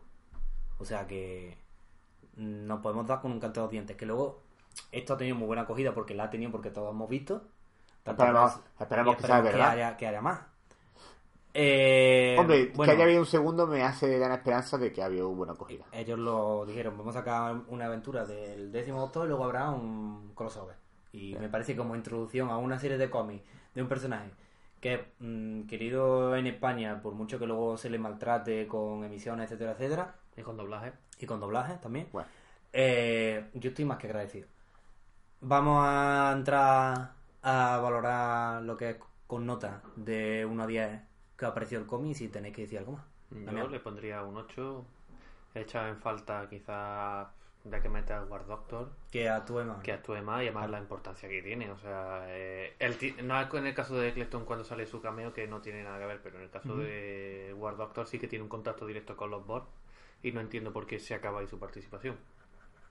O 0.78 0.86
sea 0.86 1.08
que 1.08 1.58
nos 2.36 2.80
podemos 2.82 3.08
dar 3.08 3.22
con 3.22 3.32
un 3.32 3.40
canto 3.40 3.62
de 3.62 3.66
los 3.66 3.72
dientes. 3.72 3.98
Que 3.98 4.06
luego 4.06 4.40
esto 4.92 5.14
ha 5.14 5.18
tenido 5.18 5.36
muy 5.36 5.48
buena 5.48 5.64
acogida 5.64 5.94
porque 5.94 6.14
la 6.14 6.26
ha 6.26 6.30
tenido 6.30 6.52
porque 6.52 6.70
todos 6.70 6.92
hemos 6.94 7.10
visto. 7.10 7.42
Esperemos- 8.06 8.56
que- 8.78 8.84
esperemos 8.84 9.14
y 9.14 9.18
que 9.18 9.28
sea 9.28 9.42
verdad. 9.42 9.70
haya, 9.72 9.98
que 9.98 10.08
haya 10.08 10.22
más. 10.22 10.40
Eh, 11.54 12.36
Hombre, 12.40 12.72
bueno, 12.76 12.92
que 12.92 12.96
haya 12.96 13.06
habido 13.06 13.22
un 13.22 13.26
segundo 13.26 13.66
me 13.66 13.82
hace 13.84 14.20
dar 14.20 14.32
esperanza 14.32 14.78
de 14.78 14.92
que 14.94 15.02
ha 15.02 15.06
habido 15.06 15.30
buena 15.30 15.54
acogida. 15.54 15.86
ellos 15.92 16.20
lo 16.20 16.66
dijeron, 16.66 16.98
vamos 16.98 17.16
a 17.16 17.20
sacar 17.20 17.56
una 17.70 17.86
aventura 17.86 18.26
del 18.26 18.72
décimo 18.72 19.00
doctor 19.00 19.26
y 19.26 19.30
luego 19.30 19.46
habrá 19.46 19.70
un 19.70 20.32
crossover. 20.36 20.76
Y 21.12 21.36
me 21.40 21.50
parece 21.50 21.76
como 21.76 21.96
introducción 21.96 22.50
a 22.50 22.58
una 22.58 22.78
serie 22.78 22.98
de 22.98 23.10
cómics 23.10 23.44
de 23.74 23.82
un 23.82 23.88
personaje 23.88 24.30
que 24.80 24.94
es 24.94 25.00
mm, 25.20 25.64
querido 25.64 26.36
en 26.36 26.48
España, 26.48 27.02
por 27.02 27.14
mucho 27.14 27.40
que 27.40 27.46
luego 27.48 27.78
se 27.78 27.90
le 27.90 27.98
maltrate 28.00 28.68
con 28.68 29.04
emisiones, 29.04 29.46
etcétera, 29.52 29.72
etcétera, 29.74 30.16
Y 30.38 30.42
con 30.42 30.56
doblaje. 30.56 30.94
y 31.20 31.26
con 31.26 31.40
doblaje 31.40 31.74
también. 31.82 32.08
Bueno. 32.14 32.30
Eh, 32.72 33.50
yo 33.56 33.70
estoy 33.70 33.86
más 33.86 33.98
que 33.98 34.08
agradecido. 34.08 34.48
Vamos 35.42 35.84
a 35.86 36.32
entrar 36.36 37.14
a 37.42 37.80
valorar 37.82 38.62
lo 38.62 38.78
que 38.78 38.92
es 38.92 38.98
con 39.28 39.46
nota 39.46 39.82
de 39.96 40.46
1 40.46 40.64
a 40.64 40.68
10 40.68 41.02
que 41.40 41.46
ha 41.46 41.54
parecido 41.54 41.82
el 41.82 41.88
cómic 41.88 42.16
si 42.16 42.28
tenéis 42.28 42.54
que 42.56 42.64
decir 42.64 42.80
algo 42.80 42.92
más. 42.94 43.06
Yo 43.32 43.46
Damián. 43.46 43.72
le 43.72 43.80
pondría 43.80 44.22
un 44.24 44.38
8. 44.38 44.86
He 45.56 45.62
echado 45.62 45.88
en 45.88 45.98
falta 45.98 46.48
quizá 46.50 47.32
de 47.64 47.82
que 47.82 47.90
mete 47.90 48.14
a 48.14 48.24
War 48.24 48.46
Doctor, 48.46 48.90
Que 49.12 49.28
actúe 49.30 49.64
más. 49.66 49.82
que 49.84 49.92
actúe 49.92 50.22
más 50.22 50.42
y 50.42 50.46
además 50.48 50.70
la 50.70 50.80
importancia 50.80 51.28
que 51.30 51.42
tiene. 51.42 51.72
O 51.72 51.78
sea, 51.78 52.24
eh, 52.28 52.76
el 52.80 52.96
no 53.28 53.40
es 53.40 53.54
en 53.54 53.66
el 53.68 53.74
caso 53.74 53.96
de 53.96 54.10
Eccleston 54.10 54.46
cuando 54.46 54.64
sale 54.66 54.86
su 54.86 55.02
cameo 55.02 55.34
que 55.34 55.48
no 55.48 55.62
tiene 55.62 55.84
nada 55.84 56.00
que 56.00 56.06
ver, 56.06 56.22
pero 56.22 56.38
en 56.38 56.44
el 56.44 56.50
caso 56.50 56.76
de 56.78 57.54
War 57.58 57.78
Doctor 57.78 58.08
sí 58.08 58.20
que 58.20 58.28
tiene 58.28 58.44
un 58.44 58.50
contacto 58.50 58.86
directo 58.86 59.16
con 59.18 59.30
los 59.30 59.46
Borg 59.46 59.66
y 60.24 60.32
no 60.32 60.42
entiendo 60.42 60.72
por 60.74 60.86
qué 60.88 61.00
se 61.00 61.14
acaba 61.14 61.40
ahí 61.40 61.48
su 61.48 61.60
participación. 61.60 62.16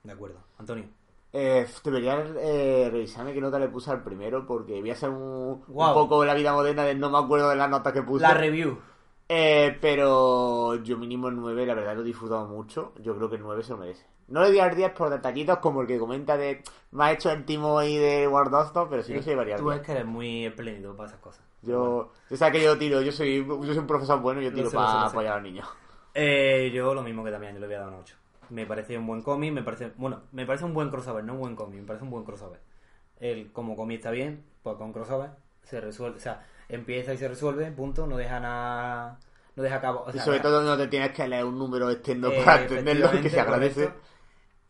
De 0.03 0.13
acuerdo. 0.13 0.41
Antonio. 0.57 0.85
Eh, 1.31 1.67
debería 1.83 2.25
eh, 2.39 2.89
revisarme 2.91 3.33
qué 3.33 3.41
nota 3.41 3.59
le 3.59 3.67
puse 3.67 3.91
al 3.91 4.01
primero 4.01 4.47
porque 4.47 4.79
voy 4.79 4.89
a 4.89 4.93
hacer 4.93 5.09
un, 5.09 5.61
poco 5.67 6.25
la 6.25 6.33
vida 6.33 6.53
moderna 6.53 6.83
de 6.83 6.95
no 6.95 7.11
me 7.11 7.19
acuerdo 7.19 7.49
de 7.49 7.55
las 7.55 7.69
notas 7.69 7.93
que 7.93 8.01
puse. 8.01 8.23
La 8.23 8.33
review. 8.33 8.79
Eh, 9.31 9.77
pero 9.79 10.75
yo 10.75 10.97
mínimo 10.97 11.27
el 11.27 11.35
9, 11.35 11.67
la 11.67 11.75
verdad 11.75 11.95
lo 11.95 12.01
he 12.01 12.05
disfrutado 12.05 12.47
mucho. 12.47 12.93
Yo 12.99 13.15
creo 13.15 13.29
que 13.29 13.35
el 13.35 13.43
9 13.43 13.61
se 13.61 13.71
lo 13.73 13.77
merece. 13.77 14.07
No 14.27 14.41
le 14.41 14.51
di 14.51 14.59
al 14.59 14.75
10 14.75 14.91
por 14.91 15.09
detallitos 15.09 15.59
como 15.59 15.81
el 15.81 15.87
que 15.87 15.99
comenta 15.99 16.35
de 16.35 16.63
me 16.91 17.03
ha 17.03 17.11
hecho 17.11 17.31
el 17.31 17.45
timo 17.45 17.77
ahí 17.77 17.97
de 17.97 18.27
War 18.27 18.49
Doctor, 18.49 18.87
pero 18.89 19.03
sí 19.03 19.13
que 19.13 19.21
se 19.21 19.31
llevaría 19.31 19.57
Tú 19.57 19.69
10. 19.69 19.81
es 19.81 19.85
que 19.85 19.91
eres 19.91 20.05
muy 20.05 20.45
espléndido 20.45 20.95
para 20.95 21.09
esas 21.09 21.19
cosas. 21.19 21.43
Yo, 21.61 22.11
yo 22.29 22.37
sé 22.37 22.51
que 22.51 22.63
yo 22.63 22.77
tiro, 22.77 23.01
yo 23.01 23.11
soy, 23.11 23.45
yo 23.45 23.65
soy 23.65 23.77
un 23.77 23.87
profesor 23.87 24.19
bueno 24.19 24.41
y 24.41 24.45
yo 24.45 24.53
tiro 24.53 24.69
sé, 24.69 24.75
lo 24.75 24.81
sé, 24.81 24.87
para 24.87 25.01
sé. 25.01 25.07
apoyar 25.09 25.33
a 25.33 25.35
los 25.35 25.43
niños. 25.43 25.67
Eh, 26.13 26.71
yo 26.73 26.93
lo 26.93 27.03
mismo 27.03 27.23
que 27.23 27.31
también, 27.31 27.53
yo 27.53 27.59
le 27.59 27.67
voy 27.67 27.75
a 27.75 27.79
dar 27.79 27.89
un 27.89 27.95
8. 27.95 28.15
Me 28.49 28.65
parece 28.65 28.97
un 28.97 29.05
buen 29.07 29.21
cómic, 29.21 29.53
me 29.53 29.63
parece, 29.63 29.91
bueno, 29.97 30.23
me 30.31 30.45
parece 30.45 30.65
un 30.65 30.73
buen 30.73 30.89
crossover, 30.89 31.23
no 31.23 31.33
un 31.33 31.39
buen 31.39 31.55
cómic, 31.55 31.79
me 31.81 31.85
parece 31.87 32.03
un 32.05 32.11
buen 32.11 32.23
crossover. 32.25 32.59
El 33.19 33.51
como 33.51 33.75
cómic 33.75 33.97
está 33.99 34.11
bien, 34.11 34.43
pues 34.63 34.77
con 34.77 34.93
crossover 34.93 35.31
se 35.63 35.79
resuelve, 35.81 36.17
o 36.17 36.19
sea, 36.19 36.45
empieza 36.67 37.13
y 37.13 37.17
se 37.17 37.27
resuelve, 37.27 37.71
punto, 37.71 38.07
no 38.07 38.17
deja 38.17 38.39
nada, 38.39 39.19
no 39.55 39.63
deja 39.63 39.79
cabo, 39.81 40.05
o 40.07 40.15
Y 40.15 40.19
sobre 40.19 40.39
todo 40.39 40.63
no 40.63 40.77
te 40.77 40.87
tienes 40.87 41.11
que 41.11 41.27
leer 41.27 41.45
un 41.45 41.59
número 41.59 41.91
externo 41.91 42.29
Eh, 42.29 42.41
para 42.43 42.61
entenderlo, 42.63 43.11
que 43.11 43.29
se 43.29 43.39
agradece. 43.39 43.89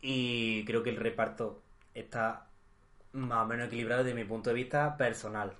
Y 0.02 0.64
creo 0.64 0.82
que 0.82 0.90
el 0.90 0.96
reparto 0.96 1.62
está 1.94 2.46
más 3.12 3.44
o 3.44 3.46
menos 3.46 3.66
equilibrado 3.66 4.04
desde 4.04 4.16
mi 4.16 4.24
punto 4.24 4.50
de 4.50 4.54
vista 4.54 4.96
personal. 4.96 5.52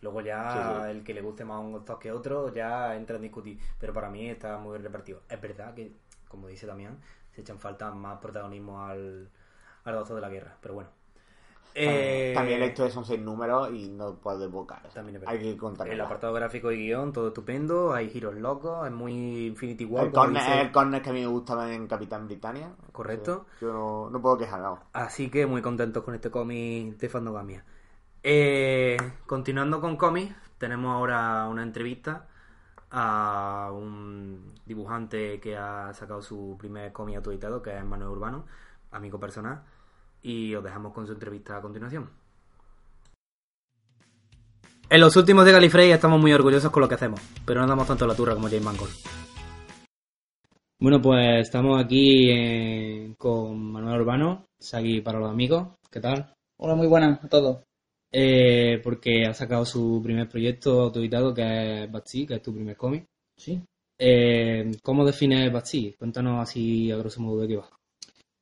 Luego 0.00 0.20
ya 0.20 0.52
Sí, 0.52 0.58
sí. 0.84 0.90
el 0.90 1.04
que 1.04 1.14
le 1.14 1.22
guste 1.22 1.44
más 1.44 1.60
un 1.60 1.74
actor 1.76 1.98
que 1.98 2.12
otro 2.12 2.52
ya 2.54 2.94
entra 2.94 3.16
en 3.16 3.22
discutir. 3.22 3.58
Pero 3.78 3.92
para 3.92 4.10
mí 4.10 4.28
está 4.28 4.58
muy 4.58 4.72
bien 4.72 4.84
repartido. 4.84 5.22
Es 5.28 5.40
verdad 5.40 5.74
que, 5.74 5.92
como 6.28 6.48
dice 6.48 6.66
Damián, 6.66 6.98
se 7.34 7.40
echan 7.42 7.58
falta 7.58 7.90
más 7.92 8.18
protagonismo 8.18 8.82
al, 8.84 9.28
al 9.84 9.94
doctor 9.94 10.16
de 10.16 10.20
la 10.22 10.28
guerra. 10.28 10.56
Pero 10.60 10.74
bueno. 10.74 10.90
Eh, 11.76 12.30
También 12.36 12.62
esto 12.62 12.88
son 12.88 13.04
seis 13.04 13.20
números 13.20 13.68
y 13.72 13.88
no 13.88 14.14
puedo 14.14 14.44
evocar. 14.44 14.80
también 14.94 15.16
es 15.16 15.22
verdad. 15.22 15.34
Hay 15.34 15.40
que 15.42 15.56
contar. 15.56 15.88
El 15.88 16.00
apartado 16.00 16.32
gráfico 16.32 16.70
y 16.70 16.76
guion, 16.76 17.12
todo 17.12 17.28
estupendo. 17.28 17.92
Hay 17.92 18.08
giros 18.10 18.36
locos, 18.36 18.86
es 18.86 18.92
muy 18.92 19.46
Infinity 19.48 19.84
War. 19.84 20.04
El 20.06 20.12
corner, 20.12 20.40
dice- 20.44 20.60
el 20.60 20.70
corner 20.70 21.02
que 21.02 21.10
a 21.10 21.12
mí 21.12 21.20
me 21.22 21.26
gustaba 21.26 21.72
en 21.74 21.88
Capitán 21.88 22.26
Britannia. 22.26 22.70
Correcto. 22.92 23.46
Yo 23.60 23.72
no, 23.72 24.08
no 24.08 24.22
puedo 24.22 24.38
quejar, 24.38 24.62
vamos. 24.62 24.80
Así 24.92 25.28
que 25.30 25.46
muy 25.46 25.62
contentos 25.62 26.04
con 26.04 26.14
este 26.14 26.30
cómic 26.30 26.96
de 26.96 27.08
Fandogamia. 27.08 27.64
Eh, 28.22 28.96
continuando 29.26 29.80
con 29.80 29.96
cómics, 29.96 30.34
tenemos 30.58 30.94
ahora 30.94 31.48
una 31.48 31.64
entrevista 31.64 32.28
a 32.96 33.70
un 33.72 34.54
dibujante 34.64 35.40
que 35.40 35.56
ha 35.56 35.92
sacado 35.92 36.22
su 36.22 36.56
primer 36.56 36.92
cómic 36.92 37.16
autoeditado, 37.16 37.60
que 37.60 37.76
es 37.76 37.84
Manuel 37.84 38.10
Urbano, 38.10 38.46
amigo 38.92 39.18
personal, 39.18 39.62
y 40.22 40.54
os 40.54 40.62
dejamos 40.62 40.92
con 40.92 41.04
su 41.04 41.12
entrevista 41.12 41.56
a 41.56 41.60
continuación. 41.60 42.08
En 44.88 45.00
los 45.00 45.16
últimos 45.16 45.44
de 45.44 45.52
Galifrey 45.52 45.90
estamos 45.90 46.20
muy 46.20 46.32
orgullosos 46.32 46.70
con 46.70 46.82
lo 46.82 46.88
que 46.88 46.94
hacemos, 46.94 47.20
pero 47.44 47.60
no 47.60 47.66
damos 47.66 47.88
tanto 47.88 48.06
la 48.06 48.14
turra 48.14 48.34
como 48.34 48.46
James 48.46 48.64
Mangold. 48.64 48.92
Bueno, 50.78 51.02
pues 51.02 51.40
estamos 51.40 51.82
aquí 51.82 52.30
eh, 52.30 53.14
con 53.18 53.72
Manuel 53.72 54.02
Urbano, 54.02 54.46
Sagi 54.58 55.00
para 55.00 55.18
los 55.18 55.30
amigos. 55.30 55.68
¿Qué 55.90 55.98
tal? 55.98 56.32
Hola, 56.58 56.76
muy 56.76 56.86
buenas 56.86 57.24
a 57.24 57.28
todos. 57.28 57.64
Eh, 58.16 58.80
porque 58.84 59.26
ha 59.26 59.34
sacado 59.34 59.64
su 59.64 60.00
primer 60.00 60.28
proyecto 60.28 60.82
autoeditado 60.82 61.34
que 61.34 61.82
es 61.82 61.90
Batsy, 61.90 62.24
que 62.24 62.34
es 62.34 62.42
tu 62.42 62.54
primer 62.54 62.76
cómic. 62.76 63.06
Sí. 63.36 63.60
Eh, 63.98 64.70
¿Cómo 64.82 65.04
defines 65.04 65.52
Batsy? 65.52 65.96
Cuéntanos 65.98 66.40
así 66.40 66.92
a 66.92 66.96
grosso 66.96 67.20
modo 67.20 67.40
de 67.40 67.48
qué 67.48 67.56
va. 67.56 67.68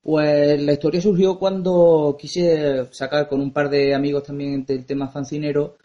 Pues 0.03 0.61
la 0.61 0.73
historia 0.73 1.01
surgió 1.01 1.39
cuando 1.39 2.15
quise 2.21 2.87
sacar 2.93 3.29
con 3.29 3.41
un 3.41 3.51
par 3.51 3.71
de 3.71 3.95
amigos 3.95 4.25
también 4.25 4.63
del 4.67 4.85
tema 4.85 5.09
fancinero 5.09 5.79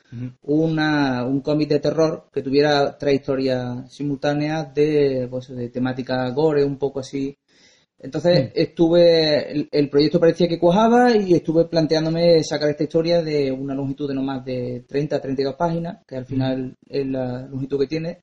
una, 0.43 1.26
un 1.26 1.41
cómic 1.41 1.69
de 1.69 1.80
terror 1.80 2.30
que 2.32 2.41
tuviera 2.41 2.97
tres 2.97 3.15
historias 3.15 3.91
simultáneas 3.93 4.73
de, 4.73 5.28
pues, 5.30 5.50
de 5.50 5.69
temática 5.69 6.30
gore, 6.32 6.63
un 6.63 6.78
poco 6.78 7.00
así. 7.00 7.38
Entonces 8.00 8.52
estuve, 8.54 9.52
el, 9.52 9.70
el 9.72 9.90
proyecto 9.90 10.20
parecía 10.20 10.48
que 10.48 10.60
cuajaba 10.60 11.16
y 11.16 11.34
estuve 11.34 11.66
planteándome 11.66 12.44
sacar 12.44 12.70
esta 12.70 12.84
historia 12.84 13.24
de 13.24 13.52
una 13.52 13.74
longitud 13.74 14.08
de 14.08 14.14
no 14.14 14.22
más 14.22 14.46
de 14.46 14.86
30 14.88 15.16
a 15.16 15.22
32 15.22 15.56
páginas, 15.56 16.00
que 16.08 16.16
al 16.16 16.26
final 16.26 16.76
es 16.88 17.08
la 17.08 17.48
longitud 17.48 17.80
que 17.80 17.88
tiene. 17.88 18.20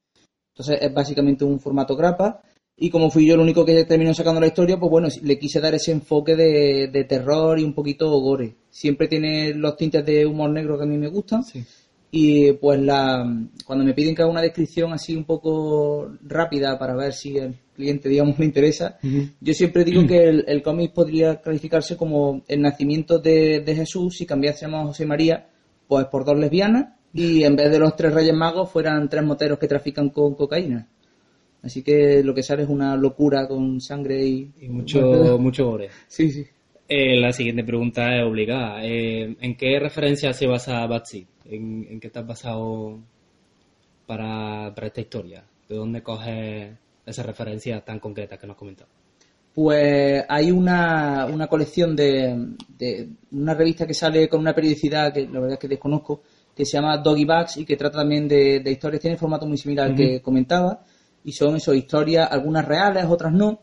Entonces 0.54 0.78
es 0.80 0.94
básicamente 0.94 1.44
un 1.44 1.58
formato 1.58 1.96
grapa. 1.96 2.40
Y 2.76 2.90
como 2.90 3.10
fui 3.10 3.26
yo 3.26 3.34
el 3.34 3.40
único 3.40 3.64
que 3.64 3.84
terminó 3.84 4.14
sacando 4.14 4.40
la 4.40 4.48
historia, 4.48 4.78
pues 4.78 4.90
bueno, 4.90 5.08
le 5.22 5.38
quise 5.38 5.60
dar 5.60 5.74
ese 5.74 5.92
enfoque 5.92 6.34
de, 6.34 6.88
de 6.92 7.04
terror 7.04 7.58
y 7.58 7.64
un 7.64 7.74
poquito 7.74 8.08
gore. 8.20 8.56
Siempre 8.70 9.08
tiene 9.08 9.54
los 9.54 9.76
tintes 9.76 10.04
de 10.04 10.26
humor 10.26 10.50
negro 10.50 10.76
que 10.76 10.84
a 10.84 10.86
mí 10.86 10.98
me 10.98 11.08
gustan. 11.08 11.42
Y 12.16 12.52
pues 12.52 12.80
la, 12.80 13.28
cuando 13.66 13.84
me 13.84 13.92
piden 13.92 14.14
que 14.14 14.22
haga 14.22 14.30
una 14.30 14.40
descripción 14.40 14.92
así 14.92 15.16
un 15.16 15.24
poco 15.24 16.12
rápida 16.22 16.78
para 16.78 16.94
ver 16.94 17.12
si 17.12 17.36
el 17.38 17.56
cliente, 17.74 18.08
digamos, 18.08 18.38
le 18.38 18.44
interesa, 18.44 18.98
yo 19.40 19.52
siempre 19.52 19.82
digo 19.82 20.06
que 20.06 20.28
el, 20.28 20.44
el 20.46 20.62
cómic 20.62 20.92
podría 20.92 21.40
calificarse 21.40 21.96
como 21.96 22.44
el 22.46 22.62
nacimiento 22.62 23.18
de, 23.18 23.62
de 23.66 23.74
Jesús 23.74 24.16
si 24.16 24.26
cambiásemos 24.26 24.80
a 24.80 24.86
José 24.86 25.06
María 25.06 25.48
pues 25.88 26.06
por 26.06 26.24
dos 26.24 26.38
lesbianas 26.38 26.94
y 27.12 27.42
en 27.42 27.56
vez 27.56 27.72
de 27.72 27.80
los 27.80 27.96
tres 27.96 28.14
reyes 28.14 28.32
magos 28.32 28.70
fueran 28.70 29.08
tres 29.08 29.24
moteros 29.24 29.58
que 29.58 29.66
trafican 29.66 30.10
con 30.10 30.36
cocaína. 30.36 30.86
Así 31.64 31.82
que 31.82 32.22
lo 32.22 32.32
que 32.32 32.44
sale 32.44 32.62
es 32.62 32.68
una 32.68 32.96
locura 32.96 33.48
con 33.48 33.80
sangre 33.80 34.24
y... 34.24 34.52
Y 34.60 34.68
mucho, 34.68 35.00
mucho 35.40 35.66
gore. 35.68 35.88
Sí, 36.06 36.30
sí. 36.30 36.46
Eh, 36.88 37.16
la 37.16 37.32
siguiente 37.32 37.64
pregunta 37.64 38.16
es 38.16 38.22
obligada. 38.22 38.84
Eh, 38.84 39.34
¿En 39.40 39.56
qué 39.56 39.80
referencia 39.80 40.32
se 40.32 40.46
basa 40.46 40.86
Batsy? 40.86 41.26
¿En, 41.44 41.86
en 41.90 42.00
qué 42.00 42.10
te 42.10 42.18
has 42.18 42.26
basado 42.26 42.98
para, 44.06 44.74
para 44.74 44.86
esta 44.86 45.00
historia? 45.00 45.44
¿De 45.68 45.76
dónde 45.76 46.02
coges 46.02 46.72
esas 47.06 47.26
referencias 47.26 47.84
tan 47.84 47.98
concretas 48.00 48.38
que 48.38 48.46
nos 48.46 48.54
has 48.54 48.58
comentado? 48.58 48.88
Pues 49.54 50.24
hay 50.28 50.50
una, 50.50 51.26
una 51.26 51.46
colección 51.46 51.94
de, 51.94 52.54
de 52.76 53.08
una 53.32 53.54
revista 53.54 53.86
que 53.86 53.94
sale 53.94 54.28
con 54.28 54.40
una 54.40 54.54
periodicidad 54.54 55.12
que 55.12 55.26
la 55.26 55.38
verdad 55.38 55.52
es 55.52 55.58
que 55.58 55.68
desconozco, 55.68 56.22
que 56.56 56.64
se 56.64 56.72
llama 56.72 56.98
Doggy 56.98 57.24
Bags 57.24 57.56
y 57.58 57.64
que 57.64 57.76
trata 57.76 57.98
también 57.98 58.26
de, 58.26 58.60
de 58.60 58.70
historias, 58.70 59.00
tiene 59.00 59.16
formato 59.16 59.46
muy 59.46 59.56
similar 59.56 59.90
al 59.90 59.94
que 59.94 60.20
comentaba, 60.20 60.82
y 61.24 61.32
son 61.32 61.56
eso, 61.56 61.72
historias, 61.72 62.28
algunas 62.30 62.64
reales, 62.64 63.04
otras 63.08 63.32
no, 63.32 63.60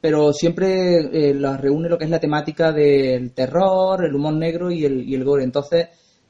pero 0.00 0.32
siempre 0.32 1.30
eh, 1.30 1.34
las 1.34 1.60
reúne 1.60 1.88
lo 1.88 1.98
que 1.98 2.04
es 2.04 2.10
la 2.10 2.20
temática 2.20 2.72
del 2.72 3.32
terror, 3.32 4.04
el 4.04 4.14
humor 4.14 4.34
negro 4.34 4.70
y 4.70 4.84
el, 4.84 5.08
y 5.08 5.14
el 5.14 5.24
gore. 5.24 5.44
Entonces, 5.44 5.88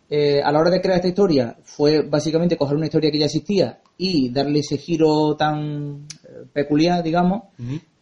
eh, 0.09 0.41
a 0.43 0.53
la 0.53 0.61
hora 0.61 0.71
de 0.71 0.81
crear 0.81 0.97
esta 0.97 1.09
historia, 1.09 1.57
fue 1.63 2.03
básicamente 2.03 2.57
coger 2.57 2.77
una 2.77 2.87
historia 2.87 3.11
que 3.11 3.19
ya 3.19 3.27
existía 3.27 3.81
y 3.99 4.31
darle 4.31 4.61
ese 4.61 4.79
giro 4.79 5.37
tan 5.37 6.07
eh, 6.25 6.45
peculiar, 6.53 7.03
digamos, 7.03 7.45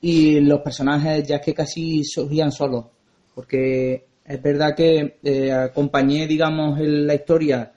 y 0.00 0.40
los 0.40 0.60
personajes 0.60 1.26
ya 1.26 1.36
es 1.36 1.42
que 1.42 1.54
casi 1.54 2.04
surgían 2.04 2.52
solos, 2.52 2.86
porque 3.34 4.06
es 4.24 4.42
verdad 4.42 4.74
que 4.74 5.18
eh, 5.22 5.52
acompañé, 5.52 6.26
digamos, 6.26 6.78
en 6.78 7.06
la 7.06 7.14
historia, 7.14 7.72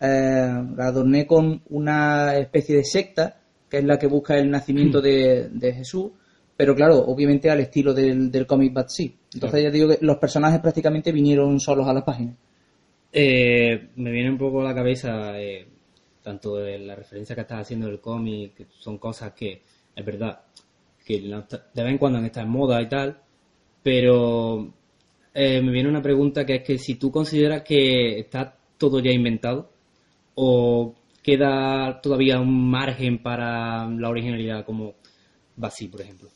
eh, 0.00 0.64
la 0.76 0.86
adorné 0.86 1.26
con 1.26 1.62
una 1.70 2.36
especie 2.36 2.76
de 2.76 2.84
secta, 2.84 3.40
que 3.68 3.78
es 3.78 3.84
la 3.84 3.98
que 3.98 4.08
busca 4.08 4.36
el 4.36 4.50
nacimiento 4.50 5.00
de, 5.00 5.48
de 5.50 5.72
Jesús, 5.72 6.10
pero 6.56 6.74
claro, 6.74 6.98
obviamente 6.98 7.50
al 7.50 7.60
estilo 7.60 7.94
del, 7.94 8.30
del 8.30 8.46
cómic 8.46 8.74
Seed. 8.88 9.12
Entonces 9.32 9.62
ya 9.62 9.70
digo 9.70 9.88
que 9.88 9.98
los 10.00 10.18
personajes 10.18 10.60
prácticamente 10.60 11.12
vinieron 11.12 11.58
solos 11.60 11.86
a 11.88 11.94
la 11.94 12.04
página. 12.04 12.36
Eh, 13.12 13.88
me 13.96 14.10
viene 14.12 14.30
un 14.30 14.38
poco 14.38 14.60
a 14.60 14.64
la 14.64 14.74
cabeza 14.74 15.38
eh, 15.40 15.66
tanto 16.22 16.60
la 16.60 16.94
referencia 16.94 17.34
que 17.34 17.40
estás 17.42 17.62
haciendo 17.62 17.86
del 17.86 18.00
cómic, 18.00 18.54
que 18.54 18.66
son 18.78 18.98
cosas 18.98 19.32
que 19.32 19.62
es 19.94 20.04
verdad 20.04 20.42
que 21.04 21.20
de 21.20 21.82
vez 21.82 21.92
en 21.92 21.98
cuando 21.98 22.18
han 22.18 22.26
estado 22.26 22.46
en 22.46 22.52
moda 22.52 22.80
y 22.80 22.88
tal, 22.88 23.20
pero 23.82 24.72
eh, 25.34 25.60
me 25.60 25.72
viene 25.72 25.88
una 25.88 26.02
pregunta 26.02 26.44
que 26.44 26.56
es 26.56 26.62
que 26.62 26.78
si 26.78 26.96
tú 26.96 27.10
consideras 27.10 27.62
que 27.62 28.20
está 28.20 28.56
todo 28.78 29.00
ya 29.00 29.10
inventado 29.10 29.72
o 30.34 30.94
queda 31.22 32.00
todavía 32.00 32.40
un 32.40 32.70
margen 32.70 33.22
para 33.22 33.88
la 33.88 34.08
originalidad 34.08 34.64
como 34.64 34.94
Basi, 35.56 35.88
por 35.88 36.00
ejemplo. 36.00 36.28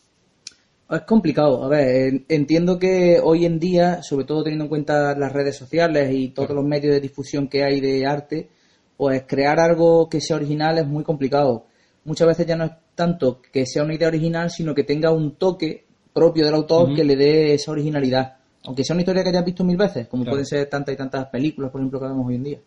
Es 0.95 1.03
complicado. 1.03 1.65
A 1.65 1.69
ver, 1.69 2.07
en- 2.07 2.25
entiendo 2.29 2.79
que 2.79 3.19
hoy 3.23 3.45
en 3.47 3.59
día, 3.59 4.03
sobre 4.03 4.25
todo 4.27 4.43
teniendo 4.43 4.65
en 4.65 4.69
cuenta 4.69 5.17
las 5.17 5.33
redes 5.33 5.57
sociales 5.57 6.11
y 6.13 6.29
todos 6.29 6.51
los 6.51 6.65
medios 6.65 6.95
de 6.95 7.01
difusión 7.01 7.49
que 7.49 7.65
hay 7.65 7.81
de 7.81 8.07
arte, 8.07 8.49
pues 8.97 9.25
crear 9.27 9.59
algo 9.59 10.09
que 10.09 10.21
sea 10.21 10.37
original 10.37 10.79
es 10.79 10.87
muy 10.87 11.03
complicado. 11.03 11.67
Muchas 12.05 12.29
veces 12.29 12.47
ya 12.47 12.57
no 12.57 12.65
es 12.65 12.73
tanto 12.95 13.41
que 13.53 13.67
sea 13.67 13.83
una 13.83 13.95
idea 13.95 14.09
original, 14.09 14.51
sino 14.51 14.75
que 14.75 14.85
tenga 14.85 15.11
un 15.11 15.37
toque 15.37 15.85
propio 16.13 16.45
del 16.45 16.55
autor 16.55 16.95
que 16.95 17.03
le 17.03 17.17
dé 17.17 17.55
esa 17.55 17.73
originalidad. 17.73 18.37
Aunque 18.67 18.85
sea 18.85 18.95
una 18.95 19.03
historia 19.03 19.23
que 19.23 19.31
hayas 19.31 19.45
visto 19.45 19.65
mil 19.65 19.77
veces, 19.77 20.07
como 20.07 20.23
Claro. 20.23 20.35
pueden 20.35 20.47
ser 20.47 20.67
tantas 20.69 20.95
y 20.95 20.97
tantas 20.99 21.27
películas, 21.27 21.71
por 21.71 21.81
ejemplo, 21.81 21.99
que 22.01 22.07
vemos 22.07 22.27
hoy 22.27 22.35
en 22.37 22.45
día. 22.45 22.59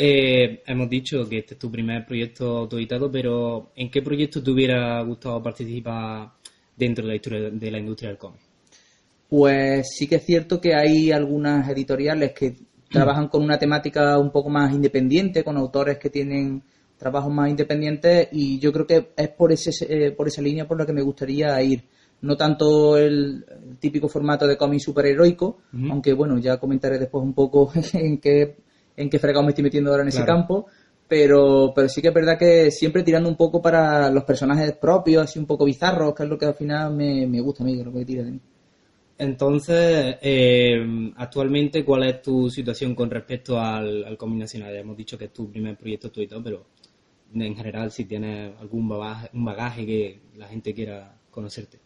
Eh, 0.00 0.62
hemos 0.66 0.88
dicho 0.88 1.28
que 1.28 1.38
este 1.38 1.54
es 1.54 1.58
tu 1.58 1.72
primer 1.72 2.06
proyecto 2.06 2.58
autoeditado, 2.58 3.10
pero 3.10 3.70
¿en 3.74 3.90
qué 3.90 4.00
proyecto 4.00 4.40
te 4.40 4.50
hubiera 4.52 5.02
gustado 5.02 5.42
participar 5.42 6.34
dentro 6.78 7.04
de 7.04 7.08
la 7.08 7.16
historia 7.16 7.50
de 7.50 7.70
la 7.70 7.78
industria 7.78 8.10
del 8.10 8.18
cómic? 8.18 8.40
Pues 9.28 9.88
sí 9.96 10.06
que 10.06 10.16
es 10.16 10.24
cierto 10.24 10.60
que 10.60 10.74
hay 10.74 11.12
algunas 11.12 11.68
editoriales 11.68 12.32
que 12.32 12.56
trabajan 12.90 13.28
con 13.28 13.42
una 13.42 13.58
temática 13.58 14.18
un 14.18 14.30
poco 14.30 14.48
más 14.48 14.72
independiente, 14.72 15.44
con 15.44 15.56
autores 15.56 15.98
que 15.98 16.08
tienen 16.08 16.62
trabajos 16.96 17.32
más 17.32 17.50
independientes 17.50 18.28
y 18.32 18.58
yo 18.58 18.72
creo 18.72 18.86
que 18.86 19.10
es 19.16 19.28
por 19.28 19.52
ese 19.52 19.70
eh, 19.88 20.12
por 20.12 20.28
esa 20.28 20.42
línea 20.42 20.66
por 20.66 20.78
la 20.78 20.86
que 20.86 20.92
me 20.92 21.02
gustaría 21.02 21.60
ir. 21.62 21.84
No 22.20 22.36
tanto 22.36 22.96
el, 22.96 23.44
típico 23.78 24.08
formato 24.08 24.44
de 24.44 24.56
cómic 24.56 24.80
superheroico, 24.80 25.58
aunque 25.88 26.12
bueno, 26.14 26.36
ya 26.38 26.56
comentaré 26.56 26.98
después 26.98 27.22
un 27.22 27.32
poco 27.32 27.70
en 27.92 28.18
qué 28.18 28.56
en 28.96 29.08
qué 29.08 29.18
fregado 29.20 29.44
me 29.44 29.50
estoy 29.50 29.62
metiendo 29.62 29.90
ahora 29.90 30.02
en 30.02 30.08
ese 30.08 30.24
campo, 30.24 30.66
pero 31.08 31.72
pero 31.74 31.88
sí 31.88 32.02
que 32.02 32.08
es 32.08 32.14
verdad 32.14 32.38
que 32.38 32.70
siempre 32.70 33.02
tirando 33.02 33.28
un 33.28 33.36
poco 33.36 33.60
para 33.62 34.10
los 34.10 34.24
personajes 34.24 34.72
propios, 34.72 35.24
así 35.24 35.38
un 35.38 35.46
poco 35.46 35.64
bizarros, 35.64 36.14
que 36.14 36.22
es 36.22 36.28
lo 36.28 36.38
que 36.38 36.46
al 36.46 36.54
final 36.54 36.94
me, 36.94 37.26
me 37.26 37.40
gusta 37.40 37.64
a 37.64 37.66
mí, 37.66 37.74
que 37.74 37.80
es 37.80 37.86
lo 37.86 37.92
que 37.92 38.04
tira 38.04 38.22
de 38.22 38.32
mí. 38.32 38.40
Entonces, 39.18 40.16
eh, 40.22 41.12
actualmente, 41.16 41.84
¿cuál 41.84 42.04
es 42.04 42.22
tu 42.22 42.48
situación 42.48 42.94
con 42.94 43.10
respecto 43.10 43.58
al, 43.58 44.04
al 44.04 44.16
cómic 44.16 44.38
nacional? 44.38 44.72
Ya 44.72 44.80
hemos 44.80 44.96
dicho 44.96 45.18
que 45.18 45.24
es 45.24 45.32
tu 45.32 45.50
primer 45.50 45.76
proyecto 45.76 46.06
autoeditado, 46.06 46.42
pero 46.44 46.66
en 47.34 47.56
general, 47.56 47.90
si 47.90 48.04
tienes 48.04 48.52
algún 48.60 48.88
bagaje, 48.88 49.28
un 49.32 49.44
bagaje 49.44 49.84
que 49.84 50.20
la 50.36 50.46
gente 50.46 50.72
quiera 50.72 51.16
conocerte. 51.30 51.80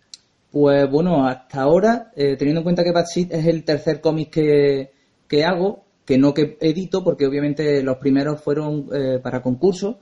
Pues 0.51 0.91
bueno, 0.91 1.27
hasta 1.27 1.63
ahora, 1.63 2.13
eh, 2.15 2.37
teniendo 2.37 2.61
en 2.61 2.65
cuenta 2.65 2.85
que 2.85 2.93
Bad 2.93 3.07
Seed 3.07 3.33
es 3.33 3.47
el 3.47 3.65
tercer 3.65 4.03
cómic 4.03 4.31
que, 4.31 4.93
que 5.27 5.45
hago, 5.45 5.87
que 6.05 6.19
no 6.19 6.35
que 6.35 6.57
edito, 6.61 7.05
porque 7.05 7.27
obviamente 7.27 7.83
los 7.83 7.99
primeros 7.99 8.41
fueron 8.41 8.89
eh, 8.93 9.19
para 9.23 9.43
concursos, 9.43 9.97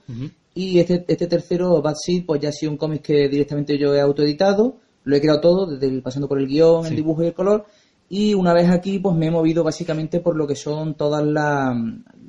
y 0.53 0.79
este, 0.79 1.05
este 1.07 1.27
tercero, 1.27 1.81
Bad 1.81 1.95
Seed, 1.95 2.25
pues 2.25 2.41
ya 2.41 2.49
ha 2.49 2.53
sido 2.53 2.71
un 2.71 2.77
cómic 2.77 3.01
que 3.01 3.29
directamente 3.29 3.77
yo 3.77 3.93
he 3.95 4.01
autoeditado, 4.01 4.77
lo 5.03 5.15
he 5.15 5.21
creado 5.21 5.41
todo, 5.41 5.65
desde 5.67 5.87
el, 5.87 6.01
pasando 6.01 6.27
por 6.27 6.39
el 6.39 6.47
guion, 6.47 6.85
el 6.85 6.95
dibujo 6.95 7.23
y 7.23 7.27
el 7.27 7.33
color, 7.33 7.65
y 8.09 8.33
una 8.33 8.53
vez 8.53 8.69
aquí, 8.69 8.99
pues 8.99 9.15
me 9.15 9.27
he 9.27 9.31
movido 9.31 9.63
básicamente 9.63 10.19
por 10.19 10.35
lo 10.35 10.45
que 10.45 10.55
son 10.55 10.95
todas 10.95 11.23
las, 11.25 11.75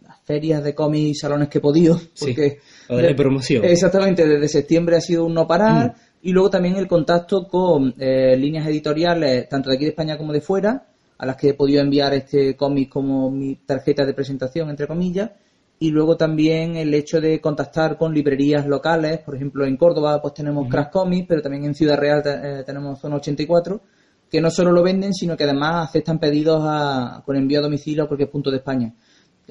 las 0.07 0.21
ferias 0.23 0.63
de 0.63 0.75
cómics 0.75 1.09
y 1.09 1.15
salones 1.15 1.49
que 1.49 1.59
he 1.59 1.61
podido, 1.61 1.99
Sí, 2.15 2.27
porque... 2.27 2.59
lo 2.89 2.99
de 2.99 3.15
promoción. 3.15 3.65
Exactamente, 3.65 4.27
desde 4.27 4.49
septiembre 4.49 4.97
ha 4.97 5.01
sido 5.01 5.25
un 5.25 5.35
no 5.35 5.47
parar, 5.47 5.95
y 6.23 6.31
luego 6.31 6.51
también 6.51 6.77
el 6.77 6.87
contacto 6.87 7.49
con 7.49 7.95
eh, 7.99 8.37
líneas 8.37 8.67
editoriales, 8.67 9.49
tanto 9.49 9.71
de 9.71 9.77
aquí 9.77 9.85
de 9.87 9.91
España 9.91 10.17
como 10.17 10.33
de 10.33 10.41
fuera, 10.41 10.87
a 11.23 11.27
las 11.27 11.37
que 11.37 11.51
he 11.51 11.55
podido 11.55 11.81
enviar 11.81 12.13
este 12.15 12.57
cómic 12.57 12.89
como 12.89 13.31
mi 13.31 13.55
tarjeta 13.65 14.05
de 14.05 14.13
presentación, 14.13 14.69
entre 14.71 14.89
comillas, 14.89 15.31
y 15.79 15.91
luego 15.91 16.17
también 16.17 16.75
el 16.77 16.93
hecho 16.95 17.21
de 17.21 17.41
contactar 17.41 17.97
con 17.97 18.13
librerías 18.13 18.67
locales, 18.67 19.19
por 19.21 19.37
ejemplo 19.37 19.65
en 19.65 19.77
Córdoba 19.77 20.21
pues 20.21 20.35
tenemos 20.35 20.69
Crash 20.69 20.91
Comics, 20.91 21.27
pero 21.29 21.41
también 21.41 21.65
en 21.65 21.75
Ciudad 21.75 21.97
Real 21.97 22.23
eh, 22.27 22.63
tenemos 22.67 23.01
Zona 23.01 23.17
84, 23.17 23.81
que 24.29 24.41
no 24.41 24.51
solo 24.51 24.73
lo 24.73 24.83
venden, 24.83 25.15
sino 25.15 25.37
que 25.37 25.45
además 25.45 25.89
aceptan 25.89 26.19
pedidos 26.19 26.61
a- 26.65 27.23
con 27.25 27.37
envío 27.37 27.61
a 27.61 27.63
domicilio 27.63 28.03
a 28.05 28.09
cualquier 28.09 28.31
punto 28.31 28.51
de 28.51 28.57
España. 28.57 28.93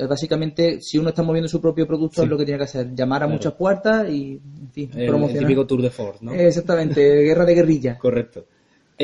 Básicamente, 0.10 0.80
si 0.82 0.98
uno 0.98 1.10
está 1.10 1.22
moviendo 1.22 1.48
su 1.50 1.62
propio 1.62 1.86
producto, 1.86 2.22
Sí. 2.22 2.24
es 2.24 2.30
lo 2.30 2.38
que 2.38 2.46
tiene 2.46 2.58
que 2.58 2.64
hacer, 2.64 2.96
llamar 2.96 3.24
a 3.24 3.26
Claro. 3.26 3.34
muchas 3.34 3.54
puertas 3.54 4.10
y, 4.10 4.40
en 4.62 4.72
fin, 4.72 4.90
El, 4.94 5.02
el 5.02 5.08
promocionar. 5.08 5.44
típico 5.44 5.68
tour 5.68 5.82
de 5.82 5.90
force, 5.90 6.26
¿no? 6.26 6.34
Exactamente, 6.34 7.02
guerra 7.24 7.46
de 7.46 7.54
guerrilla. 7.56 7.98
Correcto. 8.00 8.46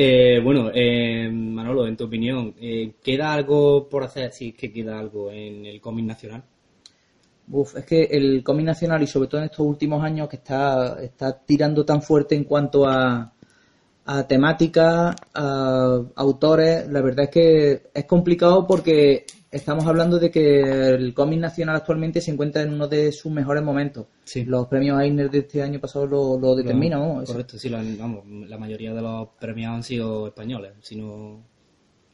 Eh, 0.00 0.38
bueno, 0.44 0.70
eh, 0.72 1.28
Manolo, 1.28 1.84
en 1.84 1.96
tu 1.96 2.04
opinión, 2.04 2.54
eh, 2.60 2.92
¿queda 3.02 3.32
algo 3.32 3.88
por 3.88 4.04
hacer 4.04 4.30
si 4.30 4.50
es 4.50 4.54
que 4.54 4.72
queda 4.72 4.96
algo 4.96 5.32
en 5.32 5.66
el 5.66 5.80
cómic 5.80 6.04
nacional? 6.04 6.44
Uf, 7.50 7.74
es 7.78 7.84
que 7.84 8.04
el 8.04 8.44
cómic 8.44 8.66
nacional 8.66 9.02
y 9.02 9.08
sobre 9.08 9.28
todo 9.28 9.40
en 9.40 9.46
estos 9.46 9.66
últimos 9.66 10.04
años 10.04 10.28
que 10.28 10.36
está, 10.36 11.02
está 11.02 11.36
tirando 11.36 11.84
tan 11.84 12.00
fuerte 12.00 12.36
en 12.36 12.44
cuanto 12.44 12.86
a, 12.86 13.32
a 14.04 14.26
temática, 14.28 15.16
a 15.34 16.00
autores, 16.14 16.88
la 16.88 17.00
verdad 17.00 17.24
es 17.24 17.30
que 17.30 17.82
es 17.92 18.04
complicado 18.04 18.68
porque 18.68 19.26
estamos 19.50 19.86
hablando 19.86 20.18
de 20.18 20.30
que 20.30 20.60
el 20.90 21.14
cómic 21.14 21.40
nacional 21.40 21.76
actualmente 21.76 22.20
se 22.20 22.30
encuentra 22.30 22.62
en 22.62 22.72
uno 22.74 22.86
de 22.88 23.12
sus 23.12 23.32
mejores 23.32 23.62
momentos. 23.62 24.06
Sí. 24.24 24.44
Los 24.44 24.66
premios 24.66 25.00
Eisner 25.00 25.30
de 25.30 25.38
este 25.38 25.62
año 25.62 25.80
pasado 25.80 26.06
lo, 26.06 26.38
lo 26.38 26.54
determinan. 26.54 27.24
Correcto, 27.24 27.58
sí, 27.58 27.72
han- 27.72 27.96
vamos, 27.98 28.24
la 28.26 28.58
mayoría 28.58 28.92
de 28.92 29.00
los 29.02 29.28
premiados 29.40 29.76
han 29.76 29.82
sido 29.82 30.26
españoles, 30.28 30.72
sino 30.82 31.42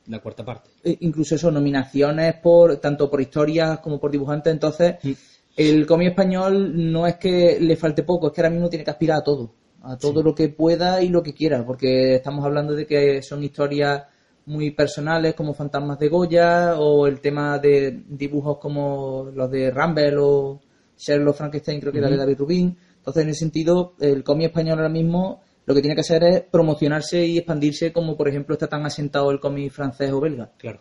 la 0.06 0.20
cuarta 0.20 0.44
parte. 0.44 0.70
E- 0.84 0.98
incluso 1.00 1.34
eso, 1.34 1.50
nominaciones 1.50 2.34
por 2.42 2.76
tanto 2.76 3.10
por 3.10 3.20
historias 3.20 3.78
como 3.80 3.98
por 3.98 4.10
dibujantes. 4.10 4.52
Entonces, 4.52 4.96
Mm. 5.02 5.12
el 5.56 5.86
cómic 5.86 6.08
español 6.10 6.92
no 6.92 7.06
es 7.06 7.16
que 7.16 7.58
le 7.60 7.76
falte 7.76 8.02
poco, 8.02 8.28
es 8.28 8.32
que 8.32 8.40
ahora 8.42 8.50
mismo 8.50 8.68
tiene 8.68 8.84
que 8.84 8.90
aspirar 8.90 9.18
a 9.18 9.24
todo, 9.24 9.52
a 9.82 9.96
todo 9.96 10.22
lo 10.22 10.34
que 10.34 10.48
pueda 10.50 11.02
y 11.02 11.08
lo 11.08 11.22
que 11.22 11.34
quiera, 11.34 11.64
porque 11.64 12.14
estamos 12.16 12.44
hablando 12.44 12.74
de 12.74 12.86
que 12.86 13.22
son 13.22 13.42
historias 13.42 14.02
muy 14.46 14.70
personales 14.72 15.34
como 15.34 15.54
Fantasmas 15.54 15.98
de 15.98 16.08
Goya 16.08 16.78
o 16.78 17.06
el 17.06 17.20
tema 17.20 17.58
de 17.58 18.02
dibujos 18.08 18.58
como 18.58 19.30
los 19.34 19.50
de 19.50 19.70
Rumble 19.70 20.16
o 20.18 20.60
Sherlock 20.96 21.36
Frankenstein, 21.36 21.80
creo 21.80 21.92
que 21.92 21.98
era 21.98 22.10
de 22.10 22.16
David 22.16 22.38
Rubin. 22.38 22.76
Entonces, 22.96 23.22
en 23.22 23.28
ese 23.30 23.40
sentido, 23.40 23.94
el 24.00 24.22
cómic 24.22 24.46
español 24.46 24.78
ahora 24.78 24.88
mismo 24.88 25.42
lo 25.66 25.74
que 25.74 25.80
tiene 25.80 25.94
que 25.94 26.02
hacer 26.02 26.22
es 26.24 26.42
promocionarse 26.42 27.24
y 27.24 27.38
expandirse 27.38 27.92
como, 27.92 28.16
por 28.16 28.28
ejemplo, 28.28 28.54
está 28.54 28.66
tan 28.66 28.84
asentado 28.84 29.30
el 29.30 29.40
cómic 29.40 29.72
francés 29.72 30.12
o 30.12 30.20
belga. 30.20 30.52
Claro. 30.58 30.80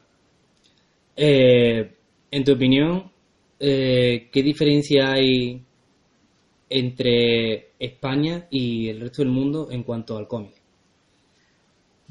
Eh, 1.15 1.95
en 2.31 2.43
tu 2.43 2.53
opinión, 2.53 3.11
eh, 3.59 4.29
¿qué 4.31 4.43
diferencia 4.43 5.11
hay 5.11 5.63
entre 6.69 7.71
España 7.79 8.47
y 8.49 8.89
el 8.89 8.99
resto 8.99 9.21
del 9.21 9.31
mundo 9.31 9.69
en 9.71 9.83
cuanto 9.83 10.17
al 10.17 10.27
cómic? 10.27 10.52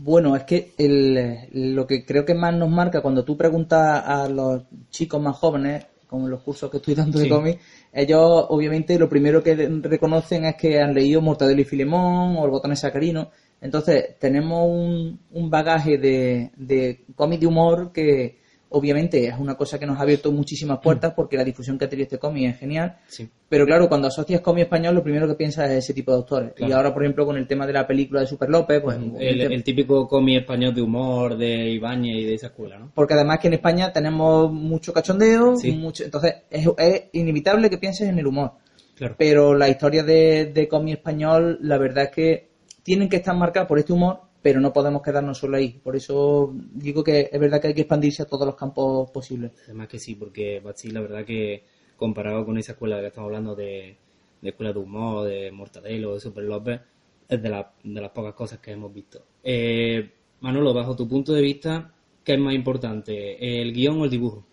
Bueno, 0.04 0.34
es 0.34 0.42
que 0.44 0.72
el- 0.78 1.74
lo 1.74 1.86
que 1.86 2.04
creo 2.04 2.24
que 2.24 2.34
más 2.34 2.52
nos 2.56 2.68
marca 2.68 3.00
cuando 3.02 3.24
tú 3.24 3.36
preguntas 3.36 4.02
a 4.04 4.28
los 4.28 4.62
chicos 4.90 5.20
más 5.22 5.36
jóvenes, 5.36 5.86
con 6.08 6.28
los 6.28 6.40
cursos 6.42 6.70
que 6.70 6.78
estoy 6.78 6.94
dando 6.94 7.18
de 7.18 7.24
Sí. 7.24 7.30
cómic, 7.30 7.58
ellos 7.92 8.46
obviamente 8.50 8.98
lo 8.98 9.08
primero 9.08 9.42
que 9.42 9.54
reconocen 9.54 10.44
es 10.44 10.56
que 10.56 10.78
han 10.80 10.92
leído 10.92 11.20
Mortadelo 11.22 11.60
y 11.60 11.64
Filemón 11.64 12.36
o 12.36 12.44
El 12.44 12.50
botón 12.50 12.76
sacarino. 12.76 13.30
Entonces 13.60 14.18
tenemos 14.18 14.68
un, 14.68 15.20
un 15.30 15.48
bagaje 15.50 15.96
de, 15.98 16.50
de 16.56 17.04
cómic 17.14 17.40
de 17.40 17.46
humor 17.46 17.92
que 17.92 18.41
obviamente 18.72 19.26
es 19.26 19.34
una 19.38 19.54
cosa 19.56 19.78
que 19.78 19.86
nos 19.86 19.98
ha 19.98 20.02
abierto 20.02 20.32
muchísimas 20.32 20.78
puertas 20.80 21.12
porque 21.14 21.36
la 21.36 21.44
difusión 21.44 21.78
que 21.78 21.84
ha 21.84 21.88
tenido 21.88 22.04
este 22.04 22.18
cómic 22.18 22.50
es 22.50 22.58
genial. 22.58 22.96
Sí. 23.06 23.28
Pero 23.48 23.66
claro, 23.66 23.88
cuando 23.88 24.08
asocias 24.08 24.40
cómic 24.40 24.64
español, 24.64 24.94
lo 24.94 25.02
primero 25.02 25.28
que 25.28 25.34
piensas 25.34 25.70
es 25.70 25.84
ese 25.84 25.94
tipo 25.94 26.10
de 26.12 26.16
autores. 26.18 26.52
Claro. 26.54 26.70
Y 26.70 26.74
ahora, 26.74 26.92
por 26.94 27.02
ejemplo, 27.02 27.26
con 27.26 27.36
el 27.36 27.46
tema 27.46 27.66
de 27.66 27.72
la 27.74 27.86
película 27.86 28.20
de 28.20 28.26
Super 28.26 28.48
López, 28.48 28.80
pues... 28.82 28.96
El, 28.96 29.10
obviamente- 29.10 29.54
el 29.54 29.64
típico 29.64 30.08
cómic 30.08 30.40
español 30.40 30.74
de 30.74 30.82
humor 30.82 31.36
de 31.36 31.70
Ibáñez 31.70 32.16
y 32.16 32.24
de 32.24 32.34
esa 32.34 32.46
escuela, 32.48 32.78
¿no? 32.78 32.90
Porque 32.94 33.14
además 33.14 33.38
que 33.40 33.48
en 33.48 33.54
España 33.54 33.92
tenemos 33.92 34.52
mucho 34.52 34.92
cachondeo, 34.92 35.56
Sí. 35.56 35.72
mucho, 35.72 36.04
entonces 36.04 36.34
es, 36.50 36.66
es 36.78 37.02
inevitable 37.12 37.68
que 37.70 37.78
pienses 37.78 38.08
en 38.08 38.18
el 38.18 38.26
humor. 38.26 38.52
Claro. 38.96 39.14
Pero 39.18 39.54
la 39.54 39.68
historia 39.68 40.02
de, 40.02 40.46
de 40.46 40.68
cómic 40.68 40.96
español, 40.98 41.58
la 41.62 41.78
verdad 41.78 42.04
es 42.04 42.10
que 42.10 42.48
tienen 42.82 43.08
que 43.08 43.16
estar 43.16 43.36
marcadas 43.36 43.68
por 43.68 43.78
este 43.78 43.92
humor, 43.92 44.20
pero 44.42 44.60
no 44.60 44.72
podemos 44.72 45.02
quedarnos 45.02 45.38
solo 45.38 45.56
ahí. 45.56 45.80
Por 45.82 45.94
eso 45.96 46.52
digo 46.74 47.02
que 47.04 47.30
es 47.32 47.40
verdad 47.40 47.60
que 47.60 47.68
hay 47.68 47.74
que 47.74 47.82
expandirse 47.82 48.22
a 48.22 48.26
todos 48.26 48.44
los 48.46 48.56
campos 48.56 49.10
posibles. 49.10 49.52
Además 49.64 49.88
que 49.88 49.98
sí, 49.98 50.14
porque 50.16 50.60
Bachi, 50.60 50.90
la 50.90 51.00
verdad 51.00 51.24
que 51.24 51.62
comparado 51.96 52.44
con 52.44 52.58
esa 52.58 52.72
escuela 52.72 53.00
que 53.00 53.06
estamos 53.06 53.28
hablando 53.28 53.54
de, 53.54 53.96
de 54.40 54.48
escuela 54.50 54.72
de 54.72 54.78
humor, 54.80 55.26
de 55.28 55.52
Mortadelo, 55.52 56.14
de 56.14 56.20
Super 56.20 56.44
López, 56.44 56.80
es 57.28 57.40
de, 57.42 57.48
la- 57.48 57.72
de 57.84 58.00
las 58.00 58.10
pocas 58.10 58.34
cosas 58.34 58.58
que 58.58 58.72
hemos 58.72 58.92
visto. 58.92 59.22
Eh, 59.44 60.10
Manolo, 60.40 60.74
bajo 60.74 60.96
tu 60.96 61.06
punto 61.08 61.32
de 61.32 61.40
vista, 61.42 61.92
¿qué 62.24 62.32
es 62.34 62.38
más 62.40 62.54
importante, 62.54 63.60
el 63.62 63.72
guion 63.72 64.00
o 64.00 64.04
el 64.04 64.10
dibujo? 64.10 64.44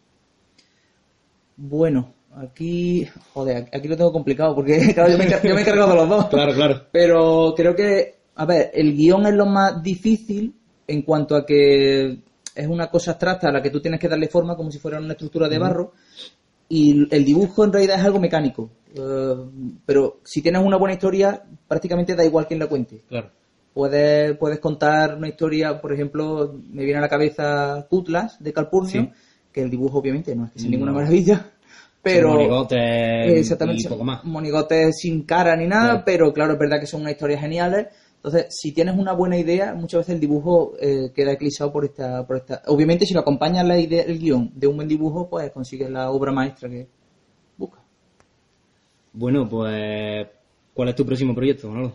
Bueno, 1.57 2.13
aquí, 2.35 3.05
joder, 3.33 3.67
aquí 3.73 3.87
lo 3.87 3.97
tengo 3.97 4.13
complicado 4.13 4.55
porque 4.55 4.79
claro, 4.93 5.11
yo, 5.11 5.17
me, 5.17 5.25
he 5.25 5.27
encar- 5.27 5.41
yo 5.43 5.53
me 5.55 5.61
he 5.61 5.63
encargado 5.63 5.89
de 5.89 5.95
los 5.95 6.09
dos. 6.09 6.25
Claro, 6.27 6.53
claro. 6.53 6.81
Pero 6.91 7.53
creo 7.55 7.75
que, 7.75 8.18
a 8.41 8.45
ver, 8.45 8.71
el 8.73 8.95
guion 8.95 9.25
es 9.27 9.33
lo 9.33 9.45
más 9.45 9.81
difícil 9.83 10.53
en 10.87 11.01
cuanto 11.03 11.35
a 11.35 11.45
que 11.45 12.19
es 12.55 12.67
una 12.67 12.87
cosa 12.87 13.11
abstracta 13.11 13.49
a 13.49 13.51
la 13.51 13.61
que 13.61 13.69
tú 13.69 13.81
tienes 13.81 13.99
que 13.99 14.07
darle 14.07 14.27
forma 14.27 14.55
como 14.55 14.71
si 14.71 14.79
fuera 14.79 14.97
una 14.99 15.11
estructura 15.13 15.47
de 15.47 15.59
barro 15.59 15.93
y 16.67 17.07
el 17.13 17.25
dibujo 17.25 17.63
en 17.65 17.73
realidad 17.73 17.99
es 17.99 18.05
algo 18.05 18.19
mecánico. 18.19 18.69
Eh, 18.95 19.35
pero 19.85 20.19
si 20.23 20.41
tienes 20.41 20.63
una 20.63 20.77
buena 20.77 20.93
historia, 20.93 21.43
prácticamente 21.67 22.15
da 22.15 22.23
igual 22.25 22.47
quién 22.47 22.59
la 22.59 22.67
cuente. 22.67 23.01
Claro. 23.07 23.29
Puedes, 23.73 24.35
puedes 24.37 24.59
contar 24.59 25.15
una 25.15 25.27
historia, 25.27 25.79
por 25.79 25.93
ejemplo, 25.93 26.55
me 26.71 26.83
viene 26.83 26.97
a 26.97 27.01
la 27.01 27.09
cabeza 27.09 27.85
Cutlas 27.89 28.37
de 28.43 28.51
Calpurnio, 28.51 29.03
Sí. 29.03 29.09
que 29.51 29.61
el 29.61 29.69
dibujo 29.69 29.99
obviamente 29.99 30.35
no 30.35 30.45
es 30.45 30.51
que 30.51 30.59
sea 30.59 30.67
No. 30.69 30.71
ninguna 30.71 30.91
maravilla, 30.93 31.51
pero... 32.01 32.29
Monigotes 32.33 32.79
Exactamente, 33.39 33.83
y 33.83 33.87
poco 33.87 34.03
más. 34.03 34.23
monigotes 34.23 34.97
sin 34.99 35.23
cara 35.23 35.55
ni 35.55 35.67
nada, 35.67 35.89
Claro. 35.89 36.03
pero 36.05 36.33
claro, 36.33 36.53
es 36.53 36.59
verdad 36.59 36.79
que 36.79 36.87
son 36.87 37.01
unas 37.01 37.13
historias 37.13 37.41
geniales. 37.41 37.87
Entonces, 38.21 38.47
si 38.49 38.73
tienes 38.73 38.97
una 38.97 39.13
buena 39.13 39.37
idea, 39.37 39.73
muchas 39.73 39.99
veces 40.01 40.15
el 40.15 40.19
dibujo 40.19 40.73
eh, 40.77 41.09
queda 41.15 41.31
eclipsado 41.31 41.71
por 41.71 41.85
esta, 41.85 42.27
por 42.27 42.35
esta. 42.35 42.61
Obviamente, 42.67 43.05
si 43.05 43.13
lo 43.13 43.21
acompañas 43.21 43.65
la 43.65 43.79
idea, 43.79 44.03
el 44.03 44.19
guion 44.19 44.51
de 44.53 44.67
un 44.67 44.75
buen 44.75 44.89
dibujo, 44.89 45.29
pues 45.29 45.49
consigues 45.51 45.89
la 45.89 46.11
obra 46.11 46.33
maestra 46.33 46.69
que 46.69 46.85
buscas. 47.57 47.81
Bueno, 49.13 49.47
pues, 49.47 50.27
¿cuál 50.73 50.89
es 50.89 50.95
tu 50.95 51.05
próximo 51.05 51.33
proyecto, 51.33 51.69
Manolo? 51.69 51.93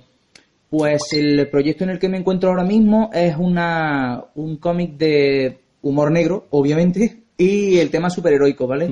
Pues 0.71 1.03
el 1.13 1.49
proyecto 1.51 1.85
en 1.85 1.91
el 1.91 1.99
que 1.99 2.09
me 2.09 2.17
encuentro 2.17 2.49
ahora 2.49 2.65
mismo 2.65 3.11
es 3.13 3.37
una, 3.37 4.25
un 4.35 4.57
cómic 4.57 4.97
de 4.97 5.59
humor 5.83 6.11
negro, 6.11 6.47
obviamente, 6.51 7.25
y 7.37 7.77
el 7.77 7.91
tema 7.91 8.09
superheroico, 8.09 8.67
¿vale? 8.67 8.89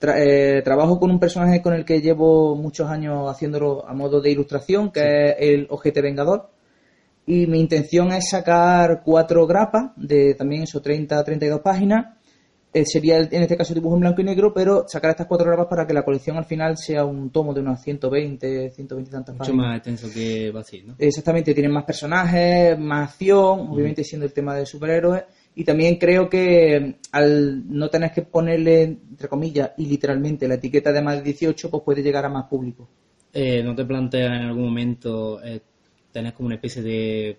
Tra- 0.00 0.14
eh, 0.18 0.62
trabajo 0.62 1.00
con 1.00 1.10
un 1.10 1.18
personaje 1.18 1.60
con 1.60 1.74
el 1.74 1.84
que 1.84 2.00
llevo 2.00 2.54
muchos 2.54 2.88
años 2.88 3.28
haciéndolo 3.28 3.84
a 3.88 3.92
modo 3.92 4.20
de 4.20 4.30
ilustración, 4.30 4.92
que 4.92 5.00
es 5.00 5.34
el 5.40 5.66
Ojete 5.68 6.00
Vengador. 6.00 6.48
Y 7.26 7.46
mi 7.46 7.60
intención 7.60 8.12
es 8.12 8.30
sacar 8.30 9.02
cuatro 9.04 9.46
grapas 9.46 9.90
de 9.96 10.34
también 10.34 10.62
eso, 10.62 10.80
30 10.80 11.22
32 11.24 11.60
páginas. 11.60 12.16
Eh, 12.72 12.84
sería 12.84 13.18
en 13.18 13.42
este 13.42 13.56
caso 13.56 13.72
dibujo 13.72 13.94
en 13.94 14.02
blanco 14.02 14.20
y 14.20 14.24
negro, 14.24 14.52
pero 14.52 14.84
sacar 14.86 15.10
estas 15.12 15.26
cuatro 15.26 15.46
grapas 15.46 15.66
para 15.66 15.86
que 15.86 15.94
la 15.94 16.04
colección 16.04 16.36
al 16.36 16.44
final 16.44 16.76
sea 16.76 17.06
un 17.06 17.30
tomo 17.30 17.54
de 17.54 17.60
unas 17.60 17.82
120, 17.82 18.70
120 18.70 19.08
y 19.08 19.12
tantas 19.12 19.34
Mucho 19.34 19.46
páginas. 19.46 19.66
más 19.66 19.76
extenso 19.78 20.08
que 20.12 20.50
Bachi, 20.50 20.82
¿no? 20.82 20.94
Exactamente, 20.98 21.54
tienen 21.54 21.72
más 21.72 21.84
personajes, 21.84 22.78
más 22.78 23.08
acción, 23.08 23.60
obviamente 23.70 24.04
siendo 24.04 24.26
el 24.26 24.34
tema 24.34 24.54
de 24.54 24.66
superhéroes. 24.66 25.24
Y 25.54 25.64
también 25.64 25.96
creo 25.96 26.28
que 26.28 26.96
al 27.12 27.64
no 27.66 27.88
tener 27.88 28.12
que 28.12 28.22
ponerle, 28.22 28.82
entre 28.82 29.26
comillas, 29.26 29.70
y 29.78 29.86
literalmente 29.86 30.46
la 30.46 30.56
etiqueta 30.56 30.92
de 30.92 31.00
más 31.00 31.16
de 31.16 31.22
18, 31.22 31.70
pues 31.70 31.82
puede 31.82 32.02
llegar 32.02 32.26
a 32.26 32.28
más 32.28 32.44
público. 32.44 32.86
Eh, 33.32 33.62
¿No 33.62 33.74
te 33.74 33.86
planteas 33.86 34.32
en 34.32 34.48
algún 34.48 34.64
momento 34.64 35.42
eh, 35.42 35.62
tener 36.16 36.32
como 36.34 36.46
una 36.46 36.56
especie 36.56 36.82
de... 36.82 37.36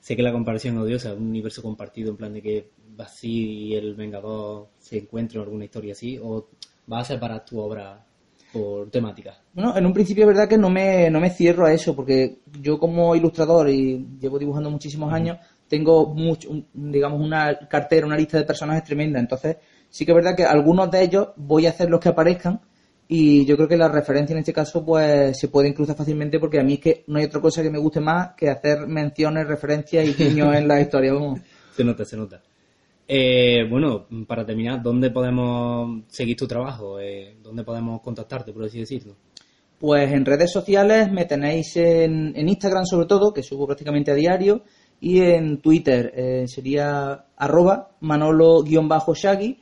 Sé 0.00 0.16
que 0.16 0.22
la 0.22 0.32
comparación 0.32 0.76
es 0.76 0.82
odiosa, 0.82 1.14
un 1.14 1.28
universo 1.28 1.62
compartido 1.62 2.10
en 2.10 2.16
plan 2.16 2.32
de 2.32 2.40
que 2.40 2.70
Basti 2.96 3.28
y 3.68 3.74
el 3.74 3.94
Vengador 3.94 4.68
se 4.78 4.98
encuentran 4.98 5.40
en 5.42 5.46
alguna 5.46 5.64
historia 5.64 5.92
así, 5.92 6.18
o 6.22 6.46
vas 6.86 7.10
a 7.10 7.14
separar 7.14 7.44
tu 7.44 7.58
obra 7.60 8.04
por 8.52 8.88
temática? 8.90 9.36
Bueno, 9.52 9.76
en 9.76 9.84
un 9.84 9.92
principio 9.92 10.22
es 10.24 10.28
verdad 10.28 10.48
que 10.48 10.56
no 10.58 10.70
me, 10.70 11.10
no 11.10 11.18
me 11.20 11.30
cierro 11.30 11.66
a 11.66 11.72
eso, 11.72 11.94
porque 11.96 12.38
yo 12.60 12.78
como 12.78 13.16
ilustrador 13.16 13.68
y 13.68 14.06
llevo 14.20 14.38
dibujando 14.38 14.70
muchísimos 14.70 15.12
años, 15.12 15.38
tengo 15.68 16.06
mucho, 16.14 16.50
un- 16.50 16.66
digamos, 16.72 17.20
una 17.20 17.58
cartera, 17.68 18.06
una 18.06 18.16
lista 18.16 18.38
de 18.38 18.44
personajes 18.44 18.84
tremenda. 18.84 19.18
Entonces, 19.18 19.56
sí 19.90 20.04
que 20.04 20.12
es 20.12 20.16
verdad 20.16 20.36
que 20.36 20.44
algunos 20.44 20.90
de 20.90 21.02
ellos 21.02 21.28
voy 21.36 21.66
a 21.66 21.70
hacer 21.70 21.90
los 21.90 22.00
que 22.00 22.10
aparezcan 22.10 22.60
y 23.08 23.44
yo 23.44 23.56
creo 23.56 23.68
que 23.68 23.76
la 23.76 23.88
referencia 23.88 24.34
en 24.34 24.40
este 24.40 24.52
caso 24.52 24.84
pues 24.84 25.38
se 25.38 25.48
puede 25.48 25.72
cruzar 25.72 25.96
fácilmente 25.96 26.40
porque 26.40 26.58
a 26.58 26.64
mí 26.64 26.74
es 26.74 26.80
que 26.80 27.04
no 27.06 27.18
hay 27.18 27.26
otra 27.26 27.40
cosa 27.40 27.62
que 27.62 27.70
me 27.70 27.78
guste 27.78 28.00
más 28.00 28.34
que 28.36 28.50
hacer 28.50 28.86
menciones, 28.86 29.46
referencias 29.46 30.06
y 30.06 30.14
guiños 30.14 30.54
en 30.54 30.66
la 30.66 30.80
historia. 30.82 31.12
vamos. 31.12 31.40
Se 31.76 31.84
nota, 31.84 32.04
se 32.04 32.16
nota. 32.16 32.42
Eh, 33.08 33.64
bueno, 33.70 34.06
para 34.26 34.44
terminar, 34.44 34.82
¿dónde 34.82 35.10
podemos 35.10 36.02
seguir 36.08 36.36
tu 36.36 36.48
trabajo? 36.48 36.98
Eh, 36.98 37.36
¿Dónde 37.42 37.62
podemos 37.62 38.00
contactarte, 38.00 38.52
por 38.52 38.64
así 38.64 38.80
decirlo? 38.80 39.14
Pues 39.78 40.10
en 40.10 40.24
redes 40.24 40.50
sociales 40.50 41.12
me 41.12 41.26
tenéis 41.26 41.76
en, 41.76 42.32
en 42.34 42.48
Instagram 42.48 42.84
sobre 42.84 43.06
todo, 43.06 43.32
que 43.32 43.42
subo 43.42 43.66
prácticamente 43.66 44.10
a 44.10 44.14
diario, 44.14 44.64
y 45.00 45.20
en 45.20 45.60
Twitter 45.60 46.12
eh, 46.16 46.44
sería 46.48 47.26
arroba 47.36 47.90
manolo-shaggy. 48.00 49.60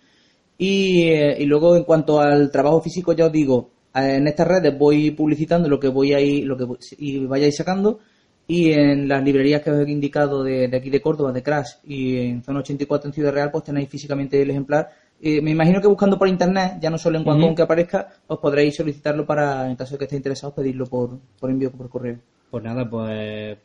Y, 0.58 1.02
eh, 1.08 1.36
y 1.40 1.46
luego 1.46 1.76
en 1.76 1.84
cuanto 1.84 2.20
al 2.20 2.50
trabajo 2.50 2.80
físico 2.80 3.12
ya 3.12 3.26
os 3.26 3.32
digo, 3.32 3.70
eh, 3.94 4.16
en 4.16 4.26
estas 4.28 4.46
redes 4.46 4.76
voy 4.78 5.10
publicitando 5.10 5.68
lo 5.68 5.80
que 5.80 5.88
voy 5.88 6.12
a 6.14 6.20
ir, 6.20 6.44
lo 6.46 6.56
que 6.56 6.64
voy- 6.64 6.78
y 6.98 7.24
vayáis 7.26 7.56
sacando 7.56 7.98
y 8.46 8.72
en 8.72 9.08
las 9.08 9.22
librerías 9.24 9.62
que 9.62 9.70
os 9.70 9.78
he 9.86 9.90
indicado 9.90 10.44
de, 10.44 10.68
de 10.68 10.76
aquí 10.76 10.90
de 10.90 11.00
Córdoba, 11.00 11.32
de 11.32 11.42
Crash 11.42 11.70
y 11.84 12.16
en 12.18 12.42
Zona 12.42 12.60
84 12.60 13.08
en 13.08 13.14
Ciudad 13.14 13.32
Real, 13.32 13.50
pues 13.50 13.64
tenéis 13.64 13.88
físicamente 13.88 14.40
el 14.40 14.50
ejemplar. 14.50 14.90
Eh, 15.20 15.40
me 15.40 15.50
imagino 15.52 15.80
que 15.80 15.86
buscando 15.88 16.18
por 16.18 16.28
internet, 16.28 16.74
ya 16.80 16.90
no 16.90 16.98
solo 16.98 17.18
en 17.18 17.26
Wacom 17.26 17.44
Ujú. 17.46 17.54
que 17.54 17.62
aparezca, 17.62 18.08
os 18.26 18.38
podréis 18.38 18.76
solicitarlo 18.76 19.24
para, 19.24 19.68
en 19.70 19.76
caso 19.76 19.92
de 19.92 19.98
que 19.98 20.04
estéis 20.04 20.18
interesados, 20.20 20.54
pedirlo 20.54 20.86
por, 20.86 21.18
por 21.40 21.50
envío 21.50 21.70
por 21.72 21.88
correo. 21.88 22.18
Pues 22.50 22.62
nada, 22.62 22.88
pues 22.88 23.56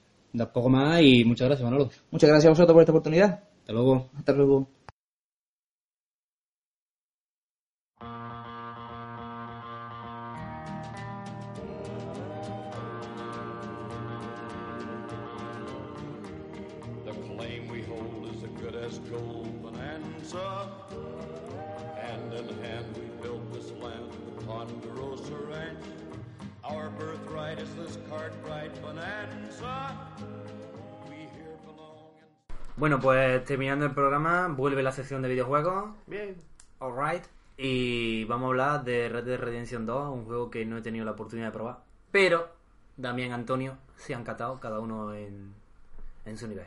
poco 0.53 0.69
más 0.69 1.01
y 1.01 1.25
muchas 1.25 1.47
gracias, 1.49 1.65
Manolo. 1.69 1.89
Muchas 2.11 2.29
gracias 2.29 2.47
a 2.47 2.49
vosotros 2.51 2.73
por 2.73 2.81
esta 2.81 2.91
oportunidad. 2.93 3.39
Hasta 3.61 3.73
luego. 3.73 4.09
Hasta 4.17 4.31
luego. 4.33 4.67
Bueno, 32.89 33.03
pues 33.03 33.45
terminando 33.45 33.85
el 33.85 33.91
programa, 33.91 34.47
vuelve 34.47 34.81
la 34.81 34.91
sección 34.91 35.21
de 35.21 35.29
videojuegos. 35.29 35.91
Bien. 36.07 36.35
Alright. 36.79 37.23
Y 37.55 38.23
vamos 38.25 38.45
a 38.45 38.47
hablar 38.47 38.83
de 38.83 39.07
Red 39.09 39.25
Dead 39.25 39.39
Redemption 39.39 39.85
2, 39.85 40.11
un 40.11 40.25
juego 40.25 40.49
que 40.49 40.65
no 40.65 40.75
he 40.75 40.81
tenido 40.81 41.05
la 41.05 41.11
oportunidad 41.11 41.49
de 41.49 41.51
probar. 41.51 41.83
Pero 42.09 42.49
Damián 42.97 43.29
y 43.29 43.33
Antonio 43.33 43.77
se 43.95 44.15
han 44.15 44.23
catado, 44.23 44.59
cada 44.59 44.79
uno 44.79 45.13
en, 45.13 45.53
en 46.25 46.37
su 46.39 46.47
nivel. 46.47 46.65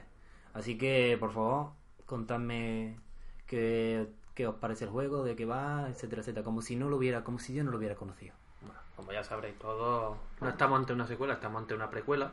Así 0.55 0.79
que, 0.79 1.17
por 1.19 1.33
favor, 1.33 1.71
contadme 2.07 3.01
qué, 3.49 4.07
qué 4.37 4.47
os 4.47 4.55
parece 4.55 4.85
el 4.85 4.91
juego, 4.91 5.25
de 5.25 5.35
qué 5.35 5.45
va, 5.45 5.89
etcétera, 5.89 6.21
etcétera. 6.21 6.45
Como 6.45 6.63
si 6.63 6.77
no 6.77 6.89
lo 6.89 6.99
hubiera, 6.99 7.25
como 7.25 7.41
si 7.41 7.53
yo 7.53 7.65
no 7.65 7.73
lo 7.73 7.79
hubiera 7.79 7.97
conocido. 7.97 8.37
Bueno, 8.61 8.79
como 8.95 9.11
ya 9.11 9.25
sabréis 9.25 9.59
todos, 9.59 10.17
no 10.41 10.49
estamos 10.49 10.79
ante 10.79 10.93
una 10.93 11.09
secuela, 11.09 11.35
estamos 11.35 11.63
ante 11.63 11.75
una 11.75 11.91
precuela, 11.91 12.31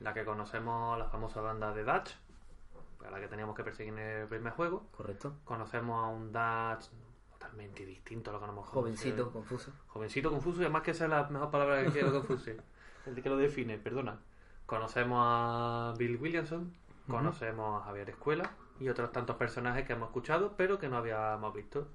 la 0.00 0.12
que 0.12 0.24
conocemos 0.24 0.98
la 0.98 1.04
famosa 1.04 1.40
banda 1.40 1.72
de 1.72 1.84
Dutch, 1.84 2.16
a 3.06 3.10
la 3.10 3.20
que 3.20 3.28
teníamos 3.28 3.54
que 3.56 3.64
perseguir 3.64 3.92
en 3.92 3.98
el 3.98 4.28
primer 4.28 4.52
juego. 4.52 4.88
Correcto. 4.96 5.34
Conocemos 5.44 6.04
a 6.04 6.08
un 6.08 6.32
Dutch 6.32 6.90
totalmente 7.32 7.84
distinto 7.84 8.30
a 8.30 8.34
lo 8.34 8.40
que 8.40 8.46
nos 8.46 8.66
Jovencito, 8.66 9.32
confuso. 9.32 9.72
Jovencito, 9.88 10.30
confuso, 10.30 10.60
y 10.60 10.64
además 10.64 10.82
que 10.82 10.92
esa 10.92 11.04
es 11.04 11.10
la 11.10 11.24
mejor 11.28 11.50
palabra 11.50 11.84
que 11.84 11.90
quiero 11.90 12.12
confuso. 12.12 12.50
El 13.06 13.20
que 13.20 13.28
lo 13.28 13.36
define, 13.36 13.78
perdona. 13.78 14.20
Conocemos 14.66 15.18
a 15.20 15.94
Bill 15.98 16.16
Williamson, 16.16 16.72
conocemos 17.08 17.82
a 17.82 17.86
Javier 17.86 18.10
Escuela 18.10 18.52
y 18.78 18.88
otros 18.88 19.10
tantos 19.12 19.36
personajes 19.36 19.86
que 19.86 19.92
hemos 19.92 20.08
escuchado, 20.08 20.54
pero 20.56 20.78
que 20.78 20.88
no 20.88 20.96
habíamos 20.96 21.52
visto. 21.52 21.88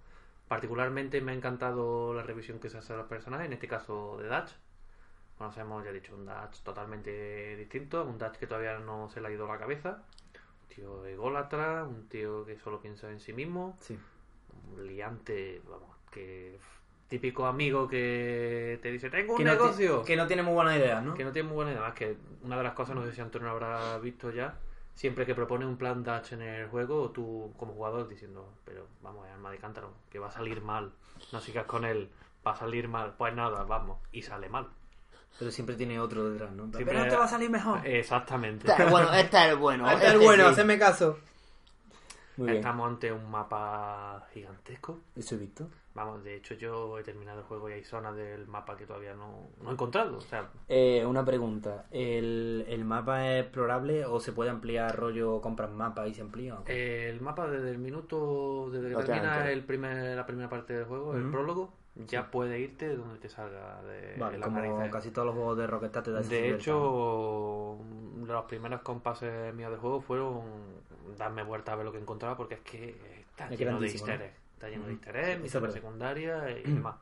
Particularmente 0.47 1.21
me 1.21 1.31
ha 1.31 1.35
encantado 1.35 2.13
la 2.13 2.23
revisión 2.23 2.59
que 2.59 2.69
se 2.69 2.77
hace 2.77 2.93
de 2.93 2.99
los 2.99 3.07
personajes, 3.07 3.47
en 3.47 3.53
este 3.53 3.67
caso 3.67 4.17
de 4.17 4.27
Dutch. 4.27 4.51
Conocemos, 5.37 5.83
ya 5.83 5.91
he 5.91 5.93
dicho, 5.93 6.15
un 6.15 6.25
Dutch 6.25 6.61
totalmente 6.63 7.55
distinto, 7.55 8.03
un 8.05 8.17
Dutch 8.17 8.37
que 8.37 8.47
todavía 8.47 8.79
no 8.79 9.09
se 9.09 9.21
le 9.21 9.27
ha 9.27 9.31
ido 9.31 9.47
la 9.47 9.57
cabeza. 9.57 10.03
Tío 10.73 11.05
ególatra, 11.05 11.83
un 11.83 12.07
tío 12.07 12.45
que 12.45 12.57
solo 12.59 12.79
piensa 12.79 13.09
en 13.11 13.19
sí 13.19 13.33
mismo. 13.33 13.75
Sí. 13.81 13.97
Un 14.73 14.87
liante, 14.87 15.61
vamos, 15.69 15.95
que 16.11 16.59
típico 17.07 17.45
amigo 17.45 17.87
que 17.87 18.79
te 18.81 18.91
dice, 18.91 19.09
tengo 19.09 19.33
un 19.33 19.37
Que 19.37 19.45
no, 19.45 19.51
negocio. 19.53 20.03
que 20.03 20.15
no 20.17 20.27
tiene 20.27 20.43
muy 20.43 20.53
buenas 20.53 20.75
ideas, 20.75 21.01
¿no? 21.03 21.13
Que 21.13 21.23
no 21.23 21.31
tiene 21.31 21.47
muy 21.47 21.55
buena 21.55 21.71
idea. 21.71 21.81
Más 21.81 21.93
que 21.93 22.17
una 22.43 22.57
de 22.57 22.63
las 22.63 22.73
cosas, 22.73 22.95
no 22.95 23.03
sé 23.05 23.13
si 23.13 23.21
Antonio 23.21 23.47
lo 23.47 23.53
habrá 23.53 23.97
visto 23.99 24.29
ya, 24.31 24.57
siempre 24.93 25.25
que 25.25 25.33
propone 25.33 25.65
un 25.65 25.77
plan 25.77 26.03
Dutch 26.03 26.33
en 26.33 26.41
el 26.41 26.67
juego, 26.67 27.11
tú 27.11 27.53
como 27.57 27.73
jugador 27.73 28.07
diciendo, 28.07 28.51
pero 28.65 28.87
vamos, 29.01 29.25
es 29.25 29.31
arma 29.33 29.51
de 29.51 29.57
cántaro, 29.57 29.93
que 30.09 30.19
va 30.19 30.27
a 30.27 30.31
salir 30.31 30.61
mal. 30.61 30.91
No 31.31 31.39
sigas 31.39 31.65
con 31.65 31.85
él, 31.85 32.09
va 32.45 32.51
a 32.51 32.55
salir 32.55 32.87
mal. 32.89 33.13
Pues 33.17 33.33
nada, 33.33 33.63
vamos, 33.63 33.99
y 34.11 34.23
sale 34.23 34.49
mal. 34.49 34.67
Pero 35.39 35.51
siempre 35.51 35.75
tiene 35.75 35.99
otro 35.99 36.29
detrás, 36.29 36.51
¿no? 36.51 36.63
Siempre- 36.63 36.85
Pero 36.85 36.99
no 36.99 37.07
te 37.09 37.15
va 37.15 37.25
a 37.25 37.27
salir 37.27 37.49
mejor. 37.49 37.85
Exactamente. 37.85 38.67
Este 38.69 38.83
es 38.83 38.91
bueno, 38.91 39.13
este 39.13 39.37
es 39.37 39.43
el 39.51 39.55
bueno. 39.57 39.89
Este 39.91 40.05
es 40.07 40.13
este 40.13 40.25
bueno, 40.25 40.43
sí. 40.45 40.49
hacedme 40.51 40.79
caso. 40.79 41.19
Muy 42.37 42.47
bien. 42.47 42.57
Estamos 42.57 42.87
ante 42.87 43.11
un 43.11 43.29
mapa 43.31 44.27
gigantesco. 44.33 44.99
Eso 45.15 45.35
he 45.35 45.37
visto. 45.39 45.67
Vamos, 45.95 46.23
de 46.23 46.35
hecho 46.35 46.53
yo 46.53 46.99
he 46.99 47.03
terminado 47.03 47.39
el 47.39 47.45
juego 47.45 47.67
y 47.69 47.73
hay 47.73 47.83
zonas 47.83 48.15
del 48.15 48.45
mapa 48.47 48.77
que 48.77 48.85
todavía 48.85 49.15
no, 49.15 49.49
no 49.63 49.69
he 49.69 49.73
encontrado. 49.73 50.17
O 50.17 50.21
sea, 50.21 50.47
Eh, 50.67 51.03
una 51.03 51.25
pregunta. 51.25 51.87
¿El, 51.89 52.65
¿El 52.69 52.85
mapa 52.85 53.27
es 53.31 53.45
explorable 53.45 54.05
o 54.05 54.19
se 54.19 54.31
puede 54.31 54.51
ampliar 54.51 54.95
rollo 54.95 55.41
compras 55.41 55.71
mapa 55.71 56.07
y 56.07 56.13
se 56.13 56.21
amplía? 56.21 56.57
qué? 56.65 57.09
el 57.09 57.19
mapa 57.21 57.47
desde 57.47 57.71
el 57.71 57.79
minuto, 57.79 58.69
desde 58.71 58.89
que 58.95 59.03
termina 59.03 59.49
el 59.49 59.63
primer, 59.63 60.15
la 60.15 60.25
primera 60.27 60.49
parte 60.49 60.73
del 60.73 60.85
juego, 60.85 61.15
el 61.15 61.31
prólogo, 61.31 61.73
ya 62.05 62.29
puede 62.29 62.59
irte 62.59 62.95
donde 62.95 63.17
te 63.19 63.29
salga 63.29 63.81
de 63.83 64.15
vale, 64.17 64.37
las 64.37 64.45
como 64.47 64.59
narices. 64.61 64.91
casi 64.91 65.11
todos 65.11 65.25
los 65.27 65.35
juegos 65.35 65.57
de 65.57 65.67
Rockstar 65.67 66.03
te 66.03 66.11
da 66.11 66.21
esa 66.21 66.29
De 66.29 66.49
hecho, 66.51 67.77
los 68.25 68.45
primeros 68.45 68.81
compases 68.81 69.53
míos 69.55 69.71
de 69.71 69.77
juego 69.77 70.01
fueron 70.01 70.41
darme 71.17 71.43
vuelta 71.43 71.73
a 71.73 71.75
ver 71.75 71.85
lo 71.85 71.91
que 71.91 71.97
encontraba 71.99 72.37
porque 72.37 72.55
es 72.55 72.61
que 72.61 73.23
está 73.31 73.47
Es 73.49 73.59
lleno 73.59 73.79
de 73.79 73.87
easter 73.87 74.19
¿no? 74.19 74.25
Está 74.53 74.69
lleno 74.69 74.85
de 74.85 74.93
easter 74.93 75.61
verdad. 75.61 75.73
secundarias 75.73 76.43
y 76.65 76.71
demás. 76.73 76.95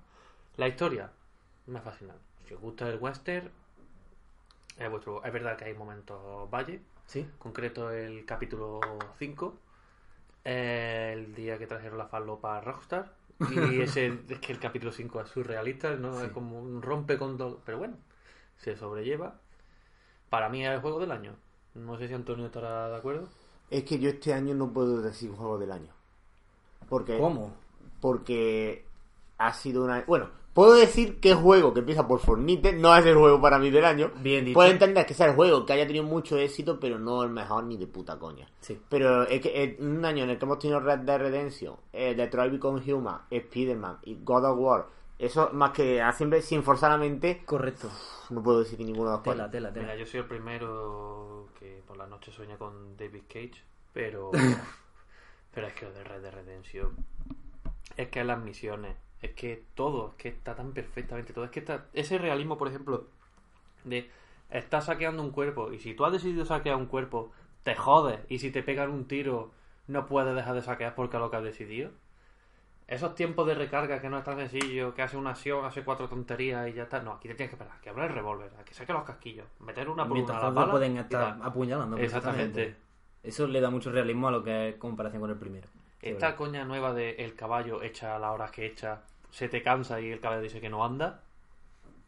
La 0.58 0.68
historia 0.68 1.12
me 1.68 1.80
ha 1.80 1.82
fascinado. 1.82 2.20
Si 2.48 2.54
os 2.54 2.62
gusta 2.62 2.88
el 2.88 2.98
western, 3.00 3.50
es 4.78 4.90
vuestro. 4.90 5.24
Es 5.24 5.34
verdad 5.34 5.58
que 5.58 5.66
hay 5.66 5.74
momentos 5.74 6.50
valle. 6.50 6.80
¿Sí? 7.06 7.28
Concreto 7.38 7.92
el 7.92 8.26
capítulo 8.26 8.80
5. 9.20 9.58
El 10.44 11.34
día 11.34 11.58
que 11.58 11.66
trajeron 11.68 11.98
la 11.98 12.06
falopa 12.08 12.58
a 12.58 12.62
Rockstar. 12.62 13.14
Y 13.40 13.82
ese 13.82 14.20
es 14.30 14.40
que 14.40 14.54
el 14.54 14.60
capítulo 14.60 14.92
5 14.92 15.22
es 15.22 15.30
surrealista, 15.30 15.96
¿no? 15.96 16.22
Es 16.22 16.32
como 16.32 16.60
un 16.60 16.82
rompe 16.82 17.18
con 17.18 17.38
todo. 17.38 17.62
Pero 17.66 17.80
bueno, 17.80 17.98
se 18.58 18.76
sobrelleva. 18.76 19.40
Para 20.30 20.50
mí 20.50 20.66
es 20.66 20.72
el 20.72 20.82
juego 20.82 21.00
del 21.00 21.12
año. 21.12 21.36
No 21.74 21.98
sé 21.98 22.08
si 22.08 22.14
Antonio 22.14 22.46
estará 22.46 22.90
de 22.90 22.96
acuerdo. 22.96 23.30
Es 23.70 23.84
que 23.84 24.00
yo 24.00 24.10
este 24.10 24.34
año 24.34 24.56
no 24.56 24.72
puedo 24.72 25.02
decir 25.02 25.32
juego 25.32 25.58
del 25.58 25.72
año. 25.72 25.92
Porque, 26.88 27.18
¿Cómo? 27.18 27.54
Porque 28.00 28.86
ha 29.38 29.54
sido 29.54 29.84
una... 29.84 30.04
Bueno, 30.06 30.30
puedo 30.56 30.74
decir 30.74 31.20
que 31.20 31.36
juego 31.36 31.74
que 31.74 31.82
empieza 31.82 32.08
por 32.08 32.20
Fornite 32.20 32.72
no 32.74 32.96
es 32.96 33.06
el 33.06 33.16
juego 33.16 33.42
para 33.42 33.60
mí 33.60 33.70
del 33.70 33.84
año. 33.86 34.12
Bien 34.22 34.46
dicho. 34.46 34.56
Puedo 34.56 34.72
entender 34.72 35.06
que 35.06 35.14
sea 35.14 35.28
el 35.28 35.36
juego 35.36 35.66
que 35.66 35.74
haya 35.74 35.86
tenido 35.86 36.06
mucho 36.06 36.38
éxito, 36.38 36.80
pero 36.80 36.98
no 36.98 37.22
el 37.24 37.30
mejor 37.30 37.66
ni 37.66 37.78
de 37.78 37.86
puta 37.86 38.18
coña. 38.18 38.48
Sí. 38.62 38.80
Pero 38.90 39.24
es 39.24 39.42
que 39.42 39.64
en 39.64 39.98
un 39.98 40.06
año 40.06 40.24
en 40.24 40.30
el 40.32 40.40
que 40.40 40.46
hemos 40.46 40.58
tenido 40.58 40.80
Red 40.80 41.00
Dead 41.00 41.20
Redemption, 41.20 41.76
eh, 41.92 42.16
Detroit 42.16 42.54
Become 42.54 42.82
Human, 42.92 43.22
Spider-Man 43.30 44.00
y 44.04 44.18
God 44.24 44.46
of 44.46 44.58
War, 44.58 44.88
eso 45.20 45.50
más 45.52 45.72
que 45.72 46.02
a 46.02 46.14
siempre 46.14 46.42
sin 46.42 46.64
forzar 46.64 46.92
la 46.92 46.98
mente, 46.98 47.44
Correcto. 47.46 47.90
no 48.30 48.42
puedo 48.42 48.60
decir 48.60 48.80
ninguno 48.80 49.10
de 49.10 49.16
los 49.18 49.24
Tela, 49.24 49.52
tela, 49.52 49.74
tela. 49.74 49.86
Mira, 49.88 49.98
yo 49.98 50.06
soy 50.06 50.22
el 50.22 50.26
primero 50.26 51.50
que 51.60 51.84
por 51.86 51.98
la 51.98 52.08
noche 52.08 52.32
sueña 52.32 52.58
con 52.58 52.96
David 52.96 53.24
Cage, 53.28 53.62
pero. 53.92 54.32
pero 55.54 55.68
es 55.68 55.74
que 55.74 55.86
lo 55.86 55.92
de 55.92 56.04
Red 56.06 56.22
Dead 56.22 56.34
Redemption. 56.34 56.96
Es 57.98 58.08
que 58.10 58.24
las 58.24 58.40
misiones, 58.40 58.96
es 59.26 59.32
que 59.34 59.64
todo, 59.76 60.10
es 60.10 60.16
que 60.16 60.30
está 60.30 60.56
tan 60.56 60.74
perfectamente 60.74 61.34
todo. 61.34 61.46
Es 61.46 61.52
que 61.52 61.60
está. 61.60 61.86
Ese 61.94 62.18
realismo, 62.18 62.58
por 62.58 62.68
ejemplo, 62.68 63.08
de. 63.84 64.10
Estás 64.50 64.86
saqueando 64.86 65.24
un 65.24 65.32
cuerpo 65.32 65.72
y 65.72 65.80
si 65.80 65.96
tú 65.96 66.06
has 66.06 66.14
decidido 66.14 66.46
saquear 66.46 66.76
un 66.76 66.86
cuerpo, 66.86 67.32
te 67.64 67.76
jodes. 67.76 68.20
Y 68.30 68.40
si 68.40 68.52
te 68.52 68.62
pegan 68.62 68.92
un 68.92 69.08
tiro, 69.08 69.52
no 69.88 70.06
puedes 70.06 70.36
dejar 70.36 70.54
de 70.54 70.62
saquear 70.62 70.96
porque 70.96 71.18
es 71.18 71.22
lo 71.22 71.32
que 71.32 71.38
has 71.38 71.44
decidido. 71.44 71.92
Esos 72.88 73.16
tiempos 73.16 73.48
de 73.48 73.56
recarga 73.56 74.00
que 74.00 74.10
no 74.10 74.20
es 74.20 74.24
tan 74.24 74.38
sencillo, 74.38 74.94
que 74.94 75.02
hace 75.02 75.18
una 75.18 75.32
acción, 75.32 75.66
hace 75.66 75.84
cuatro 75.84 76.08
tonterías 76.08 76.70
y 76.70 76.74
ya 76.74 76.84
está. 76.84 77.02
No, 77.02 77.14
aquí 77.14 77.28
te 77.28 77.34
tienes 77.34 77.50
que 77.50 77.56
esperar, 77.56 77.82
que 77.82 77.90
abra 77.90 78.06
el 78.06 78.14
revólver, 78.14 78.52
a 78.60 78.64
que 78.64 78.76
saque 78.76 78.94
los 78.94 79.04
casquillos, 79.04 79.48
meter 79.60 79.90
una 79.90 80.04
por 80.08 80.14
Mientras 80.14 80.38
una 80.38 80.50
la 80.50 80.54
bala 80.54 80.72
pueden 80.72 80.98
estar 80.98 81.40
apuñalando. 81.42 81.98
Exactamente. 81.98 82.76
Eso 83.24 83.48
le 83.48 83.60
da 83.60 83.72
mucho 83.72 83.92
realismo 83.92 84.28
a 84.28 84.32
lo 84.32 84.44
que 84.44 84.70
es 84.70 84.76
comparación 84.76 85.22
con 85.22 85.32
el 85.32 85.38
primero. 85.38 85.68
Esta 86.00 86.36
coña 86.36 86.64
nueva 86.66 86.94
de 86.94 87.16
el 87.16 87.34
caballo 87.34 87.82
echa 87.82 88.16
a 88.16 88.20
la 88.20 88.32
hora 88.32 88.52
que 88.52 88.68
echa, 88.68 89.02
se 89.36 89.50
te 89.50 89.62
cansa 89.62 90.00
y 90.00 90.12
el 90.12 90.22
caballo 90.22 90.42
dice 90.42 90.62
que 90.62 90.70
no 90.70 90.86
anda. 90.86 91.20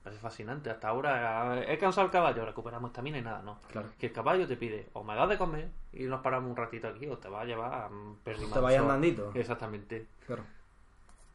Es 0.05 0.17
fascinante. 0.19 0.69
Hasta 0.69 0.87
ahora 0.87 1.61
he 1.69 1.77
cansado 1.77 2.05
el 2.05 2.11
caballo, 2.11 2.45
recuperamos 2.45 2.91
estamina 2.91 3.17
y 3.17 3.21
nada, 3.21 3.41
no. 3.41 3.59
Claro. 3.69 3.89
Que 3.99 4.05
el 4.05 4.13
caballo 4.13 4.47
te 4.47 4.55
pide 4.55 4.87
o 4.93 5.03
me 5.03 5.13
das 5.13 5.27
de 5.27 5.37
comer 5.37 5.69
y 5.91 6.05
nos 6.05 6.21
paramos 6.21 6.49
un 6.49 6.55
ratito 6.55 6.87
aquí 6.87 7.05
o 7.05 7.17
te 7.17 7.27
va 7.27 7.41
a 7.41 7.45
llevar 7.45 7.73
a. 7.73 7.89
Te 8.23 8.59
vaya 8.61 8.79
andandito. 8.79 9.31
Exactamente. 9.33 10.07
Claro. 10.25 10.43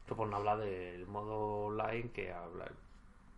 Esto 0.01 0.15
por 0.15 0.27
no 0.27 0.37
hablar 0.37 0.57
del 0.57 1.05
modo 1.05 1.65
online 1.65 2.09
que 2.09 2.33
habla. 2.33 2.65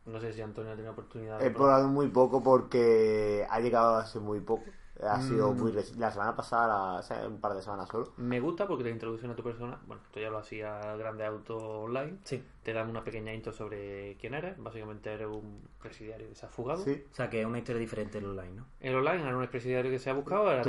No 0.05 0.21
sé 0.21 0.31
si 0.31 0.41
Antonio 0.41 0.71
ha 0.71 0.75
tenido 0.75 0.93
oportunidad 0.93 1.41
He 1.43 1.49
probado 1.49 1.89
muy 1.89 2.07
poco 2.07 2.41
porque 2.41 3.45
ha 3.49 3.59
llegado 3.59 3.97
hace 3.97 4.19
muy 4.19 4.39
poco. 4.39 4.63
Ha 5.03 5.21
sido 5.21 5.51
Mm. 5.51 5.59
muy 5.59 5.71
reci- 5.73 5.95
la 5.97 6.09
semana 6.09 6.35
pasada, 6.35 7.01
la- 7.09 7.27
un 7.27 7.41
par 7.41 7.53
de 7.53 7.61
semanas 7.61 7.89
solo. 7.89 8.13
Me 8.17 8.39
gusta 8.39 8.65
porque 8.65 8.85
te 8.85 8.89
introducen 8.91 9.29
a 9.29 9.35
tu 9.35 9.43
persona. 9.43 9.77
Bueno, 9.85 10.01
esto 10.05 10.19
ya 10.21 10.29
lo 10.29 10.37
hacía 10.37 10.79
Grande 10.95 11.25
Auto 11.25 11.57
Online. 11.57 12.17
Sí. 12.23 12.41
Te 12.63 12.71
dan 12.71 12.89
una 12.89 13.03
pequeña 13.03 13.33
intro 13.33 13.51
sobre 13.51 14.15
quién 14.17 14.33
eres. 14.35 14.57
Básicamente 14.57 15.11
eres 15.13 15.27
un 15.27 15.67
presidiario 15.81 16.29
que 16.29 16.35
se 16.35 16.45
ha 16.45 16.49
fugado. 16.49 16.81
Sí. 16.83 17.03
O 17.11 17.13
sea, 17.13 17.29
que 17.29 17.41
es 17.41 17.45
una 17.45 17.57
historia 17.57 17.79
diferente 17.81 18.19
el 18.19 18.25
online, 18.25 18.53
¿no? 18.55 18.65
El 18.79 18.95
online 18.95 19.21
era 19.27 19.37
un 19.37 19.47
presidiario 19.47 19.91
que 19.91 19.99
se 19.99 20.09
ha 20.09 20.13
buscado, 20.13 20.49
era 20.49 20.61
el. 20.61 20.63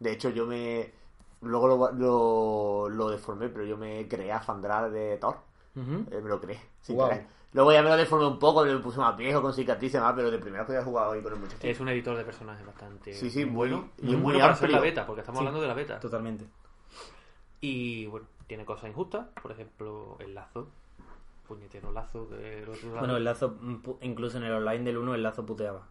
De 0.00 0.12
hecho, 0.12 0.28
yo 0.30 0.46
me. 0.46 0.92
Luego 1.40 1.68
lo, 1.68 1.92
lo, 1.92 2.88
lo 2.90 3.08
deformé, 3.10 3.48
pero 3.48 3.64
yo 3.64 3.76
me 3.76 4.06
creé 4.08 4.32
a 4.32 4.40
Fandral 4.40 4.92
de 4.92 5.16
Thor. 5.18 5.36
Eh, 5.76 6.20
me 6.20 6.28
lo 6.28 6.40
creé, 6.40 6.58
sin 6.82 6.96
Guau. 6.96 7.08
querer. 7.08 7.26
Luego 7.52 7.72
ya 7.72 7.82
me 7.82 7.88
lo 7.88 7.96
deformé 7.96 8.26
un 8.26 8.38
poco, 8.38 8.64
me 8.64 8.72
lo 8.72 8.82
puse 8.82 8.98
más 8.98 9.16
viejo, 9.16 9.40
con 9.40 9.54
cicatrices 9.54 10.00
más, 10.00 10.12
pero 10.14 10.30
de 10.30 10.38
primero 10.38 10.66
que 10.66 10.72
había 10.72 10.84
jugado 10.84 11.12
ahí 11.12 11.22
con 11.22 11.32
el 11.32 11.38
muchacho. 11.40 11.66
Es 11.66 11.80
un 11.80 11.88
editor 11.88 12.16
de 12.16 12.24
personajes 12.24 12.64
bastante 12.66 13.14
Sí, 13.14 13.30
sí, 13.30 13.44
bueno. 13.44 13.88
y 13.98 14.06
muy 14.16 14.16
bueno 14.34 14.38
para 14.40 14.68
la 14.68 14.80
beta, 14.80 15.06
porque 15.06 15.20
estamos 15.22 15.38
Sí, 15.38 15.46
hablando 15.46 15.62
de 15.62 15.68
la 15.68 15.74
beta. 15.74 15.98
Totalmente. 15.98 16.44
Y 17.60 18.06
bueno, 18.06 18.26
tiene 18.46 18.64
cosas 18.64 18.88
injustas. 18.90 19.26
Por 19.42 19.52
ejemplo, 19.52 20.16
el 20.20 20.34
lazo. 20.34 20.68
Puñetero 21.46 21.90
lazo 21.92 22.26
del 22.26 22.68
otro 22.68 22.88
lado. 22.88 22.98
Bueno, 23.00 23.16
el 23.16 23.24
lazo, 23.24 23.56
mm, 23.60 23.76
incluso 24.02 24.36
en 24.36 24.44
el 24.44 24.52
online 24.52 24.84
del 24.84 24.98
1, 24.98 25.14
el 25.14 25.22
lazo 25.22 25.46
puteaba. 25.46 25.86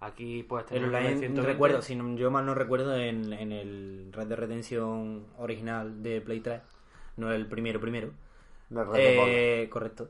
Aquí 0.00 0.42
puedes 0.42 0.66
tener 0.66 0.82
El 0.82 0.88
online, 0.88 1.10
920. 1.16 1.42
recuerdo, 1.52 1.82
si 1.82 1.94
no- 1.94 2.16
yo 2.16 2.30
mal 2.30 2.44
no 2.46 2.54
recuerdo, 2.54 2.96
en, 2.96 3.32
en 3.34 3.52
el 3.52 4.08
Red 4.12 4.26
Dead 4.28 4.38
Redemption 4.38 5.26
original 5.38 6.02
de 6.02 6.20
Play 6.22 6.40
3, 6.40 6.62
no 7.18 7.30
el 7.32 7.46
primero 7.46 7.80
primero, 7.80 8.10
No 8.70 8.84
Dead 8.86 9.00
eh, 9.02 9.68
correcto, 9.70 10.08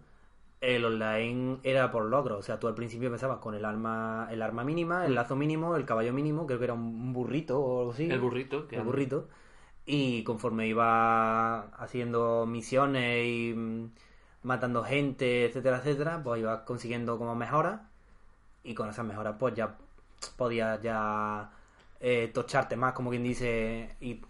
el 0.65 0.85
online 0.85 1.59
era 1.63 1.91
por 1.91 2.05
logro, 2.07 2.39
o 2.39 2.43
sea, 2.43 2.59
tú 2.59 2.69
al 2.69 2.75
principio 2.75 3.09
empezabas 3.09 3.39
con 3.39 3.55
el 3.55 3.65
arma 3.65 4.29
el 4.31 4.41
arma 4.43 4.65
mínima, 4.65 5.05
el 5.07 5.15
lazo 5.15 5.37
mínimo, 5.37 5.77
el 5.77 5.85
caballo 5.85 6.13
mínimo, 6.13 6.47
creo 6.47 6.59
que 6.59 6.65
era 6.65 6.75
un 6.75 7.13
burrito 7.13 7.61
o 7.61 7.81
algo 7.81 7.93
así. 7.93 8.11
El 8.11 8.21
burrito, 8.21 8.67
que 8.67 8.77
El 8.77 8.83
burrito. 8.83 9.29
Y 9.87 10.25
conforme 10.25 10.67
iba 10.67 11.61
haciendo 11.77 12.47
misiones 12.47 13.27
y 13.27 13.53
mm, 13.55 13.91
matando 14.45 14.83
gente, 14.83 15.47
etcétera, 15.47 15.79
etcétera, 15.79 16.23
pues 16.23 16.41
ibas 16.41 16.61
consiguiendo 16.63 17.19
como 17.19 17.35
mejoras 17.35 17.81
y 18.63 18.75
con 18.75 18.89
esas 18.89 19.05
mejoras 19.05 19.37
pues 19.39 19.55
ya 19.55 19.77
podías 20.37 20.81
ya 20.83 21.51
eh, 22.01 22.31
tocharte 22.33 22.77
más, 22.77 22.93
como 22.93 23.11
quien 23.11 23.23
dice, 23.23 23.97
y 24.01 24.21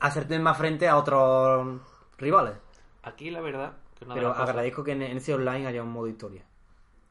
hacerte 0.00 0.38
más 0.38 0.56
frente 0.56 0.88
a 0.88 0.96
otros 0.96 1.80
rivales. 2.18 2.54
Aquí 3.02 3.30
la 3.30 3.40
verdad. 3.40 3.72
Pero 4.12 4.28
cosas- 4.32 4.48
agradezco 4.50 4.84
que 4.84 4.92
en, 4.92 5.02
en 5.02 5.16
ese 5.16 5.32
online 5.34 5.66
haya 5.66 5.82
un 5.82 5.90
modo 5.92 6.08
historia. 6.08 6.42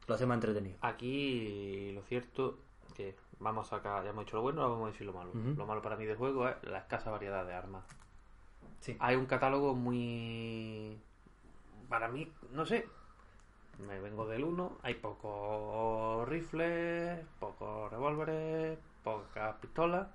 Lo 0.08 0.16
hace 0.16 0.26
más 0.26 0.36
entretenido. 0.36 0.78
Aquí 0.82 1.92
lo 1.94 2.02
cierto 2.04 2.58
que 2.96 3.16
vamos 3.40 3.68
a 3.68 3.78
sacar, 3.78 4.04
ya 4.04 4.10
hemos 4.12 4.26
dicho 4.26 4.36
lo 4.38 4.44
bueno, 4.44 4.62
ahora 4.62 4.74
vamos 4.74 4.90
a 4.90 4.92
decir 4.92 5.08
lo 5.08 5.14
malo. 5.14 5.32
Lo 5.34 5.66
malo 5.66 5.82
para 5.82 5.96
mí 5.96 6.06
del 6.06 6.18
juego 6.18 6.48
es 6.50 6.56
la 6.64 6.80
escasa 6.80 7.10
variedad 7.10 7.46
de 7.46 7.54
armas. 7.54 7.84
Sí. 8.82 8.96
Hay 9.00 9.16
un 9.16 9.26
catálogo 9.26 9.74
muy... 9.76 10.98
Para 11.90 12.10
mí, 12.10 12.30
no 12.52 12.66
sé. 12.66 12.88
Me 13.88 14.00
vengo 14.00 14.28
del 14.28 14.44
1, 14.44 14.78
hay 14.84 14.94
pocos 14.96 16.28
rifles, 16.28 17.20
pocos 17.40 17.90
revólveres, 17.92 18.78
pocas 19.04 19.56
pistolas. 19.56 20.08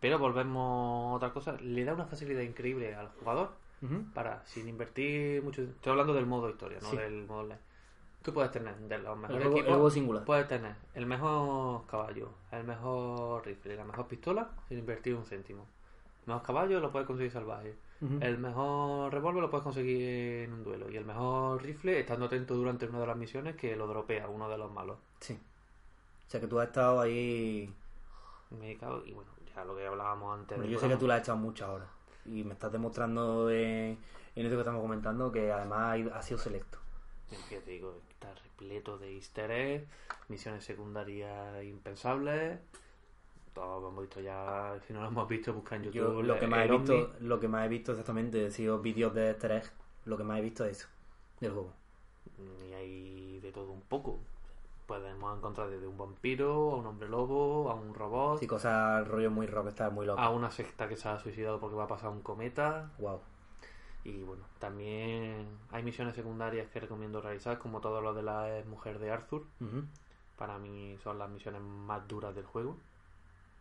Pero 0.00 0.18
volvemos 0.18 1.12
a 1.12 1.16
otra 1.16 1.32
cosa. 1.32 1.52
Le 1.60 1.84
da 1.84 1.92
una 1.94 2.06
facilidad 2.06 2.40
increíble 2.42 2.94
al 2.94 3.08
jugador 3.10 3.52
Para, 4.14 4.44
sin 4.46 4.68
invertir 4.68 5.42
mucho. 5.42 5.62
Estoy 5.62 5.90
hablando 5.90 6.14
del 6.14 6.26
modo 6.26 6.48
historia, 6.50 6.78
no 6.80 6.90
Sí. 6.90 6.96
del 6.96 7.26
modo 7.26 7.40
online. 7.40 7.60
Tú 8.22 8.32
puedes 8.32 8.50
tener 8.50 8.74
de 8.76 8.98
los 8.98 9.18
mejores 9.18 9.42
juego- 9.42 9.56
el 9.56 9.60
equipos. 9.60 9.74
juego 9.74 9.90
singular. 9.90 10.24
Puedes 10.24 10.48
tener 10.48 10.74
el 10.94 11.04
mejor 11.06 11.86
caballo, 11.86 12.30
el 12.52 12.64
mejor 12.64 13.44
rifle, 13.44 13.76
la 13.76 13.84
mejor 13.84 14.06
pistola 14.08 14.48
sin 14.68 14.78
invertir 14.78 15.14
un 15.14 15.26
céntimo. 15.26 15.66
El 16.22 16.28
mejor 16.28 16.42
caballo 16.42 16.80
lo 16.80 16.90
puedes 16.90 17.06
conseguir 17.06 17.30
salvaje. 17.32 17.74
El 18.20 18.36
mejor 18.38 19.10
revólver 19.12 19.40
lo 19.42 19.50
puedes 19.50 19.64
conseguir 19.64 20.44
en 20.44 20.52
un 20.52 20.62
duelo. 20.64 20.90
Y 20.90 20.96
el 20.96 21.04
mejor 21.06 21.62
rifle 21.62 22.00
estando 22.00 22.26
atento 22.26 22.54
durante 22.54 22.86
una 22.86 23.00
de 23.00 23.06
las 23.06 23.16
misiones 23.16 23.56
que 23.56 23.76
lo 23.76 23.86
dropea 23.86 24.28
uno 24.28 24.48
de 24.48 24.58
los 24.58 24.70
malos. 24.70 24.98
Sí. 25.20 25.38
O 26.26 26.30
sea 26.30 26.40
que 26.40 26.46
tú 26.46 26.58
has 26.60 26.66
estado 26.68 27.00
ahí. 27.00 27.72
Me 28.58 28.72
y 28.72 28.76
bueno, 29.12 29.30
ya 29.54 29.64
lo 29.64 29.74
que 29.76 29.86
hablábamos 29.86 30.38
antes. 30.38 30.56
Bueno, 30.58 30.70
yo 30.70 30.78
sé 30.78 30.88
que 30.88 30.96
tú 30.96 31.06
la 31.06 31.14
has 31.16 31.20
echado 31.22 31.38
muchas 31.38 31.68
horas. 31.68 31.88
Y 32.26 32.42
me 32.44 32.52
estás 32.54 32.72
demostrando 32.72 33.50
en, 33.50 33.98
en 34.34 34.46
esto 34.46 34.56
que 34.56 34.60
estamos 34.62 34.80
comentando 34.82 35.30
que 35.32 35.52
además 35.52 35.98
ha- 36.14 36.22
sido 36.22 36.38
selecto. 36.38 36.78
Es 37.30 37.38
que 37.48 37.60
te 37.60 37.72
digo, 37.72 38.00
está 38.10 38.32
repleto 38.34 38.98
de 38.98 39.14
easter 39.14 39.50
eggs, 39.50 39.86
misiones 40.28 40.64
secundarias 40.64 41.62
impensables. 41.64 42.58
Todos 43.54 43.82
lo 43.82 43.88
hemos 43.90 44.02
visto 44.02 44.20
ya, 44.20 44.74
si 44.86 44.92
no 44.92 45.02
lo 45.02 45.08
hemos 45.08 45.28
visto, 45.28 45.52
busca 45.52 45.76
en 45.76 45.84
YouTube. 45.84 45.94
Yo 45.94 46.22
lo 46.22 46.38
que 46.38 46.46
más 46.46 46.66
he 46.66 46.70
visto, 46.70 46.94
Omni. 46.94 47.08
lo 47.28 47.40
que 47.40 47.48
más 47.48 47.66
he 47.66 47.68
visto 47.68 47.92
exactamente 47.92 48.46
ha 48.46 48.50
sido 48.50 48.80
vídeos 48.80 49.14
de 49.14 49.28
easter 49.28 49.52
egg. 49.52 49.70
Lo 50.06 50.16
que 50.16 50.24
más 50.24 50.38
he 50.38 50.42
visto 50.42 50.64
es 50.64 50.78
eso, 50.78 50.88
del 51.40 51.52
juego. 51.52 51.72
Y 52.68 52.72
hay 52.72 53.40
de 53.40 53.52
todo 53.52 53.70
un 53.70 53.80
poco. 53.82 54.18
Podemos 54.86 55.36
encontrar 55.38 55.70
desde 55.70 55.86
un 55.86 55.96
vampiro, 55.96 56.72
a 56.72 56.76
un 56.76 56.86
hombre 56.86 57.08
lobo, 57.08 57.70
a 57.70 57.74
un 57.74 57.94
robot, 57.94 58.38
Sí, 58.40 58.46
cosas 58.46 59.06
rollo 59.08 59.30
muy 59.30 59.46
rockstar, 59.46 59.90
muy 59.92 60.04
loco. 60.04 60.20
a 60.20 60.28
una 60.30 60.50
secta 60.50 60.88
que 60.88 60.96
se 60.96 61.08
ha 61.08 61.18
suicidado 61.18 61.58
porque 61.58 61.76
va 61.76 61.84
a 61.84 61.88
pasar 61.88 62.10
un 62.10 62.20
cometa. 62.20 62.90
Wow. 62.98 63.20
Y 64.04 64.22
bueno, 64.22 64.44
también 64.58 65.46
hay 65.70 65.82
misiones 65.82 66.14
secundarias 66.14 66.68
que 66.68 66.80
recomiendo 66.80 67.22
realizar, 67.22 67.58
como 67.58 67.80
todo 67.80 68.02
lo 68.02 68.12
de 68.12 68.22
la 68.22 68.62
mujer 68.66 68.98
de 68.98 69.10
Arthur. 69.10 69.44
Para 70.36 70.58
mí 70.58 70.98
son 71.02 71.18
las 71.18 71.30
misiones 71.30 71.62
más 71.62 72.06
duras 72.06 72.34
del 72.34 72.44
juego. 72.44 72.76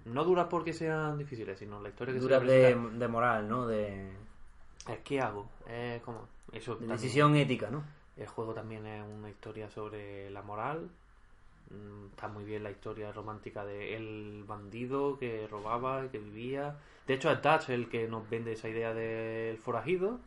No 0.03 0.26
duras 0.26 0.47
porque 0.49 0.74
sean 0.74 1.17
difíciles, 1.17 1.57
sino 1.57 1.80
la 1.80 1.88
historia 1.88 2.13
que 2.13 2.19
se 2.19 2.24
Duras 2.24 2.43
le 2.43 2.53
de, 2.53 2.76
de 2.76 3.07
moral, 3.07 3.47
¿no? 3.47 3.65
De, 3.65 4.11
Es 4.89 4.99
que 4.99 5.21
hago, 5.21 5.47
es 5.65 6.01
como 6.01 6.28
eso. 6.51 6.74
de 6.74 6.80
también. 6.80 6.97
decisión 6.97 7.36
ética, 7.38 7.69
¿no? 7.71 7.82
El 8.17 8.28
juego 8.28 8.53
también 8.53 8.86
es 8.86 9.01
una 9.07 9.30
historia 9.30 9.69
sobre 9.69 10.30
la 10.30 10.41
moral. 10.41 10.89
Mm, 11.70 12.05
Está 12.11 12.28
muy 12.28 12.43
bien 12.43 12.64
la 12.64 12.72
historia 12.72 13.11
romántica 13.11 13.66
de 13.66 13.95
el 13.95 14.43
bandido 14.47 15.18
que 15.18 15.47
robaba 15.47 16.05
y 16.05 16.09
que 16.09 16.20
vivía. 16.20 16.78
De 17.07 17.16
hecho, 17.16 17.32
es 17.32 17.41
Dutch 17.41 17.70
el 17.70 17.89
que 17.89 18.07
nos 18.07 18.30
vende 18.30 18.53
esa 18.53 18.70
idea 18.70 18.93
del 18.93 19.57
forajido. 19.57 20.20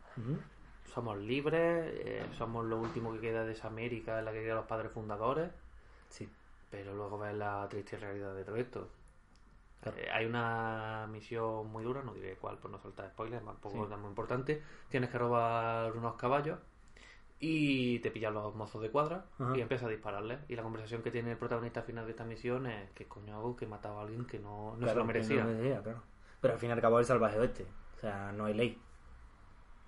Somos 0.93 1.17
libres, 1.17 1.93
eh, 2.05 2.25
somos 2.37 2.65
lo 2.65 2.77
último 2.79 3.13
que 3.13 3.19
queda 3.19 3.43
de 3.45 3.53
esa 3.53 3.67
América 3.67 4.19
en 4.19 4.25
la 4.25 4.31
que 4.31 4.41
quedan 4.43 4.57
los 4.57 4.65
padres 4.65 4.91
fundadores. 4.91 5.51
Sí. 6.09 6.29
Pero 6.69 6.93
luego 6.95 7.17
ves 7.17 7.35
la 7.35 7.67
triste 7.69 7.97
realidad 7.97 8.33
de 8.35 8.43
todo 8.43 8.55
esto. 8.57 8.89
Claro. 9.81 9.97
Eh, 9.97 10.09
hay 10.11 10.25
una 10.25 11.07
misión 11.09 11.67
muy 11.71 11.83
dura, 11.83 12.01
no 12.03 12.13
diré 12.13 12.35
cuál 12.35 12.57
por 12.57 12.71
no 12.71 12.79
soltar 12.79 13.09
spoilers, 13.11 13.45
tampoco 13.45 13.85
Sí. 13.87 13.93
es 13.93 13.99
muy 13.99 14.09
importante. 14.09 14.61
Tienes 14.89 15.09
que 15.09 15.17
robar 15.17 15.91
unos 15.95 16.15
caballos 16.15 16.59
y 17.39 17.99
te 17.99 18.09
pillan 18.09 18.33
los 18.33 18.55
mozos 18.55 18.81
de 18.81 18.89
cuadra 18.89 19.25
Ajá. 19.39 19.55
y 19.55 19.61
empiezas 19.61 19.87
a 19.87 19.89
dispararles. 19.89 20.39
Y 20.47 20.55
la 20.55 20.63
conversación 20.63 21.03
que 21.03 21.11
tiene 21.11 21.31
el 21.31 21.37
protagonista 21.37 21.81
al 21.81 21.85
final 21.85 22.05
de 22.05 22.11
esta 22.11 22.23
misión 22.23 22.65
es 22.65 22.89
que 22.91 23.05
coño 23.05 23.35
hago 23.35 23.55
que 23.55 23.65
he 23.65 23.67
matado 23.67 23.99
a 23.99 24.01
alguien 24.01 24.25
que 24.25 24.39
no, 24.39 24.75
no 24.77 24.87
se 24.87 24.95
lo 24.95 25.05
merecía. 25.05 25.43
no 25.43 25.51
lo 25.51 25.57
merecía, 25.57 25.81
claro. 25.83 26.01
Pero 26.41 26.53
al 26.53 26.59
fin 26.59 26.69
y 26.69 26.73
al 26.73 26.81
cabo 26.81 26.99
es 26.99 27.05
el 27.05 27.07
salvaje 27.07 27.39
oeste. 27.39 27.65
O 27.97 27.99
sea, 27.99 28.31
no 28.31 28.45
hay 28.45 28.53
ley. 28.53 28.81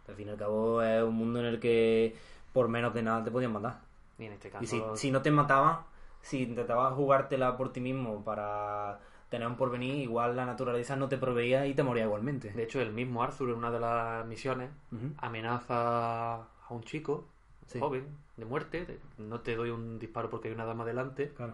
Al 0.07 0.15
fin 0.15 0.27
y 0.27 0.31
al 0.31 0.37
cabo 0.37 0.81
es 0.81 1.03
un 1.03 1.15
mundo 1.15 1.39
en 1.39 1.45
el 1.45 1.59
que 1.59 2.15
por 2.53 2.67
menos 2.67 2.93
de 2.93 3.03
nada 3.03 3.23
te 3.23 3.31
podían 3.31 3.53
matar. 3.53 3.81
Y 4.17 4.25
en 4.25 4.33
este 4.33 4.49
caso 4.49 4.63
Y 4.63 4.67
si, 4.67 4.81
si 4.95 5.11
no 5.11 5.21
te 5.21 5.31
mataban, 5.31 5.79
si 6.21 6.43
intentabas 6.43 6.93
jugártela 6.93 7.55
por 7.57 7.71
ti 7.71 7.79
mismo 7.79 8.23
para 8.23 8.99
tener 9.29 9.47
un 9.47 9.55
porvenir, 9.55 9.95
igual 9.95 10.35
la 10.35 10.45
naturaleza 10.45 10.95
no 10.95 11.07
te 11.07 11.17
proveía 11.17 11.67
y 11.67 11.73
te 11.75 11.83
moría 11.83 12.03
igualmente. 12.05 12.51
De 12.51 12.63
hecho, 12.63 12.81
el 12.81 12.91
mismo 12.91 13.21
Arthur 13.21 13.49
en 13.49 13.55
una 13.55 13.71
de 13.71 13.79
las 13.79 14.25
misiones 14.25 14.71
amenaza 15.17 16.35
a 16.35 16.47
un 16.69 16.83
chico 16.83 17.27
Sí. 17.69 17.79
joven 17.79 18.07
de 18.37 18.45
muerte. 18.45 18.85
de- 18.85 18.99
no 19.17 19.41
te 19.41 19.55
doy 19.55 19.69
un 19.69 19.99
disparo 19.99 20.29
porque 20.29 20.47
hay 20.49 20.53
una 20.53 20.65
dama 20.65 20.85
delante. 20.85 21.29
Claro, 21.29 21.53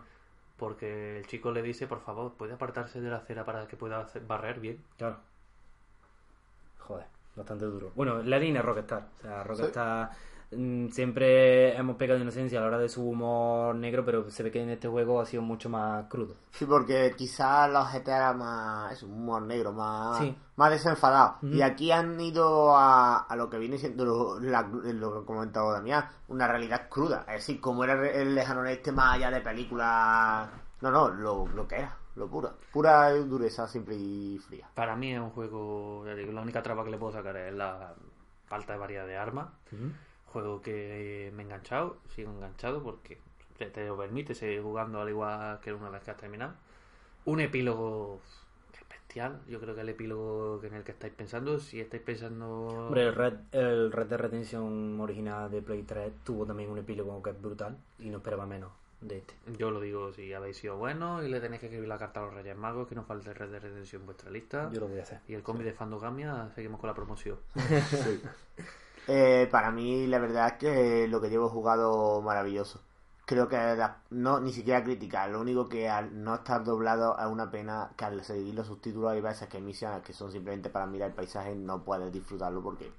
Porque 0.58 1.18
el 1.20 1.28
chico 1.28 1.52
le 1.52 1.62
dice, 1.62 1.86
por 1.88 2.00
favor, 2.02 2.34
puede 2.34 2.54
apartarse 2.54 3.02
de 3.02 3.10
la 3.10 3.18
acera 3.18 3.44
para 3.44 3.68
que 3.68 3.76
pueda 3.76 4.00
hacer- 4.00 4.26
barrer 4.26 4.60
bien. 4.62 4.82
claro. 4.98 5.18
Joder, 6.80 7.06
bastante 7.36 7.66
duro. 7.66 7.92
Bueno, 7.96 8.22
la 8.24 8.38
línea 8.40 8.62
es 8.62 8.66
Rockstar. 8.66 9.08
O 9.18 9.22
sea, 9.22 9.44
Rockstar 9.44 10.10
mm, 10.12 10.14
siempre 10.92 11.76
hemos 11.78 11.96
pecado 11.98 12.18
de 12.18 12.24
inocencia 12.24 12.60
a 12.60 12.62
la 12.62 12.68
hora 12.68 12.78
de 12.80 12.90
su 12.90 13.08
humor 13.08 13.76
negro, 13.76 14.04
pero 14.06 14.30
se 14.30 14.44
ve 14.44 14.52
que 14.52 14.62
en 14.62 14.70
este 14.70 14.88
juego 14.88 15.20
ha 15.22 15.26
sido 15.26 15.42
mucho 15.42 15.70
más 15.70 16.06
crudo. 16.08 16.36
Sí, 16.52 16.66
porque 16.66 17.14
quizás 17.18 17.70
los 17.72 17.92
GTA 17.92 18.16
era 18.18 18.34
más. 18.34 18.94
Es 18.94 19.04
un 19.04 19.14
humor 19.14 19.42
negro, 19.44 19.72
más. 19.74 20.20
Sí. 20.20 20.36
Más 20.56 20.72
desenfadado. 20.72 21.38
Y 21.42 21.62
aquí 21.62 21.92
han 21.92 22.20
ido 22.22 22.76
a, 22.76 23.18
a 23.20 23.36
lo 23.36 23.50
que 23.50 23.58
viene 23.58 23.78
siendo 23.78 24.06
lo, 24.06 24.40
la- 24.40 24.62
lo 24.62 25.14
que 25.14 25.20
ha 25.20 25.26
comentado 25.26 25.72
Damián, 25.72 26.08
una 26.30 26.48
realidad 26.48 26.88
cruda. 26.90 27.26
Es 27.28 27.36
decir, 27.48 27.60
como 27.60 27.84
era 27.84 27.94
el 28.10 28.34
lejano 28.36 28.62
oeste 28.62 28.92
más 28.92 29.16
allá 29.16 29.32
de 29.32 29.42
películas. 29.42 30.50
No, 30.82 30.92
no, 30.92 31.10
lo, 31.10 31.48
lo 31.48 31.68
que 31.68 31.76
era, 31.78 31.98
lo 32.16 32.28
puro. 32.30 32.54
Pura 32.72 33.12
dureza 33.12 33.68
simple 33.68 33.96
y 33.96 34.38
fría. 34.40 34.70
Para 34.74 34.96
mí 34.96 35.12
es 35.14 35.20
un 35.20 35.32
juego, 35.32 36.06
ya 36.06 36.14
digo, 36.16 36.32
la 36.32 36.42
única 36.42 36.62
traba 36.64 36.84
que 36.84 36.92
le 36.92 36.98
puedo 36.98 37.12
sacar 37.14 37.36
es 37.38 37.54
la 37.54 37.94
falta 38.46 38.74
de 38.74 38.80
variedad 38.80 39.08
de 39.08 39.18
armas. 39.18 39.48
Juego 40.36 40.62
que 40.62 41.32
me 41.34 41.44
he 41.44 41.46
enganchado, 41.46 41.96
sigo 42.14 42.30
enganchado 42.30 42.84
porque 42.84 43.20
te, 43.58 43.86
lo 43.88 43.96
permite 43.96 44.36
seguir 44.36 44.62
jugando 44.62 45.00
al 45.00 45.08
igual 45.08 45.62
que 45.62 45.72
una 45.72 45.90
vez 45.90 46.04
que 46.04 46.12
has 46.12 46.18
terminado. 46.18 46.52
Un 47.24 47.40
epílogo 47.40 48.20
bestial, 48.90 49.40
yo 49.48 49.62
creo 49.62 49.74
que 49.74 49.80
el 49.80 49.88
epílogo 49.88 50.60
en 50.62 50.74
el 50.74 50.84
que 50.84 50.92
estáis 50.92 51.14
pensando, 51.14 51.58
si 51.58 51.80
estáis 51.80 52.04
pensando... 52.04 52.48
Hombre, 52.88 53.04
el 53.04 53.16
Red, 53.16 53.34
el 53.54 53.94
Red 53.94 54.08
Dead 54.08 54.20
Redemption 54.20 55.00
original 55.00 55.50
de 55.50 55.62
Play 55.62 55.84
3 55.84 56.12
tuvo 56.26 56.46
también 56.46 56.70
un 56.70 56.80
epílogo 56.80 57.24
que 57.24 57.30
es 57.30 57.42
brutal 57.42 57.78
y 58.00 58.10
no 58.10 58.18
esperaba 58.18 58.46
menos 58.46 58.74
de 59.00 59.20
este. 59.20 59.36
Yo 59.58 59.72
lo 59.72 59.80
digo, 59.80 60.12
si 60.12 60.34
habéis 60.34 60.58
sido 60.58 60.76
buenos 60.76 61.24
y 61.24 61.30
le 61.30 61.40
tenéis 61.40 61.62
que 61.62 61.68
escribir 61.68 61.88
la 61.88 61.98
carta 61.98 62.20
a 62.20 62.26
los 62.26 62.34
Reyes 62.34 62.58
Magos, 62.58 62.90
que 62.90 62.96
no 62.96 63.06
falte 63.06 63.34
Red 63.34 63.52
de 63.52 63.60
Redemption 63.62 64.02
en 64.02 64.06
vuestra 64.06 64.30
lista. 64.30 64.70
Yo 64.74 64.82
lo 64.82 64.90
voy 64.90 65.00
a 65.00 65.04
hacer. 65.04 65.22
Y 65.30 65.34
el 65.34 65.44
cómic 65.44 65.64
de 65.64 65.72
Fandogamia, 65.72 66.50
seguimos 66.56 66.82
con 66.82 66.90
la 66.90 66.94
promoción. 66.94 67.38
Eh, 69.08 69.48
para 69.52 69.72
mí, 69.72 70.08
la 70.08 70.20
verdad 70.20 70.48
es 70.48 70.54
que 70.54 71.08
lo 71.08 71.22
que 71.22 71.30
llevo 71.30 71.50
jugado 71.50 72.22
maravilloso. 72.22 72.82
Creo 73.26 73.48
que 73.48 73.58
no 74.12 74.40
ni 74.40 74.54
siquiera 74.54 74.84
criticar, 74.84 75.30
lo 75.32 75.42
único 75.42 75.68
que 75.68 75.90
al 75.90 76.24
no 76.24 76.36
estar 76.36 76.64
doblado 76.64 77.18
es 77.18 77.26
una 77.26 77.50
pena 77.50 77.90
que 77.98 78.06
al 78.06 78.24
seguir 78.24 78.54
los 78.54 78.68
subtítulos 78.68 79.12
hay 79.12 79.20
veces 79.22 79.48
que 79.48 79.58
hay 79.58 79.64
misiones 79.64 80.04
que 80.04 80.14
son 80.14 80.32
simplemente 80.32 80.70
para 80.70 80.86
mirar 80.86 81.10
el 81.10 81.16
paisaje 81.16 81.56
no 81.56 81.84
puedes 81.84 82.12
disfrutarlo 82.12 82.62
porque 82.62 82.92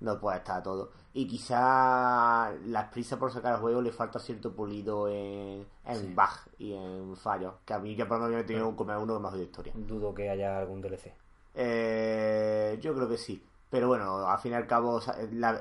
no 0.00 0.20
puede 0.20 0.38
estar 0.38 0.62
todo. 0.62 0.90
Y 1.14 1.26
quizá 1.26 2.52
las 2.66 2.88
prisas 2.92 3.18
por 3.18 3.32
sacar 3.32 3.54
el 3.54 3.60
juego 3.60 3.80
le 3.80 3.92
falta 3.92 4.18
cierto 4.18 4.52
pulido 4.52 5.08
en, 5.08 5.66
en 5.86 5.96
Sí. 5.96 6.14
bug 6.14 6.30
y 6.58 6.74
en 6.74 7.16
fallos. 7.16 7.54
Que 7.64 7.72
a 7.72 7.78
mí 7.78 7.94
ya 7.96 8.06
por 8.06 8.18
lo 8.18 8.24
menos 8.24 8.36
me 8.36 8.42
he 8.42 8.44
tenido 8.46 8.70
que 8.70 8.76
comer 8.76 8.98
uno 8.98 9.20
más 9.20 9.32
de 9.32 9.44
historia. 9.44 9.72
Dudo 9.74 10.14
que 10.14 10.28
haya 10.28 10.58
algún 10.58 10.82
DLC. 10.82 11.14
Eh, 11.54 12.78
yo 12.82 12.94
creo 12.94 13.08
que 13.08 13.16
sí. 13.18 13.42
Pero 13.72 13.88
bueno, 13.88 14.28
al 14.28 14.38
fin 14.38 14.52
y 14.52 14.54
al 14.54 14.66
cabo, 14.66 15.00
sea, 15.00 15.16
la, 15.32 15.58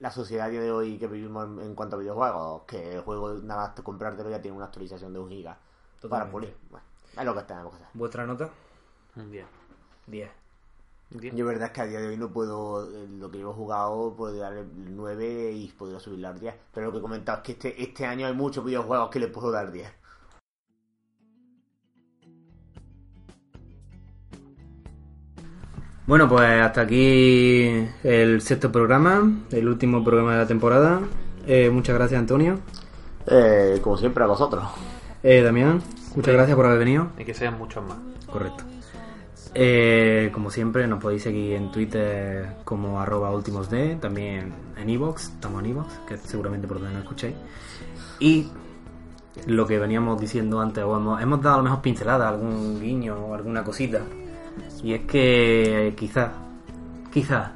la 0.00 0.10
sociedad 0.10 0.46
a 0.46 0.50
día 0.50 0.60
de 0.60 0.72
hoy 0.72 0.98
que 0.98 1.06
vivimos 1.06 1.46
en, 1.46 1.60
en 1.60 1.74
cuanto 1.76 1.94
a 1.94 2.00
videojuegos, 2.00 2.62
que 2.66 2.96
el 2.96 3.00
juego 3.02 3.34
nada 3.34 3.68
más 3.68 3.80
comprártelo 3.80 4.28
ya 4.28 4.42
tiene 4.42 4.56
una 4.56 4.66
actualización 4.66 5.12
de 5.12 5.20
un 5.20 5.28
giga 5.28 5.56
para 6.08 6.28
pulir. 6.28 6.56
Bueno, 6.68 6.84
es 7.16 7.24
lo 7.24 7.32
que 7.32 7.42
tenemos 7.42 7.70
que 7.70 7.76
hacer. 7.76 7.88
¿Vuestra 7.94 8.26
nota? 8.26 8.50
Bien. 9.14 9.46
10. 10.08 10.30
Bien. 11.10 11.36
Yo, 11.36 11.46
verdad 11.46 11.66
es 11.66 11.70
que 11.70 11.80
a 11.82 11.86
día 11.86 12.00
de 12.00 12.08
hoy 12.08 12.16
no 12.16 12.32
puedo, 12.32 12.90
eh, 12.90 13.06
lo 13.08 13.30
que 13.30 13.38
llevo 13.38 13.52
jugado, 13.52 14.16
puedo 14.16 14.36
darle 14.36 14.62
el 14.62 14.96
9 14.96 15.52
y 15.52 15.68
podría 15.68 16.00
subirle 16.00 16.26
al 16.26 16.40
10. 16.40 16.56
Pero 16.72 16.86
lo 16.86 16.92
que 16.92 16.98
he 16.98 17.02
comentado 17.02 17.38
es 17.38 17.44
que 17.44 17.52
este, 17.52 17.80
este 17.80 18.04
año 18.04 18.26
hay 18.26 18.34
muchos 18.34 18.64
videojuegos 18.64 19.10
que 19.10 19.20
le 19.20 19.28
puedo 19.28 19.52
dar 19.52 19.70
10. 19.70 19.88
Bueno, 26.06 26.28
pues 26.28 26.60
hasta 26.60 26.82
aquí 26.82 27.88
el 28.02 28.42
sexto 28.42 28.70
programa, 28.70 29.22
el 29.50 29.66
último 29.66 30.04
programa 30.04 30.32
de 30.32 30.38
la 30.38 30.46
temporada. 30.46 31.00
Eh, 31.46 31.70
muchas 31.70 31.94
gracias, 31.94 32.20
Antonio. 32.20 32.58
Eh, 33.26 33.78
como 33.80 33.96
siempre, 33.96 34.22
a 34.22 34.26
vosotros. 34.26 34.64
Eh, 35.22 35.40
Damián, 35.40 35.80
muchas 36.14 36.34
gracias 36.34 36.56
por 36.56 36.66
haber 36.66 36.80
venido. 36.80 37.08
Y 37.18 37.24
que 37.24 37.32
sean 37.32 37.56
muchos 37.56 37.82
más. 37.86 37.96
Correcto. 38.30 38.64
Eh, 39.54 40.28
como 40.34 40.50
siempre, 40.50 40.86
nos 40.86 41.00
podéis 41.00 41.22
seguir 41.22 41.54
en 41.54 41.72
Twitter 41.72 42.48
como 42.64 43.00
arroba 43.00 43.30
ultimosd, 43.30 43.98
también 43.98 44.52
en 44.76 44.90
Evox, 44.90 45.30
estamos 45.30 45.64
en 45.64 45.70
Evox, 45.70 46.00
que 46.06 46.18
seguramente 46.18 46.68
por 46.68 46.80
donde 46.80 46.92
no 46.92 46.98
escuchéis. 46.98 47.36
Y 48.20 48.50
lo 49.46 49.66
que 49.66 49.78
veníamos 49.78 50.20
diciendo 50.20 50.60
antes, 50.60 50.84
o 50.84 50.98
hemos, 50.98 51.22
hemos 51.22 51.40
dado 51.40 51.54
a 51.54 51.58
lo 51.58 51.64
mejor 51.64 51.80
pinceladas, 51.80 52.28
algún 52.28 52.78
guiño 52.78 53.16
o 53.16 53.34
alguna 53.34 53.64
cosita 53.64 54.02
Y 54.84 54.92
es 54.92 55.00
que 55.06 55.94
quizá, 55.96 56.30
quizá, 57.10 57.52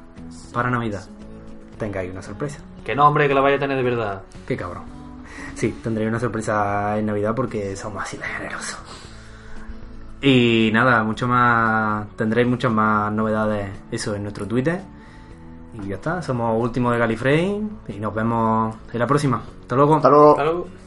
para 0.51 0.71
Navidad 0.71 1.07
tengáis 1.77 2.11
una 2.11 2.23
sorpresa. 2.23 2.59
Que 2.83 2.95
no, 2.95 3.07
hombre, 3.07 3.27
que 3.27 3.35
la 3.35 3.41
vaya 3.41 3.57
a 3.57 3.59
tener 3.59 3.77
de 3.77 3.83
verdad. 3.83 4.23
Qué 4.47 4.57
cabrón. 4.57 4.81
Sí, 5.53 5.79
tendréis 5.83 6.09
una 6.09 6.19
sorpresa 6.19 6.97
en 6.97 7.05
Navidad 7.05 7.35
porque 7.35 7.75
somos 7.75 8.01
así 8.01 8.17
de 8.17 8.23
generosos. 8.23 8.79
Y 10.23 10.71
nada, 10.73 11.03
mucho 11.03 11.27
más. 11.27 12.07
Tendréis 12.15 12.47
muchas 12.47 12.71
más 12.71 13.13
novedades, 13.13 13.69
eso 13.91 14.15
en 14.15 14.23
nuestro 14.23 14.47
Twitter. 14.47 14.81
Y 15.83 15.87
ya 15.87 15.95
está, 15.97 16.23
somos 16.23 16.59
último 16.59 16.91
de 16.91 16.97
Galifrey 16.97 17.61
y 17.89 17.99
nos 17.99 18.11
vemos 18.11 18.75
en 18.91 18.97
la 18.97 19.05
próxima. 19.05 19.43
Hasta 19.61 19.75
luego. 19.75 19.97
Hasta 19.97 20.09
luego. 20.09 20.31
Hasta 20.31 20.43
luego. 20.45 20.78